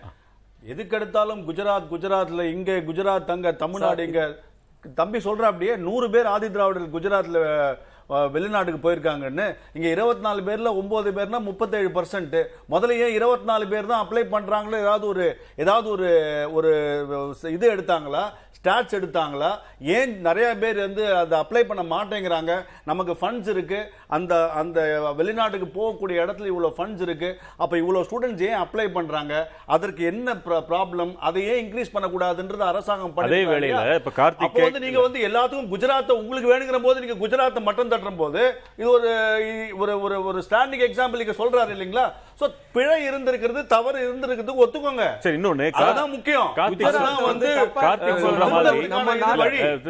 எதுக்கெடுத்தாலும் 0.68 1.44
குஜராத் 1.48 1.88
குஜராத்ல 1.92 2.42
இங்க 2.42 2.72
குஜராத் 2.72 3.32
அங்க 3.32 3.52
தமிழ்நாடு 3.52 4.06
இங்க 4.06 4.40
தம்பி 4.84 5.20
சொல்ற 5.20 5.46
அப்படியே 5.48 5.74
நூறு 5.86 6.08
பேர் 6.10 6.28
ஆதி 6.28 6.50
திராவிடர்கள் 6.50 6.94
குஜராத்ல 6.94 7.40
வெளிநாட்டுக்கு 8.34 8.80
போயிருக்காங்கன்னு 8.84 9.46
இங்க 9.76 9.88
இருபத்தி 9.88 10.24
நாலு 10.24 10.42
பேர்ல 10.46 10.70
ஒன்பது 10.80 11.10
பேர்னா 11.18 11.40
முப்பத்தேழு 11.48 11.90
பர்சன்ட் 11.98 12.38
முதல்ல 12.72 12.96
ஏன் 13.04 13.16
இருபத்தி 13.18 13.46
நாலு 13.46 13.66
பேர் 13.68 13.92
தான் 13.92 14.04
அப்ளை 14.04 14.24
பண்றாங்களோ 14.32 14.78
ஏதாவது 14.86 15.06
ஒரு 15.08 15.26
ஏதாவது 15.58 15.90
ஒரு 15.90 16.08
ஒரு 16.54 16.72
இது 17.54 17.66
எடுத்தாங்களா? 17.76 18.24
ஸ்டாட்ஸ் 18.60 18.96
எடுத்தாங்களா? 18.98 19.50
ஏன் 19.98 20.14
நிறைய 20.26 20.48
பேர் 20.62 20.80
வந்து 20.86 21.04
அதை 21.20 21.36
அப்ளை 21.42 21.62
பண்ண 21.68 21.84
மாட்டேங்கிறாங்க? 21.92 22.54
நமக்கு 22.90 23.14
ஃபண்ட்ஸ் 23.20 23.50
இருக்கு. 23.54 23.80
அந்த 24.16 24.34
அந்த 24.62 24.80
வெளிநாட்டுக்கு 25.20 25.68
போகக்கூடிய 25.78 26.24
இடத்துல 26.24 26.50
இவ்வளவு 26.52 26.76
ஃபண்ட்ஸ் 26.78 27.04
இருக்கு. 27.06 27.30
அப்ப 27.64 27.74
இவ்வளவு 27.82 28.08
ஸ்டூடெண்ட்ஸ் 28.08 28.44
ஏன் 28.50 28.60
அப்ளை 28.64 28.88
பண்றாங்க? 28.98 29.34
அதற்கு 29.76 30.04
என்ன 30.12 30.36
ப்ராப்ளம் 30.48 31.14
அதை 31.28 31.44
ஏன் 31.52 31.62
இன்க்ரீஸ் 31.64 31.94
பண்ணக்கூடாதுன்றது 31.94 32.66
அரசாங்கம் 32.72 33.24
அதே 33.28 33.42
வேளையில? 33.52 33.84
இப்ப 34.02 34.14
கார்த்திக் 34.20 34.60
வந்து 34.68 34.84
நீங்க 34.86 35.02
வந்து 35.08 35.22
எல்லாத்துக்கும் 35.30 35.72
குஜராத்தை 35.76 36.18
உங்களுக்கு 36.24 36.52
வேணுங்கிற 36.54 36.82
போது 36.88 37.04
நீங்க 37.06 37.18
குஜராத்தை 37.24 37.64
மட்டும் 37.70 37.94
தட்டுற 37.94 38.14
போது 38.24 38.44
இது 38.82 38.90
ஒரு 38.98 39.14
ஒரு 39.84 39.96
ஒரு 40.08 40.18
ஒரு 40.32 40.42
ஸ்டாண்டிங் 40.50 40.86
எக்ஸாம்பிள் 40.90 41.24
நீங்க 41.24 41.38
சொல்றாரு 41.42 41.74
இல்லைங்களா? 41.78 42.06
சோ 42.42 42.46
பிழை 42.76 43.00
இருந்திருக்கிறது 43.08 43.62
தவறு 43.76 43.98
இருந்திருக்கிறது 44.08 44.60
ஒத்துக்கோங்க. 44.66 45.08
சரி 45.24 45.40
அதுதான் 45.80 46.14
முக்கியம். 46.18 46.52
கார்த்திக் 46.60 47.26
வந்து 47.32 47.50
கார்த்திக் 47.82 48.24
சொல்ற 48.28 48.46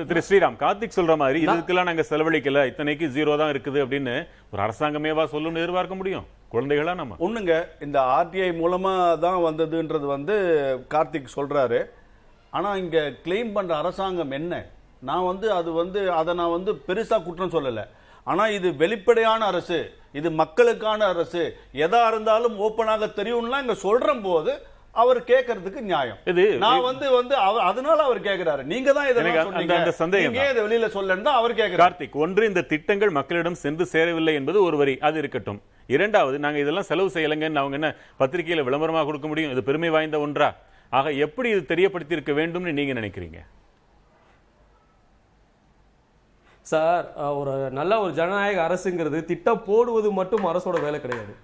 திரு 0.09 0.21
ஸ்ரீராம் 0.27 0.57
கார்த்திக் 0.63 0.97
சொல்ற 0.97 1.13
மாதிரி 1.21 1.39
இதுக்கெல்லாம் 1.45 1.89
நாங்க 1.89 2.05
செலவழிக்கல. 2.09 2.63
இத்தனைக்கு 2.71 3.07
ஜீரோ 3.17 3.35
தான் 3.41 3.51
இருக்குது 3.53 3.79
அப்படின்னு 3.83 4.15
ஒரு 4.53 4.61
அரசாங்கமேவா 4.67 5.25
சொல்லணும்னு 5.33 5.63
எதிர்பார்க்க 5.63 6.01
முடியும். 6.01 6.25
குழந்தைகளா 6.53 6.93
நம்ம. 7.01 7.17
ஒண்ணுங்க 7.27 7.53
இந்த 7.87 7.97
ஆர்டிஐ 8.17 8.49
மூலமா 8.61 8.93
தான் 9.25 9.39
வந்ததுன்றது 9.47 10.07
வந்து 10.15 10.35
கார்த்திக் 10.93 11.35
சொல்றாரு. 11.37 11.79
ஆனா 12.57 12.69
இங்க 12.83 12.97
கிளைம் 13.25 13.53
பண்ற 13.57 13.73
அரசாங்கம் 13.83 14.35
என்ன? 14.39 14.53
நான் 15.09 15.27
வந்து 15.31 15.47
அது 15.59 15.69
வந்து 15.81 15.99
அதை 16.19 16.31
நான் 16.39 16.55
வந்து 16.57 16.71
பெருசா 16.87 17.17
குற்றம் 17.27 17.55
சொல்லல. 17.55 17.81
ஆனா 18.31 18.43
இது 18.57 18.69
வெளிப்படையான 18.83 19.41
அரசு. 19.51 19.79
இது 20.19 20.29
மக்களுக்கான 20.41 21.01
அரசு. 21.13 21.43
எதா 21.85 22.01
இருந்தாலும் 22.11 22.55
ஓப்பனாக 22.65 23.07
தெரியும்லாம் 23.19 23.63
இங்க 23.65 23.75
சொல்ற 23.87 24.15
போது 24.27 24.53
அவர் 24.91 25.23
கேட்கறதுக்கு 25.23 25.81
நியாயம். 25.81 26.17
இது 26.25 26.57
நான் 26.57 26.81
வந்து 26.81 27.11
வந்து 27.11 27.35
அவர் 27.35 27.63
அதனால 27.63 28.03
அவர் 28.03 28.21
கேக்குறாரு. 28.21 28.63
நீங்க 28.63 28.93
தான் 28.93 29.09
இதெல்லாம் 29.09 29.53
அந்த- 29.53 29.91
சந்தேகம் 29.91 30.33
இதை 30.33 30.57
வெளியில 30.57 31.21
தான் 31.21 31.35
அவர் 31.35 31.55
கேக்குறாரு. 31.55 31.79
கார்த்திக் 31.79 32.11
ஒன்று 32.11 32.47
இந்த 32.47 32.61
திட்டங்கள் 32.61 33.09
மக்களிடம் 33.09 33.53
சென்று 33.53 33.85
சேரவில்லை 33.85 34.33
என்பது 34.33 34.63
ஒரு 34.63 34.77
வரி. 34.77 34.97
அது 34.97 35.17
இருக்கட்டும். 35.17 35.61
இரண்டாவது 35.87 36.39
நாங்க 36.39 36.59
இதெல்லாம் 36.59 36.83
செலவு 36.83 37.07
செய்யலைங்கன்னு 37.07 37.55
அவங்க 37.55 37.73
என்ன 37.73 37.95
பத்திரிகையில 38.19 38.63
விளம்பரமா 38.63 39.05
கொடுக்க 39.05 39.27
முடியும்? 39.27 39.51
இது 39.51 39.63
பெருமை 39.63 39.89
வாய்ந்த 39.89 40.19
ஒன்றா? 40.19 40.55
ஆக 40.89 41.11
எப்படி 41.11 41.49
இது 41.49 41.75
தெரியப்படுத்தி 41.75 42.11
இருக்க 42.11 42.31
வேண்டும்னு 42.31 42.71
நீங்க 42.71 42.93
நினைக்கிறீங்க? 42.99 43.39
சார் 46.61 47.13
ஒரு 47.13 47.51
நல்ல 47.71 47.99
ஒரு 47.99 48.13
ஜனநாயக 48.13 48.61
அரசுங்கிறது 48.67 49.25
திட்டம் 49.25 49.63
போடுவது 49.63 50.11
மட்டும் 50.11 50.45
அரசோட 50.45 50.81
வேலை 50.81 51.01
கிடையாது. 51.01 51.35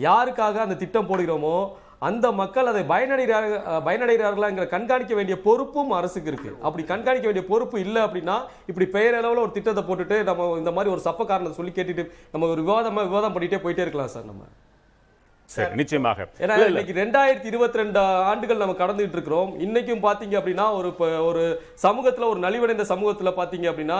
யாருக்காக 0.00 0.60
அந்த 0.60 0.76
திட்டம் 0.76 1.08
போடுகிறோமோ 1.08 1.70
அந்த 2.06 2.26
மக்கள் 2.40 2.70
அதை 2.72 2.82
பயனடைகிறார்கள் 2.90 3.62
பயனடைகிறார்களாங்கிற 3.86 4.64
கண்காணிக்க 4.74 5.14
வேண்டிய 5.18 5.36
பொறுப்பும் 5.46 5.92
அரசுக்கு 5.98 6.30
இருக்கு. 6.32 6.50
அப்படி 6.66 6.82
கண்காணிக்க 6.92 7.26
வேண்டிய 7.28 7.44
பொறுப்பு 7.50 7.76
இல்லை 7.86 8.00
அப்படின்னா 8.06 8.36
இப்படி 8.70 8.86
பெயரளவில் 8.96 9.44
ஒரு 9.46 9.52
திட்டத்தை 9.56 9.84
போட்டுட்டு 9.88 10.18
நம்ம 10.28 10.46
இந்த 10.62 10.72
மாதிரி 10.76 10.92
ஒரு 10.94 11.02
சப்ப 11.08 11.26
காரணத்தை 11.32 11.56
சொல்லி 11.58 11.74
கேட்டுட்டு 11.78 12.04
நம்ம 12.34 12.50
ஒரு 12.54 12.62
விவாதமா 12.62 13.04
விவாதம் 13.10 13.36
பண்ணிட்டே 13.36 13.62
போயிட்டே 13.64 13.84
இருக்கலாம் 13.86 14.14
சார் 14.14 14.30
நம்ம. 14.32 14.44
சரி 15.48 15.76
நிச்சயமாக. 15.80 16.18
ஏன்னா. 16.42 16.54
இன்னைக்கு 16.70 16.94
ரெண்டாயிரத்தி 17.00 17.48
இருபத்தி 17.50 17.78
ரெண்டு 17.80 17.98
ஆண்டுகள் 18.30 18.60
நம்ம 18.62 18.74
கடந்துட்டு 18.80 19.16
இருக்கிறோம் 19.16 19.50
இன்னைக்கும் 19.66 20.02
பாத்தீங்க 20.06 20.34
அப்படின்னா 20.40 20.66
ஒரு 20.78 20.88
ஒரு 21.28 21.42
சமூகத்துல 21.84 22.26
ஒரு 22.32 22.40
நலிவடைந்த 22.46 22.84
சமூகத்துல 22.90 23.30
பாத்தீங்க 23.38 23.66
அப்படின்னா 23.70 23.98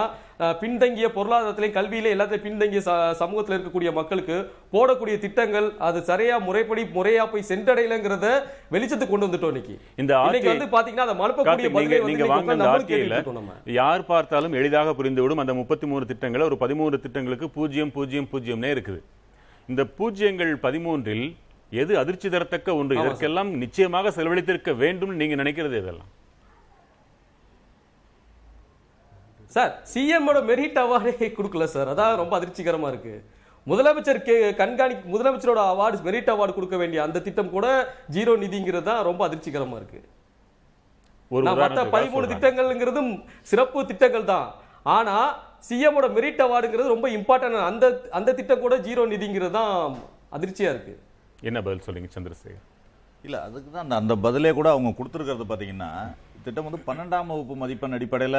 பின்தங்கிய 0.62 1.08
பொருளாதாரத்திலையும் 1.16 1.76
கல்வியில 1.78 2.12
எல்லாத்தையும் 2.14 2.46
பின்தங்கிய 2.48 2.82
சமூகத்துல 3.22 3.56
இருக்கக்கூடிய 3.56 3.92
மக்களுக்கு 3.92 4.36
போடக்கூடிய 4.74 5.18
திட்டங்கள் 5.24 5.68
அது 5.88 6.04
சரியா 6.10 6.38
முறைப்படி 6.48 6.84
முறையா 6.98 7.24
போய் 7.32 7.48
சென்றடையலங்கிறத 7.52 8.28
வெளிச்சத்துக்கு 8.74 9.12
கொண்டு 9.14 9.28
வந்துட்டோம் 9.28 9.52
இன்னைக்கு. 9.54 9.76
இந்த 10.02 10.12
இன்னைக்கு 10.28 10.52
வந்து 10.52 10.72
பாத்தீங்கன்னா 10.76 11.06
அதை 11.08 11.16
நீங்க 11.60 11.70
பதிலை 11.78 12.00
நீங்க 12.10 12.26
வாங்க 12.34 12.50
நம்மளும் 12.54 12.74
ஆர்டிஐல 12.76 13.20
யார் 13.80 14.10
பார்த்தாலும் 14.14 14.56
எளிதாக 14.62 14.94
புரிந்துவிடும். 15.00 15.42
அந்த 15.44 15.54
முப்பத்தி 15.62 15.88
மூணு 15.92 16.06
திட்டங்களை 16.12 16.44
ஒரு 16.50 16.58
பதிமூணு 16.64 16.98
திட்டங்களுக்கு 17.06 17.48
பூஜ்ஜியம் 17.56 17.94
பூஜ்ஜியம் 17.98 18.28
பூஜ்ஜியம்னே 18.34 18.72
இருக்குது. 18.76 19.00
இந்த 19.72 19.82
பூஜ்ஜியங்கள் 19.96 20.52
பதிமூன்றில் 20.66 21.26
எது 21.80 21.92
அதிர்ச்சி 22.02 22.28
தரத்தக்க 22.34 22.68
ஒன்று? 22.80 22.94
இதற்கெல்லாம் 23.00 23.50
நிச்சயமாக 23.62 24.10
செலவழித்திருக்க 24.16 24.70
வேண்டும் 24.82 25.12
நீங்க 25.20 25.34
நினைக்கிறது 25.40 25.76
இதெல்லாம். 25.82 26.12
சார் 29.54 29.72
சிஎம்மோட 29.90 30.38
மெரிட் 30.50 30.78
அவார்டே 30.84 31.28
கொடுக்கல 31.38 31.66
சார். 31.74 31.90
அதான் 31.92 32.18
ரொம்ப 32.22 32.34
அதிர்ச்சிகரமா 32.38 32.88
இருக்கு. 32.92 33.14
முதலமைச்சர் 33.70 34.20
கே 34.28 34.36
கண்காணி 34.60 34.94
முதலமைச்சரோட 35.14 35.60
அவார்டு 35.72 35.98
மெரிட் 36.06 36.30
அவார்டு 36.34 36.56
கொடுக்க 36.58 36.76
வேண்டிய 36.82 37.00
அந்த 37.06 37.22
திட்டம் 37.26 37.52
கூட 37.56 37.66
ஜீரோ 38.16 38.34
நிதிங்கிறது 38.44 38.88
தான் 38.90 39.02
ரொம்ப 39.08 39.22
அதிர்ச்சிகரமா 39.28 39.76
இருக்கு. 39.80 40.00
ஒரு 41.34 41.44
உதாரணத்துக்காக 41.44 41.94
பதிமூணு. 41.96 42.30
திட்டங்கள்ங்கிறதும் 42.32 43.12
சிறப்பு 43.50 43.86
திட்டங்கள் 43.90 44.30
தான். 44.32 44.48
ஆனா 44.96 45.16
சிஎம்மோட 45.64 46.06
மெரிட் 46.16 46.42
அவார்டுங்கிறது 46.44 46.94
ரொம்ப 46.94 47.08
இம்பார்ட்டன்ட் 47.18 47.66
அந்த 47.70 47.86
அந்த 48.18 48.34
திட்டம் 48.38 48.64
கூட 48.64 48.76
ஜீரோ 48.86 49.02
நிதிங்கிறது 49.12 49.54
தான் 49.58 49.72
அதிர்ச்சியா 50.36 50.70
இருக்கு. 50.74 50.94
என்ன 51.48 51.58
பதில் 51.66 51.84
சொல்றீங்க 51.86 52.10
சந்திரசேகர்? 52.14 52.64
இல்ல 53.26 53.36
அதுக்கு 53.46 53.68
தான் 53.74 53.84
அந்த 53.84 53.96
அந்த 54.02 54.14
பதிலே 54.24 54.50
கூட 54.58 54.68
அவங்க 54.74 54.90
கொடுத்துருக்கிறது 54.98 55.46
பார்த்தீங்கன்னா 55.50 55.90
திட்டம் 56.44 56.66
வந்து 56.66 56.80
பன்னெண்டாம் 56.88 57.30
வகுப்பு 57.30 57.54
மதிப்பெண் 57.62 57.96
அடிப்படையில் 57.96 58.38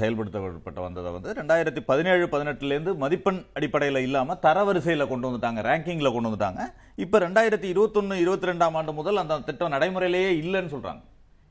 செயல்படுத்தப்பட்ட 0.00 0.78
வந்ததை 0.86 1.10
வந்து 1.16 1.34
ரெண்டாயிரத்தி 1.38 1.80
பதினேழு 1.90 2.24
பதினெட்டுலேருந்து 2.32 2.92
மதிப்பெண் 3.02 3.40
அடிப்படையில் 3.58 4.00
இல்லாமல் 4.06 4.40
தரவரிசையில் 4.46 5.10
கொண்டு 5.12 5.28
வந்துட்டாங்க 5.28 5.62
ரேங்கிங்கில் 5.68 6.14
கொண்டு 6.14 6.28
வந்துட்டாங்க. 6.28 6.62
இப்போ 7.04 7.18
ரெண்டாயிரத்தி 7.26 7.68
இருபத்தொன்று 7.74 8.16
இருபத்தி 8.24 8.50
ரெண்டாம் 8.50 8.76
ஆண்டு 8.80 8.94
முதல் 9.00 9.22
அந்த 9.22 9.38
திட்டம் 9.50 9.74
நடைமுறையிலேயே 9.76 10.32
இல்லைன்னு 10.42 10.74
சொல்கிறாங்க 10.74 11.02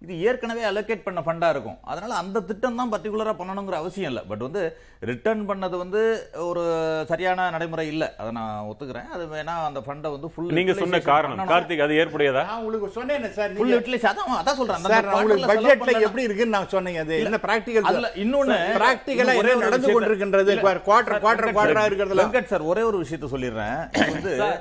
இது 0.02 0.22
ஏற்கனவே 0.22 0.64
அலோகேட் 0.64 1.04
பண்ண 1.04 1.22
ஃபண்டா 1.26 1.50
இருக்கும். 1.50 1.78
அதனால 1.84 2.14
அந்த 2.14 2.40
திட்டம் 2.40 2.76
தான் 2.76 2.92
பர்டிகுலரா 2.92 3.36
பண்ணணுங்கிற 3.40 3.72
அவசியம் 3.72 4.10
இல்லை. 4.10 4.24
பட் 4.28 4.38
வந்து 4.38 4.78
ரிட்டர்ன் 5.00 5.50
பண்ணது 5.50 5.78
வந்து 5.78 6.02
ஒரு 6.34 6.64
சரியான 7.08 7.50
நடைமுறை 7.50 7.88
இல்லை. 7.88 8.08
அதை 8.18 8.32
நான் 8.32 8.66
ஒத்துக்கிறேன். 8.66 9.08
அது 9.10 9.26
வேணா 9.26 9.54
அந்த 9.66 9.80
ஃபண்டை 9.80 10.12
வந்து 10.12 10.30
ஃபுல் 10.36 10.46
நீங்க 10.46 10.74
சொன்ன 10.74 11.00
காரணம். 11.00 11.48
கார்த்திக் 11.50 11.84
அது 11.84 11.94
ஏற்புடையதா? 11.94 12.44
நான் 12.46 12.60
உங்களுக்கு 12.60 12.90
சொன்னேன் 12.90 13.34
சார். 13.34 13.54
ஃபுல் 13.54 13.80
யூட்டிலைஸ் 13.80 14.08
அதான் 14.12 14.42
அதான் 14.42 14.56
சொல்றேன். 14.56 14.76
அந்த 14.76 14.90
சார் 14.90 15.08
உங்களுக்கு 15.08 15.86
பண்ணல. 15.86 16.02
எப்படி 16.02 16.24
இருக்குன்னு 16.24 16.58
நான் 16.58 16.72
சொன்னேங்க 16.72 17.00
அது 17.00 17.24
என்ன 17.24 17.40
பிராக்டிகல் 17.42 17.82
அதுல 17.82 18.12
இன்னொன்னு 18.16 18.58
பிராக்டிகலா 18.80 19.38
ஒரே 19.38 19.50
என்ன 19.52 19.56
நடந்து 19.56 19.88
விஷயத்த- 19.88 19.94
கொண்டிருக்கின்றது? 19.94 20.56
குவார்டர் 20.60 20.86
குவார்டர் 20.86 21.22
வெங்கட் 21.22 21.56
குவார்டரா 21.56 21.74
சார், 21.74 21.94
இருக்கிறதுல? 21.94 22.22
வெங்கட் 22.22 22.46
சார் 22.46 22.62
ஒரே 22.62 22.82
ஒரு 22.82 23.02
விஷயத்த 23.02 23.28
சொல்லிடுறேன். 23.32 24.12
வந்து 24.12 24.60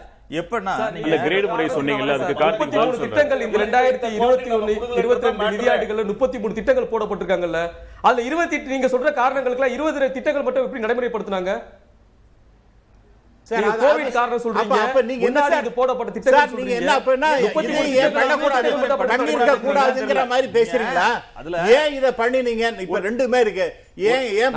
சார், 0.76 0.92
நீங்க 0.96 1.16
grade 1.24 1.46
முறை 1.48 1.64
சொன்னீங்கல்ல, 1.70 2.14
அதுக்கு 2.16 2.36
கார்த்திக் 2.42 2.74
சொல்றாரு. 2.74 3.00
திட்டங்கள் 3.04 3.42
இந்த 3.46 3.56
ரெண்டாயிரத்தி 3.62 4.08
இருபத்தி 4.18 4.50
ஒண்ணு 4.56 4.72
இருபத்தி 5.00 5.26
ரெண்டு 5.28 5.48
நிதியாண்டுகள்ல 5.50 6.04
முப்பத்தி 6.10 6.38
மூணு 6.38 6.58
திட்டங்கள் 6.58 6.90
போடப்பட்டிருக்காங்கல்ல 6.92 7.60
அதுல 8.06 8.22
இருபத்தி 8.28 8.56
எட்டு 8.58 8.74
நீங்க 8.74 8.88
சொல்ற 8.94 9.10
காரணங்களுக்குலாம் 9.20 9.74
இருபது 9.76 10.08
திட்டங்கள் 10.16 10.46
மட்டும் 10.46 10.66
எப்படி 10.66 10.84
நடைமுறைப்படுத்தினாங்க 10.84 11.52
பேசுறீங்களா? 20.54 21.08
ஏன் 21.76 21.92
இதை 21.94 22.12
பண்ணி 22.12 22.42
நீங்க 22.42 22.74
இப்ப 22.78 23.00
ரெண்டுமே 23.00 23.40
இருக்கு. 23.40 23.66
ஏன் 23.96 24.50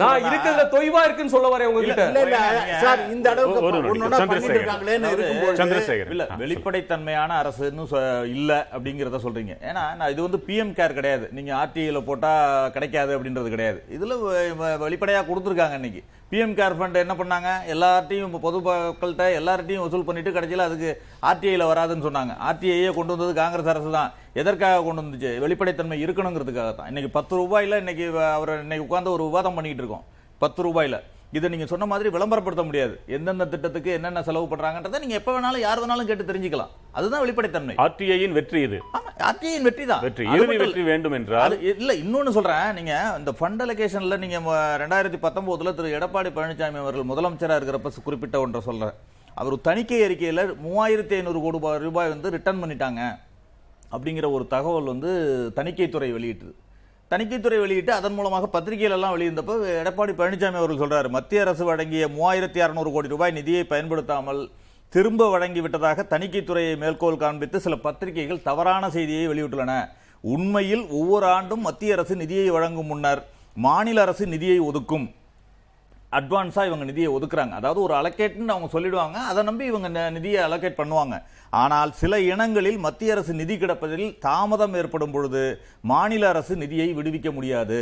நான் 0.00 0.22
இருக்கிறதுல 0.24 0.64
தொய்வா 0.74 1.00
இருக்குன்னு 1.02 1.30
சொல்ல 1.30 1.48
வரேன் 1.48 1.64
உங்ககிட்ட. 1.64 2.06
இல்ல 2.06 2.20
இல்ல 2.20 2.38
நீங்க- 2.38 2.78
சார் 2.80 3.12
இந்த 3.12 3.30
அளவுக்கு. 3.30 3.66
ஒன்னொன்னா 3.94 4.26
பண்ணிட்டு. 4.26 4.60
இருக்காங்களேன்னு 4.60 4.96
அதாவது 4.96 5.22
இருக்கும்போது 5.22 5.58
சந்திரசேகர் 5.64 6.10
இல்ல 6.10 6.26
வெளிப்படைத்தன்மையான 6.36 7.42
அரசுன்னு 7.42 7.86
இல்ல 8.24 8.66
அப்படிங்கறத 8.78 9.20
சொல்றீங்க. 9.24 9.56
ஏன்னா 9.70 9.96
நான் 9.96 10.10
இது 10.10 10.22
வந்து 10.22 10.36
பிஎம் 10.46 10.74
கேர் 10.74 10.92
கிடையாது. 10.92 11.28
நீங்க 11.32 11.54
ஆர்டிஐல 11.54 12.00
போட்டா 12.00 12.32
கிடைக்காது 12.68 13.18
அப்படின்றது 13.18 13.48
கிடையாது. 13.48 13.84
இதுல 13.90 14.12
வெளிப்படையா 14.78 15.22
கொடுத்துருக்காங்க 15.24 15.74
இன்னைக்கு. 15.74 16.02
பிஎம் 16.32 16.54
கேர் 16.58 16.74
ஃபண்ட் 16.76 16.94
என்ன 17.00 17.14
பண்ணாங்க? 17.18 17.48
எல்லார்ட்டையும் 17.72 18.34
பொது 18.44 18.58
மக்கள்கிட்ட 18.66 19.24
எல்லார்ட்டையும் 19.38 19.82
வசூல் 19.84 20.06
பண்ணிட்டு 20.06 20.30
கிடைச்சில 20.36 20.66
அதுக்கு 20.68 20.90
ஆர்டிஐயில் 21.30 21.64
வராதுன்னு 21.70 22.06
சொன்னாங்க. 22.06 22.34
ஆர்டிஐயே 22.48 22.90
கொண்டு 22.98 23.12
வந்தது 23.14 23.32
காங்கிரஸ் 23.40 23.68
அரசு 23.72 23.90
தான். 23.96 24.12
எதற்காக 24.40 24.78
கொண்டு 24.86 25.02
வந்துச்சு? 25.02 25.30
வெளிப்படைத்தன்மை 25.44 25.98
இருக்கணுங்கிறதுக்காக 26.04 26.70
தான் 26.78 26.88
இன்னைக்கு 26.92 27.10
பத்து 27.18 27.34
ரூபாயில் 27.40 27.80
இன்னைக்கு 27.82 28.06
அவர் 28.36 28.52
இன்னைக்கு 28.64 28.86
உட்காந்து 28.86 29.14
ஒரு 29.16 29.26
விவாதம் 29.28 29.56
பண்ணிக்கிட்டு 29.58 29.84
இருக்கோம். 29.84 30.06
பத்து 30.44 30.62
ரூபாயில். 30.66 30.98
இதை 31.32 31.50
நீங்க 31.50 31.66
சொன்ன 31.66 31.86
மாதிரி 31.86 32.08
விளம்பரப்படுத்த 32.08 32.64
முடியாது. 32.64 33.00
எந்தெந்த 33.06 33.46
திட்டத்துக்கு 33.46 33.90
என்னென்ன 33.90 34.22
செலவு 34.22 34.56
பண்றாங்கன்றதை 34.56 34.98
நீங்க 34.98 35.14
எப்ப 35.14 35.40
வேணாலும் 35.40 35.58
யார் 35.58 35.86
வேணாலும் 35.86 36.04
கேட்டு 36.04 36.24
தெரிஞ்சுக்கலாம். 36.24 36.68
அதுதான் 36.92 37.22
வெளிப்படைத்தன்மை. 37.22 37.76
ஆர்டிஐயின் 37.76 38.32
வெற்றி 38.32 38.60
இது. 38.60 38.80
ஆர்டிஐயின் 39.18 39.62
வெற்றி 39.62 39.84
தான். 39.86 40.00
வெற்றி. 40.00 40.30
இறுதி 40.30 40.56
வெற்றி. 40.56 40.82
வேண்டும் 40.82 41.12
என்றால் 41.12 41.78
இல்ல 41.78 41.94
இன்னொன்னு 41.94 42.30
சொல்றேன். 42.30 42.72
நீங்க 42.72 43.14
இந்த 43.18 43.32
ஃபண்ட் 43.40 43.68
அலோகேஷன்ல 43.68 44.18
நீங்க 44.18 44.38
ம- 44.38 44.80
ரெண்டாயிரத்தி 44.80 45.18
பத்தொன்பதுல 45.22 45.74
திரு. 45.74 45.98
எடப்பாடி 45.98 46.30
பழனிசாமி 46.30 46.76
அவர்கள் 46.76 47.04
முதலமைச்சரா 47.04 47.62
இருக்கிறப்ப 47.62 47.90
குறிப்பிட்ட 48.04 48.40
ஒன்றை 48.40 48.60
சொல்றேன். 48.60 48.92
அவர் 49.34 49.60
தணிக்கை 49.60 50.00
அறிக்கையில 50.00 50.54
மூவாயிரத்தி 50.68 51.14
ஐநூறு 51.14 51.40
கோடி 51.40 51.58
ரூபாய் 51.58 51.78
ரூபாய் 51.78 52.08
வந்து 52.08 52.30
ரிட்டர்ன் 52.30 52.64
பண்ணிட்டாங்க. 52.64 53.18
அப்படிங்கிற 53.92 54.32
ஒரு 54.32 54.46
தகவல் 54.46 54.84
வந்து 54.84 55.50
தணிக்கைத்துறை 55.56 56.12
வெளியிட்டது. 56.12 56.54
தணிக்கைத்துறை 57.12 57.56
வெளியிட்டு 57.60 57.92
அதன் 57.92 58.14
மூலமாக 58.18 58.46
பத்திரிகைகள் 58.52 58.94
எல்லாம் 58.96 59.14
வெளியிருந்தப்போ 59.14 59.54
எடப்பாடி 59.80 60.12
பழனிசாமி 60.18 60.58
அவர்கள் 60.60 60.82
சொல்றாரு 60.82 61.08
மத்திய 61.16 61.40
அரசு 61.44 61.64
வழங்கிய 61.68 62.04
மூவாயிரத்தி 62.14 62.60
அறுநூறு 62.66 62.90
கோடி 62.92 63.08
ரூபாய் 63.14 63.34
நிதியை 63.38 63.64
பயன்படுத்தாமல் 63.72 64.40
திரும்ப 64.92 65.28
வழங்கி 65.30 65.60
விட்டதாக 65.64 66.06
தணிக்கைத்துறையை 66.12 66.74
மேற்கோள் 66.82 67.20
காண்பித்து 67.22 67.60
சில 67.60 67.76
பத்திரிகைகள் 67.86 68.44
தவறான 68.48 68.90
செய்தியை 68.96 69.26
வெளியிட்டுள்ளன. 69.28 69.74
உண்மையில் 70.34 70.84
ஒவ்வொரு 71.00 71.26
ஆண்டும் 71.36 71.66
மத்திய 71.68 71.96
அரசு 71.96 72.16
நிதியை 72.22 72.46
வழங்கும் 72.56 72.90
முன்னர் 72.92 73.22
மாநில 73.66 74.00
அரசு 74.06 74.26
நிதியை 74.26 74.58
ஒதுக்கும். 74.70 75.06
அட்வான்ஸாக 76.18 76.68
இவங்க 76.70 76.84
நிதியை 76.90 77.10
ஒதுக்குறாங்க. 77.16 77.54
அதாவது 77.60 77.80
ஒரு 77.86 77.94
அலோகேட்னு 78.00 78.54
அவங்க 78.54 78.68
சொல்லிடுவாங்க 78.74 79.18
அதை 79.30 79.42
நம்பி 79.48 79.64
இவங்க 79.72 79.88
நிதியை 80.18 80.40
அலோகேட் 80.48 80.80
பண்ணுவாங்க. 80.80 81.16
ஆனால் 81.62 81.90
சில 82.02 82.20
இனங்களில் 82.32 82.78
மத்திய 82.86 83.14
அரசு 83.14 83.32
நிதி 83.40 83.56
கிடப்பதில் 83.62 84.06
தாமதம் 84.28 84.76
ஏற்படும் 84.82 85.14
பொழுது 85.16 85.42
மாநில 85.92 86.28
அரசு 86.34 86.56
நிதியை 86.62 86.88
விடுவிக்க 87.00 87.30
முடியாது. 87.38 87.80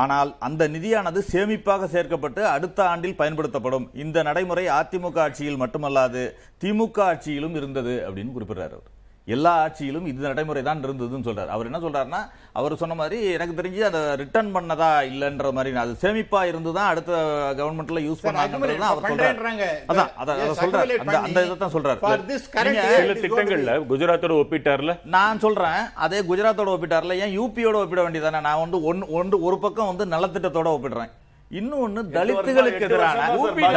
ஆனால் 0.00 0.30
அந்த 0.46 0.62
நிதியானது 0.74 1.20
சேமிப்பாக 1.32 1.88
சேர்க்கப்பட்டு 1.94 2.42
அடுத்த 2.54 2.78
ஆண்டில் 2.90 3.18
பயன்படுத்தப்படும். 3.20 3.86
இந்த 4.04 4.18
நடைமுறை 4.28 4.64
அதிமுக 4.78 5.18
ஆட்சியில் 5.26 5.60
மட்டுமல்லாது 5.62 6.22
திமுக 6.64 7.00
ஆட்சியிலும் 7.10 7.56
இருந்தது 7.60 7.94
அப்படின்னு 8.06 8.34
குறிப்பிடுறார் 8.36 8.74
அவர். 8.76 8.88
எல்லா 9.24 9.66
ஆட்சியிலும் 9.66 10.06
இது 10.06 10.26
நடைமுறை 10.26 10.62
தான் 10.62 10.84
இருந்ததுன்னு 10.84 11.26
சொல்றாரு. 11.26 11.46
அவர் 11.46 11.66
என்ன 11.70 11.78
சொல்றாருன்னா 11.78 12.20
அவர் 12.52 12.76
சொன்ன 12.76 12.94
மாதிரி 12.94 13.30
எனக்கு 13.30 13.62
தெரிஞ்சு 13.62 13.80
அதை 13.80 14.00
ரிட்டர்ன் 14.16 14.54
பண்ணதா 14.54 14.88
இல்லைன்ற 15.10 15.52
மாதிரி 15.52 15.76
அது 15.76 15.96
சேமிப்பா 16.00 16.44
இருந்து 16.44 16.72
தான் 16.72 16.88
அடுத்த 16.88 17.12
கவர்மெண்ட்ல 17.56 18.02
யூஸ் 18.02 18.22
பண்ணாங்கன்றது 18.22 18.78
தான் 18.78 18.88
அவர் 18.88 19.12
சொல்றாரு. 19.12 19.64
அதான் 19.88 20.14
அத- 20.14 20.32
Yes, 20.32 20.38
அதை 20.40 20.50
சொல்றாரு. 20.50 20.96
அந்த 20.96 21.18
அந்த 21.18 21.44
இதை 21.44 21.56
தான் 21.56 21.72
சொல்றாரு. 21.72 21.98
for 21.98 22.28
this 22.28 22.50
current 22.50 22.64
நீங்க- 22.64 22.98
year, 22.98 23.20
சில 23.20 23.42
திட்டங்கள்ல 23.42 23.86
குஜராத்தோட 23.86 24.32
ஒப்பிட்டார்ல? 24.42 24.98
நான் 25.04 25.38
சொல்றேன் 25.38 25.92
அதே 25.94 26.20
குஜராத்தோட 26.20 26.70
ஒப்பிட்டார்ல 26.76 27.18
ஏன் 27.18 27.40
யூபியோட 27.40 27.74
ஒப்பிட 27.74 28.08
வேண்டியதானே 28.08 28.40
நான் 28.40 28.58
வந்து 28.58 28.82
ஒன்னு 28.82 29.10
ஒன்று 29.10 29.42
ஒரு 29.42 29.58
பக்கம் 29.58 29.96
வந்து 29.96 30.16
நலத்திட்டத்தோட 30.16 30.66
ஒப்பிடுறேன். 30.68 31.10
இன்னொன்னு 31.52 32.00
தலித்துகளுக்கு 32.14 32.84
எதிரான 32.86 33.22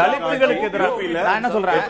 தலித்துகளுக்கு 0.01 0.67
எதிரான 0.67 0.91
நான் 1.25 1.37
என்ன 1.39 1.49
சொல்றேன்? 1.55 1.81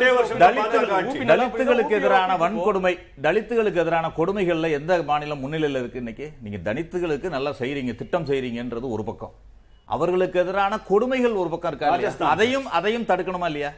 தலித்துகள். 0.44 0.88
தலித்துகளுக்கு 1.32 1.94
எதிரான 2.00 2.38
வன்கொடுமை. 2.44 2.94
தலித்துகளுக்கு 3.26 3.82
எதிரான 3.84 4.12
கொடுமைகள்ல 4.20 4.72
எந்த 4.78 5.04
மாநிலம் 5.10 5.42
முன்னிலையில் 5.44 5.80
இருக்கு 5.82 6.02
இன்னைக்கு? 6.04 6.28
நீங்க 6.42 6.60
தலித்துகளுக்கு 6.70 7.30
நல்லா 7.30 7.52
செய்றீங்க 7.62 7.96
திட்டம் 7.96 8.28
செய்றீங்கன்றது 8.32 8.90
ஒரு 8.96 9.04
பக்கம். 9.04 9.34
அவர்களுக்கு 9.90 10.40
எதிரான 10.40 10.80
கொடுமைகள் 10.90 11.40
ஒரு 11.42 11.50
பக்கம் 11.50 11.72
இருக்கா. 11.72 12.32
அதையும் 12.34 12.68
அதையும் 12.72 13.08
தடுக்கணுமா 13.12 13.46
இல்லையா? 13.46 13.72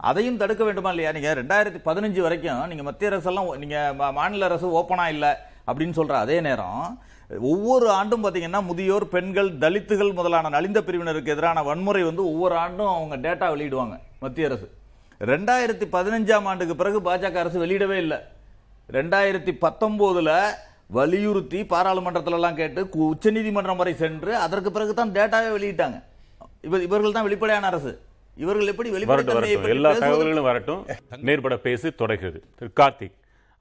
அதையும் 0.00 0.36
தடுக்க 0.36 0.62
வேண்டுமா 0.64 0.90
இல்லையா? 0.90 1.12
நீங்க 1.12 1.34
ரெண்டாயிரத்தி 1.40 1.80
பதினஞ்சு 1.88 2.20
வரைக்கும் 2.20 2.66
நீங்க 2.66 2.82
மத்திய 2.82 3.10
அரசு 3.10 3.28
எல்லாம் 3.28 3.50
நீங்க 3.58 3.78
மாநில 4.12 4.44
அரசு 4.44 4.66
ஓப்பனா 4.80 5.06
இல்ல 5.08 5.26
அப்படின்னு 5.68 5.96
சொல்ற 5.96 6.14
அதே 6.18 6.40
நேரம் 6.40 6.84
ஒவ்வொரு 7.38 7.90
ஆண்டும் 7.90 8.24
பாத்தீங்கன்னா 8.24 8.60
முதியோர் 8.68 9.06
பெண்கள் 9.08 9.50
தலித்துகள் 9.64 10.12
முதலான 10.18 10.48
நலிந்த 10.48 10.80
பிரிவினருக்கு 10.86 11.32
எதிரான 11.34 11.62
வன்முறை 11.62 12.02
வந்து 12.02 12.22
ஒவ்வொரு 12.32 12.54
ஆண்டும் 12.54 12.92
அவங்க 12.94 13.16
டேட்டா 13.26 13.46
வெளியிடுவாங்க 13.54 13.96
மத்திய 14.20 14.48
அரசு. 14.48 14.66
ரெண்டாயிரத்தி 15.20 15.86
பதினஞ்சாம் 15.96 16.46
ஆண்டுக்கு 16.50 16.76
பிறகு 16.76 17.00
பாஜக 17.08 17.40
அரசு 17.44 17.58
வெளியிடவே 17.64 17.98
இல்லை. 18.04 18.18
ரெண்டாயிரத்தி 18.98 19.52
பத்தொன்பதுல 19.64 20.30
வலியுறுத்தி 20.98 21.60
பாராளுமன்றத்துல 21.72 22.38
எல்லாம் 22.38 22.58
கேட்டு 22.60 22.88
உச்சநீதிமன்றம் 23.10 23.80
வரை 23.82 23.94
சென்று 23.94 24.36
அதற்கு 24.36 24.72
பிறகு 24.72 24.94
தான் 24.94 25.14
டேட்டாவே 25.18 25.50
வெளியிட்டாங்க. 25.56 25.98
இவர் 26.60 26.82
இவர்கள் 26.88 27.12
தான் 27.12 27.26
வெளிப்படையான 27.28 27.66
அரசு. 27.66 27.92
இவர்கள் 28.36 28.70
எப்படி 28.72 28.90
பற்றி 29.08 29.52
எல்லா? 29.76 29.90
தகவல்களும் 29.92 30.48
வரட்டும். 30.50 30.86
நேர்பட 31.28 31.56
பேசி 31.56 31.90
தொடர்கிறது 31.90 32.42
திரு 32.58 32.70
கார்த்திக். 32.80 33.16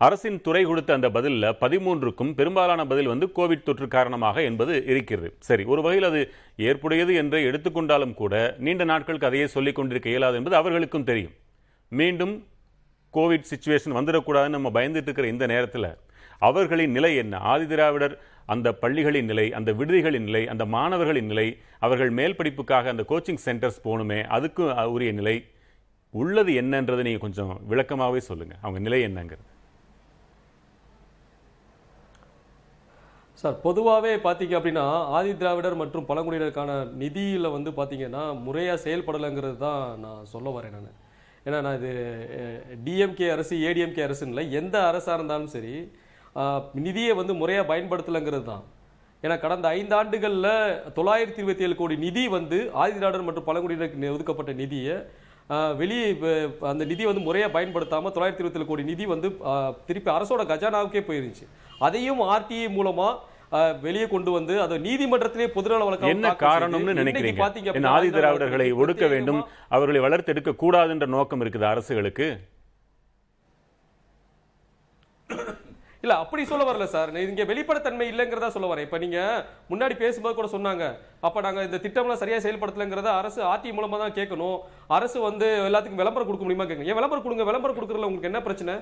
அரசின் 0.05 0.37
துறை 0.45 0.61
கொடுத்த 0.67 0.91
அந்த 0.97 1.07
பதிலில் 1.15 1.47
பதிமூன்றுக்கும் 1.63 2.31
பெரும்பாலான 2.37 2.81
பதில் 2.91 3.09
வந்து 3.11 3.25
கோவிட் 3.37 3.65
தொற்று 3.65 3.87
காரணமாக 3.95 4.37
என்பது 4.49 4.73
இருக்கிறது. 4.91 5.27
சரி 5.47 5.63
ஒரு 5.71 5.81
வகையில் 5.85 6.07
அது 6.09 6.21
ஏற்புடையது 6.67 7.13
என்று 7.21 7.39
எடுத்துக்கொண்டாலும் 7.49 8.15
கூட 8.21 8.33
நீண்ட 8.65 8.83
நாட்களுக்கு 8.91 9.29
அதையே 9.29 9.47
சொல்லிக் 9.55 9.77
கொண்டிருக்க 9.79 10.09
இயலாது 10.13 10.39
என்பது 10.39 10.57
அவர்களுக்கும் 10.61 11.07
தெரியும். 11.09 11.35
மீண்டும் 11.91 12.33
கோவிட் 13.13 13.47
சுச்சுவேஷன் 13.51 13.97
வந்துடக்கூடாதுன்னு 13.99 14.57
நம்ம 14.57 14.71
பயந்துட்டு 14.79 15.09
இருக்கிற 15.09 15.27
இந்த 15.33 15.45
நேரத்தில் 15.53 15.89
அவர்களின் 16.49 16.95
நிலை 16.97 17.13
என்ன? 17.23 17.35
ஆதிதிராவிடர் 17.53 18.17
அந்த 18.53 18.67
பள்ளிகளின் 18.83 19.29
நிலை 19.31 19.47
அந்த 19.57 19.71
விடுதிகளின் 19.79 20.27
நிலை 20.29 20.43
அந்த 20.53 20.63
மாணவர்களின் 20.75 21.31
நிலை 21.31 21.47
அவர்கள் 21.85 22.11
மேல் 22.19 22.37
படிப்புக்காக 22.39 22.89
அந்த 22.93 23.03
கோச்சிங் 23.11 23.43
சென்டர்ஸ் 23.47 23.81
போகணுமே 23.87 24.19
அதுக்கும் 24.35 24.73
உரிய 24.95 25.11
நிலை 25.21 25.37
உள்ளது 26.13 26.53
என்னன்றதை 26.61 27.03
நீங்கள் 27.07 27.25
கொஞ்சம் 27.27 27.55
விளக்கமாகவே 27.71 28.21
சொல்லுங்கள் 28.29 28.61
அவங்க 28.65 28.79
நிலை 28.87 29.01
என்னங்கிறது. 29.09 29.47
சார் 33.41 33.55
பொதுவாகவே 33.65 34.11
பார்த்தீங்க 34.25 34.53
அப்படின்னா 34.57 34.83
ஆதி 35.17 35.31
திராவிடர் 35.41 35.77
மற்றும் 35.81 36.07
பழங்குடியினருக்கான 36.09 36.71
நிதியில் 37.03 37.53
வந்து 37.55 37.69
பார்த்தீங்கன்னா 37.77 38.23
முறையாக 38.45 38.81
செயல்படலைங்கிறது 38.83 39.57
தான் 39.63 39.85
நான் 40.03 40.27
சொல்ல 40.33 40.49
வரேன் 40.57 40.75
நான். 40.75 40.91
ஏன்னா 41.45 41.59
நான் 41.65 41.77
இது 41.79 41.91
டிஎம்கே 42.87 43.29
அரசு 43.35 43.55
ஏடிஎம்கே 43.69 44.03
அரசுன்னு 44.07 44.33
இல்லை 44.33 44.45
எந்த 44.59 44.75
அரசாக 44.89 45.17
இருந்தாலும் 45.19 45.53
சரி 45.55 45.73
நிதியை 46.87 47.15
வந்து 47.21 47.35
முறையாக 47.41 47.69
பயன்படுத்தலைங்கிறது 47.71 48.45
தான். 48.51 48.63
ஏன்னா 49.23 49.35
கடந்த 49.45 49.67
ஐந்து 49.79 49.95
ஆண்டுகளில் 49.99 50.51
தொள்ளாயிரத்தி 50.99 51.41
இருபத்தி 51.41 51.65
ஏழு 51.67 51.75
கோடி 51.81 51.97
நிதி 52.05 52.23
வந்து 52.37 52.59
ஆதி 52.83 52.95
திராவிடர் 52.99 53.27
மற்றும் 53.29 53.47
பழங்குடியினருக்கு 53.49 54.13
ஒதுக்கப்பட்ட 54.17 54.53
நிதியை 54.61 54.95
வெளியே 55.77 56.19
அந்த 56.59 56.85
நிதி 56.85 57.05
வந்து 57.05 57.21
முறையாக 57.21 57.51
பயன்படுத்தாமல் 57.51 58.11
தொள்ளாயிரத்தி 58.11 58.35
இருபத்தி 58.35 58.65
கோடி 58.65 58.83
நிதி 58.83 59.05
வந்து 59.05 59.29
திருப்பி 59.85 60.11
அரசோட 60.11 60.43
கஜானாவுக்கே 60.43 61.01
போயிருந்துச்சு. 61.01 61.45
அதையும் 61.79 62.19
ஆர்டிஐ 62.19 62.67
மூலமா 62.77 63.09
ஆஹ் 63.51 63.79
வெளியே 63.79 64.07
கொண்டு 64.07 64.31
வந்து 64.31 64.61
அதை 64.61 64.77
நீதிமன்றத்திலே 64.79 65.47
பொதுநல 65.47 65.83
வழக்காக 65.83 66.09
என்ன 66.09 66.27
காரணம்னு 66.43 66.93
நினைக்கிறீங்க? 66.93 67.41
ஆதி 67.87 68.09
திராவிடர்களை 68.09 68.73
ஒடுக்க 68.75 69.07
வேண்டும் 69.07 69.41
அவர்களை 69.67 70.01
வளர்த்தெடுக்க 70.01 70.51
கூடாதுன்ற 70.63 71.05
நோக்கம் 71.07 71.41
இருக்குது 71.41 71.65
அரசுகளுக்கு? 71.65 72.27
இல்ல 76.03 76.13
அப்படி 76.23 76.43
சொல்ல 76.51 76.63
வரல 76.67 76.85
சார். 76.93 77.09
இங்க 77.31 77.43
வெளிப்படத்தன்மை 77.51 78.05
இல்லைங்கிறதா 78.11 78.49
சொல்ல 78.55 78.69
வரேன். 78.71 78.85
இப்ப 78.87 78.97
நீங்க 79.03 79.19
முன்னாடி 79.71 79.95
பேசும்போது 80.03 80.35
கூட 80.37 80.47
சொன்னாங்க. 80.53 80.85
அப்ப 81.27 81.41
நாங்க 81.45 81.61
இந்த 81.67 81.79
திட்டம்லாம் 81.83 82.21
சரியா 82.21 82.37
செயல்படுத்தலைங்கிறத 82.45 83.11
அரசு 83.21 83.39
ஆர்டி 83.51 83.71
மூலமா 83.79 83.97
தான் 84.03 84.17
கேட்கணும். 84.19 84.57
அரசு 84.97 85.17
வந்து 85.29 85.47
எல்லாத்துக்கும் 85.67 86.01
விளம்பரம் 86.03 86.29
கொடுக்க 86.29 86.45
முடியுமா 86.47 86.67
கேட்கணும். 86.69 86.91
ஏன் 86.93 86.99
விளம்பரம் 86.99 87.25
கொடுங்க 87.27 87.45
விளம்பரம் 87.49 87.77
கொடுக்கறதுல 87.77 88.09
உங்களுக்கு 88.11 88.31
என்ன 88.31 88.41
பிரச்சனை? 88.47 88.75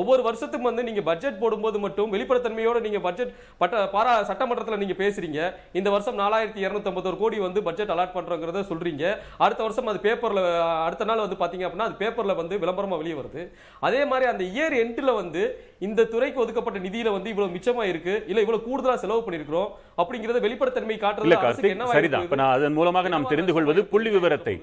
ஒவ்வொரு 0.00 0.22
வருஷத்துக்கும் 0.28 0.68
வந்து 0.70 0.82
நீங்க 0.88 1.02
பட்ஜெட் 1.10 1.38
போடும்போது 1.42 1.78
மட்டும் 1.78 2.12
வெளிப்படைத்தன்மையோட 2.14 2.80
நீங்க 2.86 3.00
பட்ஜெட் 3.06 3.32
பட்ட 3.62 3.84
பாரா 3.94 4.12
சட்டமன்றத்துல 4.30 4.80
நீங்க 4.82 4.96
பேசுறீங்க. 5.02 5.40
இந்த 5.78 5.88
வருஷம் 5.94 6.18
நாலாயிரத்தி 6.18 6.60
இருநூத்தி 6.66 7.16
கோடி 7.22 7.38
வந்து 7.46 7.62
பட்ஜெட் 7.68 7.92
அலாட் 7.94 8.14
பண்றோங்கிறத 8.16 8.62
சொல்றீங்க. 8.70 9.04
அடுத்த 9.44 9.62
வருஷம் 9.62 9.90
அது 9.92 10.00
பேப்பர்ல 10.08 10.40
அடுத்த 10.86 11.04
நாள் 11.10 11.24
வந்து 11.24 11.40
பாத்தீங்க 11.42 11.66
அப்படின்னா 11.68 11.88
அது 11.88 12.00
பேப்பர்ல 12.04 12.36
வந்து 12.42 12.56
விளம்பரமா 12.64 12.96
வெளியே 13.02 13.16
வருது. 13.20 13.44
அதே 13.88 14.02
மாதிரி 14.12 14.30
அந்த 14.32 14.44
இயர் 14.54 14.76
எண்ட்ல 14.82 15.14
வந்து 15.22 15.42
இந்த 15.88 16.04
துறைக்கு 16.14 16.40
ஒதுக்கப்பட்ட 16.40 16.78
நிதியில 16.88 17.12
வந்து 17.16 17.30
இவ்வளவு 17.34 17.54
மிச்சமா 17.56 17.84
இருக்கு 17.92 18.14
இல்ல 18.30 18.42
இவ்வளவு 18.44 18.66
கூடுதலா 18.68 18.94
செலவு 19.04 19.24
பண்ணிருக்கிறோம் 19.26 19.70
அப்படிங்கறத 20.02 20.40
வெளிப்படைத்தன்மை 20.46 20.98
காட்டுறது 21.06 21.72
என்னவா 21.74 21.96
சரிதான். 21.96 22.48
அதன் 22.56 22.78
மூலமாக 22.78 23.12
நாம் 23.16 23.30
தெரிந்து 23.34 23.52
கொள்வது 23.58 23.82
புள்ளி 23.94 24.12
விவரத்தை 24.16 24.56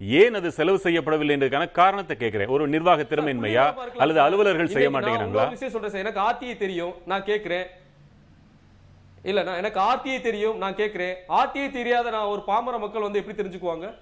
ஏன் 0.00 0.34
அது 0.34 0.50
செலவு 0.50 0.78
செய்யப்படவில்லை 0.84 1.34
என்றதுக்கான 1.36 1.70
காரணத்தை 1.70 2.16
கேட்கிறேன். 2.16 2.48
ஒரு 2.48 2.68
நிர்வாக 2.68 3.02
திறமையின்மையா? 3.02 3.64
அல்லது. 3.98 4.20
அலுவலர்கள் 4.20 4.72
செய்ய 4.74 4.90
மாட்டேங்கிறாங்களா? 4.90 5.44
சொல்றேன் 5.74 6.02
எனக்கு 6.04 6.20
ஆர்டிஐ 6.20 6.56
தெரியும் 6.56 6.94
நான் 7.06 7.24
கேட்கிறேன். 7.24 7.66
இல்ல 9.22 9.42
நான் 9.42 9.56
எனக்கு 9.56 9.80
ஆர்டிஐ 9.80 10.20
தெரியும் 10.20 10.58
நான் 10.58 10.74
கேட்கிறேன். 10.74 11.16
ஆர்டிஐ 11.28 11.70
தெரியாத 11.70 12.10
நான் 12.10 12.30
ஒரு 12.34 12.40
பாமர 12.40 12.78
மக்கள் 12.78 13.02
வந்து 13.02 13.18
எப்படி 13.18 13.36
தெரிஞ்சுக்குவாங்க? 13.42 13.94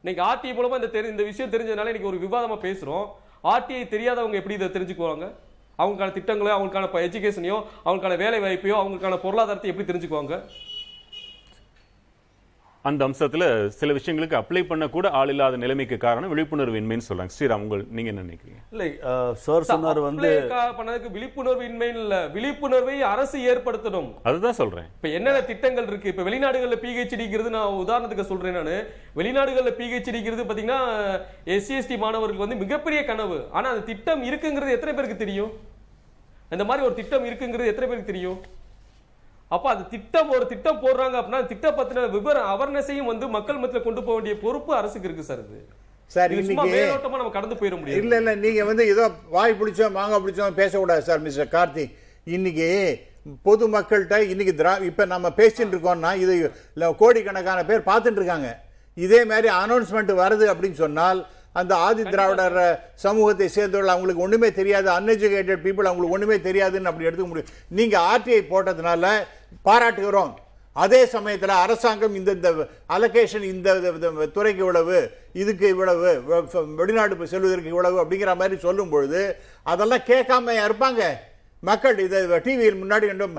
இன்னைக்கு 0.00 0.22
ஆர்டிஐ 0.30 0.54
மூலமா 0.58 0.74
இந்த 0.74 0.86
தெரி 0.86 1.08
இந்த 1.08 1.22
விஷயம் 1.22 1.52
தெரிஞ்சதுனால 1.52 1.92
இன்னைக்கு 1.92 2.12
ஒரு 2.12 2.20
விவாதமா 2.26 2.58
பேசுறோம். 2.66 3.06
ஆர்டிஐ 3.44 3.84
தெரியாதவங்க 3.94 4.32
எப்படி 4.32 4.54
இதை 4.54 4.68
தெரிஞ்சுக்குவாங்க? 4.68 5.32
அவங்களுக்கான 5.78 6.14
திட்டங்களோ 6.16 6.54
அவங்களுக்கான 6.56 6.88
எஜுகேஷனையோ 7.08 7.64
அவங்களுக்கான 7.84 8.16
வேலை 8.16 8.40
வாய்ப்பையோ 8.40 8.76
அவங்களுக்கான 8.80 9.16
பொருளாதாரத்தை 9.16 9.70
எப்படி 9.70 9.88
தெரிஞ்சுக்குவாங்க? 9.90 10.42
அந்த 12.88 13.00
அம்சத்துல 13.06 13.44
சில 13.78 13.92
விஷயங்களுக்கு 13.96 14.36
அப்ளை 14.38 14.60
பண்ண 14.68 14.84
கூட 14.94 15.06
ஆள் 15.18 15.30
இல்லாத 15.32 15.56
நிலைமைக்கு 15.62 15.96
காரணம் 16.04 16.30
விழிப்புணர்வு 16.32 16.76
இன்மைன்னு 16.80 17.06
சொல்றாங்க. 17.08 17.32
ஸ்ரீராம் 17.34 17.64
உங்கள் 17.64 17.82
நீங்க 17.96 18.10
என்ன 18.12 18.22
நினைக்கிறீங்க? 18.26 18.60
இல்லை 18.74 18.88
சார் 19.44 19.66
சொன்னார் 19.70 20.00
வந்து 20.06 20.30
பண்ணதுக்கு 20.78 21.10
விழிப்புணர்வு 21.16 21.64
இன்மை 21.70 21.88
இல்ல. 21.96 22.20
விழிப்புணர்வை 22.36 22.94
அரசு 23.10 23.38
ஏற்படுத்தணும். 23.52 24.08
அதுதான் 24.30 24.56
சொல்றேன். 24.60 24.86
இப்ப 24.96 25.08
என்னென்ன 25.18 25.42
திட்டங்கள் 25.50 25.88
இருக்கு? 25.90 26.12
இப்ப 26.12 26.24
வெளிநாடுகள்ல 26.28 26.78
பிஹெச்டிங்கிறது 26.84 27.50
நான் 27.56 27.80
உதாரணத்துக்கு 27.82 28.30
சொல்றேன் 28.30 28.56
நானு. 28.58 28.76
வெளிநாடுகள்ல 29.20 29.72
பிஹெச்டிங்கிறது 29.80 30.48
பாத்தீங்கன்னா 30.50 30.80
எஸ்சி 31.56 31.76
எஸ்டி 31.80 31.98
மாணவர்களுக்கு 32.04 32.46
வந்து 32.46 32.62
மிகப்பெரிய 32.64 33.02
கனவு. 33.10 33.38
ஆனா 33.58 33.66
அந்த 33.74 33.84
திட்டம் 33.90 34.24
இருக்குங்கிறது 34.30 34.76
எத்தனை 34.78 34.94
பேருக்கு 34.94 35.24
தெரியும்? 35.24 35.52
அந்த 36.54 36.64
மாதிரி 36.70 36.86
ஒரு 36.86 36.96
திட்டம் 37.00 37.28
இருக்குங்கிறது 37.28 37.72
எத்தனை 37.72 37.88
பேருக்கு 37.88 38.12
தெரியும்? 38.12 38.40
அப்ப 39.50 39.66
அந்த 39.72 39.84
திட்டம் 39.92 40.32
ஒரு 40.36 40.44
திட்டம் 40.52 40.80
போடுறாங்க 40.82 41.14
அப்படின்னா 41.20 41.40
திட்டம் 41.52 41.76
பத்தின 41.78 42.06
விவரம் 42.16 42.50
அவர்னஸையும் 42.54 43.10
வந்து 43.12 43.28
மக்கள் 43.36 43.60
மத்தியில 43.62 43.82
கொண்டு 43.86 44.02
போக 44.06 44.14
வேண்டிய 44.16 44.34
பொறுப்பு 44.44 44.72
அரசுக்கு 44.80 45.08
இருக்கு 45.08 45.28
சார் 45.30 45.42
இது. 45.44 45.58
சார் 46.10 46.32
இன்னைக்கு 46.36 47.16
நம்ம 47.16 47.32
கடந்து 47.38 47.58
போயிட 47.60 47.74
முடியாது. 47.80 48.00
இல்ல 48.02 48.14
இல்ல 48.22 48.32
நீங்க 48.44 48.62
வந்து 48.70 48.84
ஏதோ 48.94 49.04
வாய் 49.36 49.58
பிடிச்சோம் 49.60 49.96
மாங்காய் 49.98 50.22
பிடிச்சோம் 50.24 50.58
பேசக்கூடாது 50.60 51.02
சார் 51.08 51.24
மிஸ்டர் 51.26 51.52
கார்த்திக் 51.56 51.94
இன்னைக்கு 52.36 52.68
பொது 53.46 53.64
மக்கள்கிட்ட 53.74 54.16
இன்னைக்கு 54.32 54.54
திரா 54.60 54.72
இப்ப 54.90 55.04
நம்ம 55.14 55.28
பேசிட்டு 55.40 55.74
இருக்கோம்னா 55.74 56.12
இது 56.22 56.34
கோடிக்கணக்கான 57.02 57.64
பேர் 57.70 57.88
பார்த்துட்டு 57.90 58.20
இருக்காங்க. 58.20 58.48
இதே 58.96 59.20
மாதிரி 59.30 59.48
அனௌன்ஸ்மெண்ட் 59.62 60.12
வருது 60.22 60.46
அப்படின்னு 60.52 60.78
சொன்னால் 60.84 61.20
அந்த 61.60 61.72
ஆதி 61.86 62.02
திராவிடர் 62.14 62.58
சமூகத்தை 63.04 63.46
சேர்ந்தவர்கள் 63.56 63.92
அவங்களுக்கு 63.94 64.24
ஒண்ணுமே 64.26 64.48
தெரியாது 64.58 64.88
அன்எஜுகேட்டட் 64.96 65.62
பீப்புள் 65.66 65.88
அவங்களுக்கு 65.88 66.16
ஒண்ணுமே 66.16 66.36
தெரியாதுன்னு 66.48 66.90
அப்படி 66.90 67.08
எடுத்துக்க 67.08 67.30
முடியும். 67.30 67.52
நீங்க 67.78 67.96
ஆர்டிஐ 68.12 68.40
போட்டதுனால 68.52 69.04
பாராட்டுகிறோம். 69.64 70.34
அதே 70.72 71.06
சமயத்தில் 71.06 71.48
அரசாங்கம் 71.48 72.14
இந்த 72.14 72.30
இந்த 72.32 72.52
அலோகேஷன் 72.88 73.42
இந்த 73.42 73.72
இந்த- 73.74 74.26
துறைக்கு 74.26 74.60
இவ்வளவு 74.60 75.10
இதுக்கு 75.32 75.68
இவ்வளவு 75.68 76.22
வெ- 76.28 76.74
வெளிநாடு 76.74 77.26
செல்வதற்கு 77.26 77.68
இவ்வளவு 77.68 78.04
அப்படிங்கிற 78.04 78.26
மாதிரி 78.26 78.56
சொல்லும் 78.58 78.88
பொழுது 78.88 79.36
அதெல்லாம் 79.62 79.98
கேட்காம 79.98 80.52
இருப்பாங்க? 80.52 81.02
மக்கள் 81.60 81.98
இதை 81.98 82.38
டிவியில் 82.38 82.84
முன்னாடி 82.84 83.36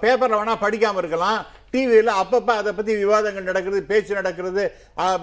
பேப்பரில் 0.00 0.36
வேணால் 0.36 0.60
படிக்காமல் 0.60 0.98
இருக்கலாம். 0.98 1.46
டிவியில் 1.70 2.06
அப்பப்போ 2.06 2.50
அதை 2.50 2.72
பற்றி 2.72 2.96
விவாதங்கள் 2.96 3.42
நடக்கிறது 3.42 3.82
பேச்சு 3.82 4.14
நடக்கிறது 4.14 4.72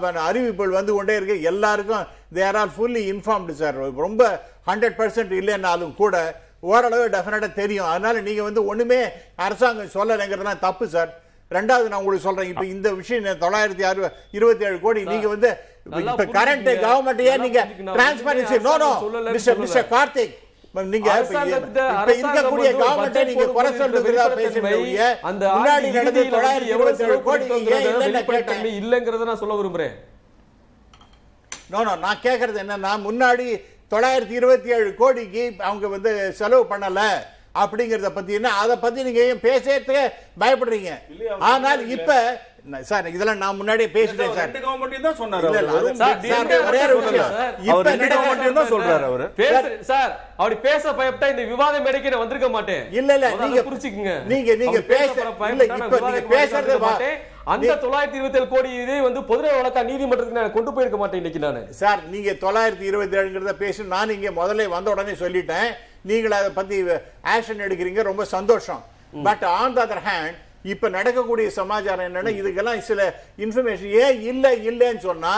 அறிவிப்புகள் 0.00 0.72
வந்து 0.72 0.94
கொண்டே 0.94 1.16
இருக்கு. 1.16 1.42
எல்லாருக்கும் 1.42 2.06
there 2.32 2.56
are 2.56 2.68
fully 2.68 3.12
informed 3.12 3.50
sir 3.50 3.94
ரொம்ப 3.94 4.40
ஹண்ட்ரட் 4.66 4.98
பர்சன்ட் 4.98 5.32
இல்லைன்னாலும் 5.32 5.94
கூட 5.94 6.40
ஓரளவு 6.70 7.04
டெஃபினட்டாக 7.14 7.52
தெரியும். 7.62 7.88
அதனால 7.92 8.20
நீங்கள் 8.28 8.48
வந்து 8.48 8.62
ஒன்றுமே 8.70 9.00
அரசாங்கம் 9.46 9.94
சொல்லலைங்கிறதுலாம் 9.96 10.64
தப்பு 10.66 10.86
சார் 10.94 11.10
ரெண்டாவது 11.56 11.90
நான் 11.90 12.00
உங்களுக்கு 12.02 12.26
சொல்றேன். 12.26 12.50
இப்போ 12.52 12.64
இந்த 12.74 12.88
விஷயம் 13.00 13.42
தொள்ளாயிரத்தி 13.44 13.84
அறுபது 13.88 14.12
இருபத்தி 14.36 14.64
ஏழு 14.68 14.78
கோடி 14.84 15.00
நீங்க 15.12 15.28
வந்து 15.34 15.50
இப்ப 16.10 16.24
கரண்ட் 16.38 16.68
நல்லா 16.84 17.34
நீங்க. 17.46 17.60
Transparency 17.96 18.56
no 18.68 18.74
no 18.84 18.92
mister. 19.36 19.60
Mister 19.64 19.90
Karthik 19.94 20.38
நீங்க 20.92 21.08
இருக்கக்கூடிய 22.20 22.68
கவர்மெண்ட்டை 22.82 23.22
நீங்க 23.30 23.46
குறை 23.56 23.70
பேசுறீங்க 24.38 25.08
முன்னாடி 25.56 25.90
நடந்த 25.98 26.22
தொள்ளாயிரத்தி 26.36 26.72
இருபத்தி 26.76 27.04
ஏழு 27.08 27.18
கோடி 27.26 27.44
இல்லைங்கிறத 28.80 29.28
நான் 29.30 29.42
சொல்ல 29.42 29.56
விரும்புறேன். 29.60 29.94
நோ 31.72 31.82
நோ 31.88 31.92
நான் 32.06 32.24
கேட்கறது 32.24 32.58
என்னன்னா 32.64 32.94
முன்னாடி 33.08 33.46
தொள்ளாயிரத்தி 33.92 34.30
இருபத்தி 34.30 34.68
ஏழு 34.68 34.94
கோடிக்கு 34.94 35.54
அவங்க 35.58 35.88
வந்து 35.88 36.32
செலவு 36.32 36.66
பண்ணல 36.70 37.00
அப்படிங்கறத 37.54 38.08
பத்தி 38.08 38.44
அதை 38.44 38.76
பத்தி 38.76 39.02
நீங்க 39.02 39.20
ஏன் 39.20 39.40
பேசுறதுக்கு 39.40 40.00
பயப்படுறீங்க? 40.40 40.90
ஆனால் 41.38 41.88
இப்ப 41.88 42.40
சார் 42.80 43.08
இதெல்லாம் 43.08 43.36
நான் 43.36 43.56
முன்னாடியே 43.56 43.88
பேசிட்டேன் 43.88 44.34
சார். 44.34 44.50
ரெண்டு 47.86 48.06
கவர்மெண்ட்டையும் 48.06 48.52
தான் 48.52 48.70
சொன்னாரு 48.70 49.04
அவரு. 49.04 49.24
அது- 49.64 49.80
சார், 49.80 50.20
அப்படி 50.36 50.54
பேச 50.54 50.92
பயப்பட்டா 50.92 51.30
இந்த 51.30 51.42
விவாத 51.42 51.80
மேடைக்கு 51.80 52.10
நான் 52.10 52.18
வந்திருக்க 52.18 52.48
மாட்டேன். 52.48 52.92
இல்ல, 52.92 53.14
இல்ல, 53.14 53.28
நீங்க- 53.36 53.62
புரிச்சுக்குங்க 53.62 54.24
நீங்க- 54.24 54.54
நீங்க 54.54 54.80
பேச 54.80 55.12
இல்ல, 55.50 55.64
இப்ப 55.64 56.00
நீங்க 56.00 56.20
பேசுறது. 56.36 56.78
அந்த 57.52 57.76
தொள்ளாயிரத்தி 57.82 58.18
இருபத்தி 58.18 58.38
ஏழு 58.38 58.48
கோடி 58.48 58.68
இதே 58.82 58.96
வந்து 59.06 59.20
பொதுநல 59.30 59.54
வழக்கா 59.58 59.82
நீதிமன்றத்துக்கு 59.88 60.40
நான் 60.40 60.52
கொண்டு 60.56 60.72
போயிருக்க 60.74 60.98
மாட்டேன் 61.00 61.20
இன்னைக்கு 61.20 61.40
நானு. 61.44 61.62
சார் 61.80 62.00
நீங்க 62.12 62.30
தொள்ளாயிரத்தி 62.44 62.86
இருபத்தி 62.90 63.16
ஏழுங்கிறத 63.20 63.54
பேசி 63.62 63.86
நான் 63.94 64.14
இங்க 64.16 64.30
முதல்ல 64.40 64.66
வந்த 64.74 64.90
உடனே 64.94 65.14
சொல்லிட்டேன். 65.22 65.70
நீங்கள் 66.10 66.36
அதை 66.38 66.50
பத்தி 66.58 66.76
ஆக்ஷன் 67.34 67.64
எடுக்கிறீங்க 67.66 68.02
ரொம்ப 68.10 68.24
சந்தோஷம். 68.36 68.82
But 69.26 69.44
on 69.58 69.74
the 69.78 69.80
other 69.86 70.04
hand 70.08 70.38
இப்ப 70.72 70.88
நடக்கக்கூடிய 70.98 71.48
சமாச்சாரம் 71.58 72.06
என்னன்னா 72.08 72.32
இதுக்கெல்லாம் 72.40 72.86
சில 72.90 73.00
இன்ஃபர்மேஷன் 73.44 73.92
ஏன் 74.04 74.20
இல்ல 74.30 74.54
இல்லைன்னு 74.70 75.02
சொன்னா 75.08 75.34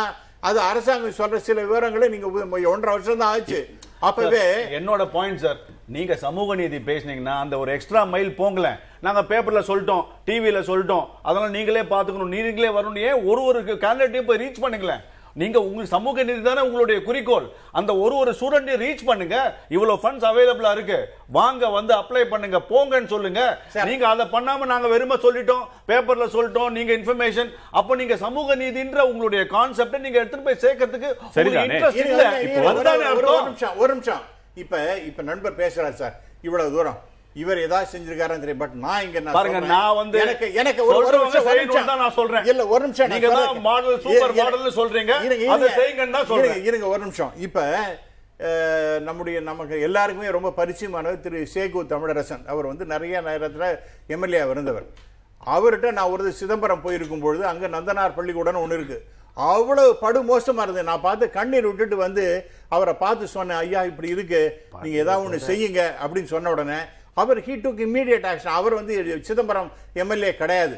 அது 0.49 0.61
அரசாங்கம் 0.71 1.19
சொல்ற 1.21 1.37
சில 1.49 1.59
விவரங்களை 1.69 2.09
நீங்க 2.15 2.29
ஒன்றரை 2.73 2.93
வருஷம் 2.97 3.23
தான் 3.23 3.33
ஆச்சு. 3.35 3.61
அப்பவே 4.09 4.45
என்னோட 4.79 5.03
பாயிண்ட் 5.15 5.43
சார் 5.45 5.59
நீங்க 5.97 6.13
சமூக 6.25 6.55
நீதி 6.61 6.79
பேசுனீங்கன்னா 6.87 7.35
அந்த 7.45 7.55
ஒரு 7.59 7.71
எக்ஸ்ட்ரா 7.73 8.03
மைல் 8.13 8.31
போங்கல 8.39 8.69
நாங்க 9.07 9.23
பேப்பர்ல 9.31 9.61
சொல்லிட்டோம் 9.71 10.05
டிவியில 10.27 10.61
சொல்லிட்டோம். 10.71 11.07
அதெல்லாம் 11.23 11.55
நீங்களே 11.57 11.83
பாத்துக்கணும் 11.93 12.35
நீங்களே 12.37 12.71
வரணும். 12.77 13.03
ஏன் 13.09 13.25
ஒரு 13.31 13.43
ஒரு 13.43 13.61
கேண்டிடேட்டையும் 13.85 14.29
போய் 14.29 14.43
ரீச் 14.45 14.63
பண்ணுங்களேன் 14.65 15.03
நீங்க 15.35 15.61
உங்க 15.61 15.85
சமூக 15.85 16.23
நீதி 16.23 16.43
தானே 16.43 16.61
உங்களுடைய 16.61 17.03
குறிக்கோள். 17.03 17.49
அந்த 17.73 17.97
ஒரு 17.97 18.17
ஒரு 18.17 18.31
ஸ்டூடெண்ட்டையும் 18.31 18.81
ரீச் 18.81 19.05
பண்ணுங்க. 19.05 19.55
இவ்வளவு 19.69 19.99
ஃபண்ட்ஸ் 20.03 20.25
அவைலபிளா 20.25 20.73
இருக்கு. 20.73 21.09
வாங்க 21.29 21.69
வந்து 21.69 21.97
அப்ளை 21.97 22.25
பண்ணுங்க. 22.25 22.61
போங்கன்னு 22.71 23.07
சொல்லுங்க. 23.07 23.59
நீங்க 23.85 24.09
அதை 24.09 24.27
பண்ணாம 24.27 24.67
நாங்க 24.67 24.89
வெறுமை 24.89 25.17
சொல்லிட்டோம். 25.17 25.65
பேப்பர்ல 25.89 26.29
சொல்லிட்டோம். 26.33 26.71
நீங்க 26.71 26.93
இன்ஃபர்மேஷன் 26.93 27.51
அப்ப 27.71 27.95
நீங்க 27.95 28.17
சமூக 28.17 28.57
நீதின்ற 28.57 28.99
உங்களுடைய 28.99 29.47
கான்செப்டை 29.51 29.99
நீங்க 29.99 30.19
எடுத்துட்டு 30.19 30.55
போய் 30.55 30.73
சேர்க்கறதுக்கு. 30.73 31.15
இன்ட்ரெஸ்ட் 31.67 31.95
இல்ல 31.95 32.31
ஒரு- 33.41 33.43
நிமிஷம் 33.43 33.77
ஒரு 33.77 33.93
நிமிஷம். 33.93 34.21
இப்ப 34.55 34.99
இப்ப 34.99 35.23
நண்பர் 35.23 35.57
பேசுறாரு 35.57 35.93
சார். 35.93 36.21
இவ்வளவு 36.43 36.71
தூரம். 36.71 37.13
இவர் 37.37 37.59
ஏதாவது 37.63 37.91
செஞ்சிருக்காருன்னு 37.93 38.43
தெரியும் 38.43 38.61
பட் 38.61 38.75
நான் 38.83 39.05
இங்க 39.05 39.19
பாருங்க. 39.29 39.61
நான் 39.73 39.97
வந்து 39.97 40.19
எனக்கு 40.25 40.47
எனக்கு 40.61 40.83
ஒரு 40.85 40.97
ஒரு 41.01 41.17
நிமிஷம் 41.19 41.47
நான் 42.03 42.17
சொல்றேன். 42.19 42.45
இல்ல 42.51 42.67
ஒரு 42.69 42.83
நிமிஷம் 42.85 43.11
நீங்க 43.13 43.29
தான் 43.31 43.55
இரு- 43.55 43.65
இரு- 44.11 44.21
modelன்னு 44.51 44.75
சொல்றீங்க. 44.77 45.15
அதை. 45.55 45.71
செய்யுங்கன்னு 45.79 46.21
சொல்றேன். 46.33 46.61
இருங்க, 46.69 46.87
ஒரு 46.89 47.03
நிமிஷம் 47.05 47.33
இப்ப 47.45 47.59
நம்முடைய 49.01 49.37
நமக்கு 49.43 49.75
எல்லாருக்குமே 49.81 50.31
ரொம்ப 50.31 50.49
பரிச்சயமானவர் 50.57 51.21
திரு 51.21 51.41
சேகு 51.53 51.83
தமிழரசன் 51.91 52.45
அவர் 52.49 52.71
வந்து 52.71 52.85
நிறைய 52.87 53.21
நேரத்துல 53.27 53.67
எம்எல்ஏ 54.09 54.41
இருந்தவர் 54.49 54.87
அவர்கிட்ட 55.41 55.89
நான் 55.93 56.13
ஒரு 56.15 56.33
சிதம்பரம் 56.39 56.83
போயிருக்கும் 56.83 57.23
பொழுது 57.23 57.45
அங்க 57.47 57.69
நந்தனார் 57.69 58.17
பள்ளிக்கூடம் 58.17 58.63
ஒன்று 58.63 58.79
இருக்கு 58.79 58.99
அவ்வளவு 59.37 59.93
படு 59.99 60.19
மோசமா 60.25 60.65
இருந்தது 60.65 60.91
நான் 60.91 61.01
பார்த்து 61.01 61.25
கண்ணீர் 61.31 61.69
விட்டுட்டு 61.69 61.97
வந்து 61.99 62.25
அவரை 62.69 62.95
பார்த்து 62.97 63.25
சொன்னேன் 63.29 63.61
ஐயா 63.61 63.81
இப்படி 63.85 64.09
இருக்கு 64.09 64.43
நீங்க 64.83 64.99
ஏதாவது 64.99 65.25
ஒண்ணு 65.25 65.41
செய்யுங்க 65.49 65.83
அப்படின்னு 66.03 66.33
சொன்ன 66.35 66.51
உடனே 66.51 66.79
அவர் 67.21 67.39
ஹீ 67.47 67.55
டுக் 67.65 67.83
இம்மீடியட் 67.87 68.27
ஆக்ஷன் 68.31 68.57
அவர் 68.61 68.75
வந்து 68.81 68.95
சிதம்பரம் 69.29 69.71
எம்எல்ஏ 70.03 70.33
கிடையாது. 70.43 70.77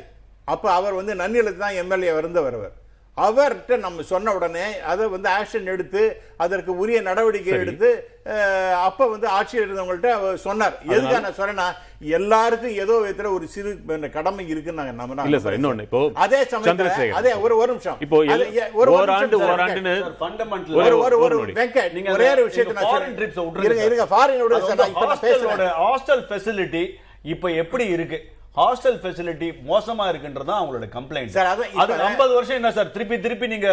அப்போ 0.55 0.68
அவர் 0.78 0.99
வந்து 1.01 1.12
நன்னிலத்து 1.22 1.62
தான் 1.64 1.78
எம்எல்ஏ 1.82 2.11
இருந்தவர் 2.22 2.57
அவர். 2.59 2.74
அவர்கிட்ட 3.17 3.75
நம்ம 3.85 4.03
சொன்ன 4.11 4.33
உடனே 4.37 4.64
அதை 4.91 5.05
வந்து 5.12 5.29
ஆக்ஷன் 5.37 5.71
எடுத்து 5.75 6.03
அதற்கு 6.45 6.73
உரிய 6.83 6.99
நடவடிக்கை. 7.07 7.53
எடுத்து 7.62 7.91
அப்ப 8.87 9.07
வந்து 9.12 9.27
ஆட்சியில் 9.37 9.64
இருந்தவங்கள்ட்ட 9.64 10.11
அவர் 10.17 10.43
சொன்னார். 10.45 10.75
எதுக்காக 10.91 11.21
நான் 11.25 11.39
சொன்னேன்னா 11.39 11.69
எல்லாருக்கும் 12.17 12.75
ஏதோ 12.83 12.95
விதத்துல 13.03 13.31
ஒரு 13.37 13.47
சிறு 13.55 13.71
கடமை 14.17 14.45
இருக்குன்னு 14.53 14.81
நாங்க 14.81 14.95
நம்பினா 15.01 15.27
இல்ல 15.29 15.41
சார் 15.45 15.57
இன்னொன்னு 15.59 15.87
இப்போ 15.89 16.01
அதே 16.25 16.41
சமயத்துல 16.53 17.14
அதே 17.21 17.33
ஒரு 17.45 17.57
ஒரு 17.62 17.71
நிமிஷம். 17.73 17.99
இப்போ 18.07 18.19
ஒரு 18.81 18.91
ஒரு 18.97 19.12
ஃபண்டமெண்டல் 20.21 20.79
ஒரு 20.81 20.95
ஒரு 20.99 21.17
ஒரு 21.17 21.19
ஒரு 21.27 21.39
நொடி. 21.41 21.55
வெங்கட் 21.61 21.95
நீங்க 21.97 22.12
ஒரே 22.17 22.29
ஒரு 22.35 22.45
விஷயத்தை 22.51 22.77
நான் 22.79 22.91
அ 22.91 23.01
விட்டுருங்க 23.49 23.87
இருங்க 23.89 24.07
ஃபாரின் 24.12 24.45
விடுங்க 24.45 24.69
சார் 24.71 24.83
நான் 24.83 24.95
இப்ப 24.97 25.19
பேசுறேன். 25.27 25.67
ஹாஸ்டல் 25.83 26.25
ஃபெசிலிட்டி 26.31 26.85
இப்ப 27.35 27.51
எப்படி 27.62 27.85
இருக்கு? 27.97 28.19
ஹாஸ்டல் 28.59 28.98
ஃபெசிலிட்டி 29.02 29.48
மோசமா 29.70 30.04
இருக்குன்றது 30.12 30.48
தான் 30.50 30.61
அவங்களோட 30.61 30.86
கம்ப்ளைண்ட் 30.96 31.34
சார், 31.36 31.50
அது 31.54 31.64
50 32.04 32.36
வருஷம் 32.36 32.59
என்ன 32.61 32.70
சார்? 32.78 32.92
திருப்பி 32.94 33.16
திருப்பி 33.24 33.46
நீங்க 33.54 33.68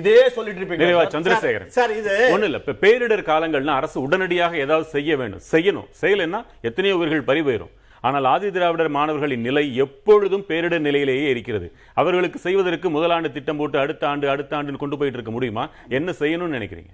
இதே 0.00 0.20
சொல்லிட்டு 0.36 0.60
நிறைவா 0.82 1.02
இருப்பீங்க 1.02 1.16
சந்திரசேகரன். 1.16 1.72
சார், 1.78 1.92
இது 2.00 2.14
ஒண்ணு 2.34 2.48
இல்ல. 2.50 2.60
இப்ப 2.62 2.76
பேரிடர் 2.84 3.24
காலங்கள்னா 3.32 3.74
அரசு 3.80 3.98
உடனடியாக 4.06 4.56
ஏதாவது 4.64 4.86
செய்ய 4.94 5.16
வேண்டும். 5.22 5.44
செய்யணும். 5.54 5.88
செய்யலைன்னா 6.02 6.42
எத்தனையோ 6.70 6.96
உயிர்கள் 7.00 7.28
பறிபோயிரும். 7.30 7.74
ஆனால் 8.08 8.26
ஆதி 8.32 8.48
திராவிடர் 8.54 8.90
மாணவர்களின் 8.96 9.46
நிலை 9.48 9.62
எப்பொழுதும் 9.84 10.44
பேரிடர் 10.50 10.86
நிலையிலேயே 10.88 11.28
இருக்கிறது. 11.34 11.68
அவர்களுக்கு 12.00 12.38
செய்வதற்கு 12.46 12.88
முதலாண்டு 12.96 13.34
திட்டம் 13.36 13.60
போட்டு 13.60 13.78
அடுத்த 13.84 14.06
ஆண்டு 14.10 14.26
அடுத்த 14.34 14.58
ஆண்டுன்னு 14.58 14.82
கொண்டு 14.82 14.98
போயிட்டு 15.00 15.18
இருக்க 15.18 15.32
முடியுமா? 15.36 15.64
என்ன 15.98 16.14
செய்யணும்னு 16.20 16.58
நினைக்கிறீங்க? 16.58 16.92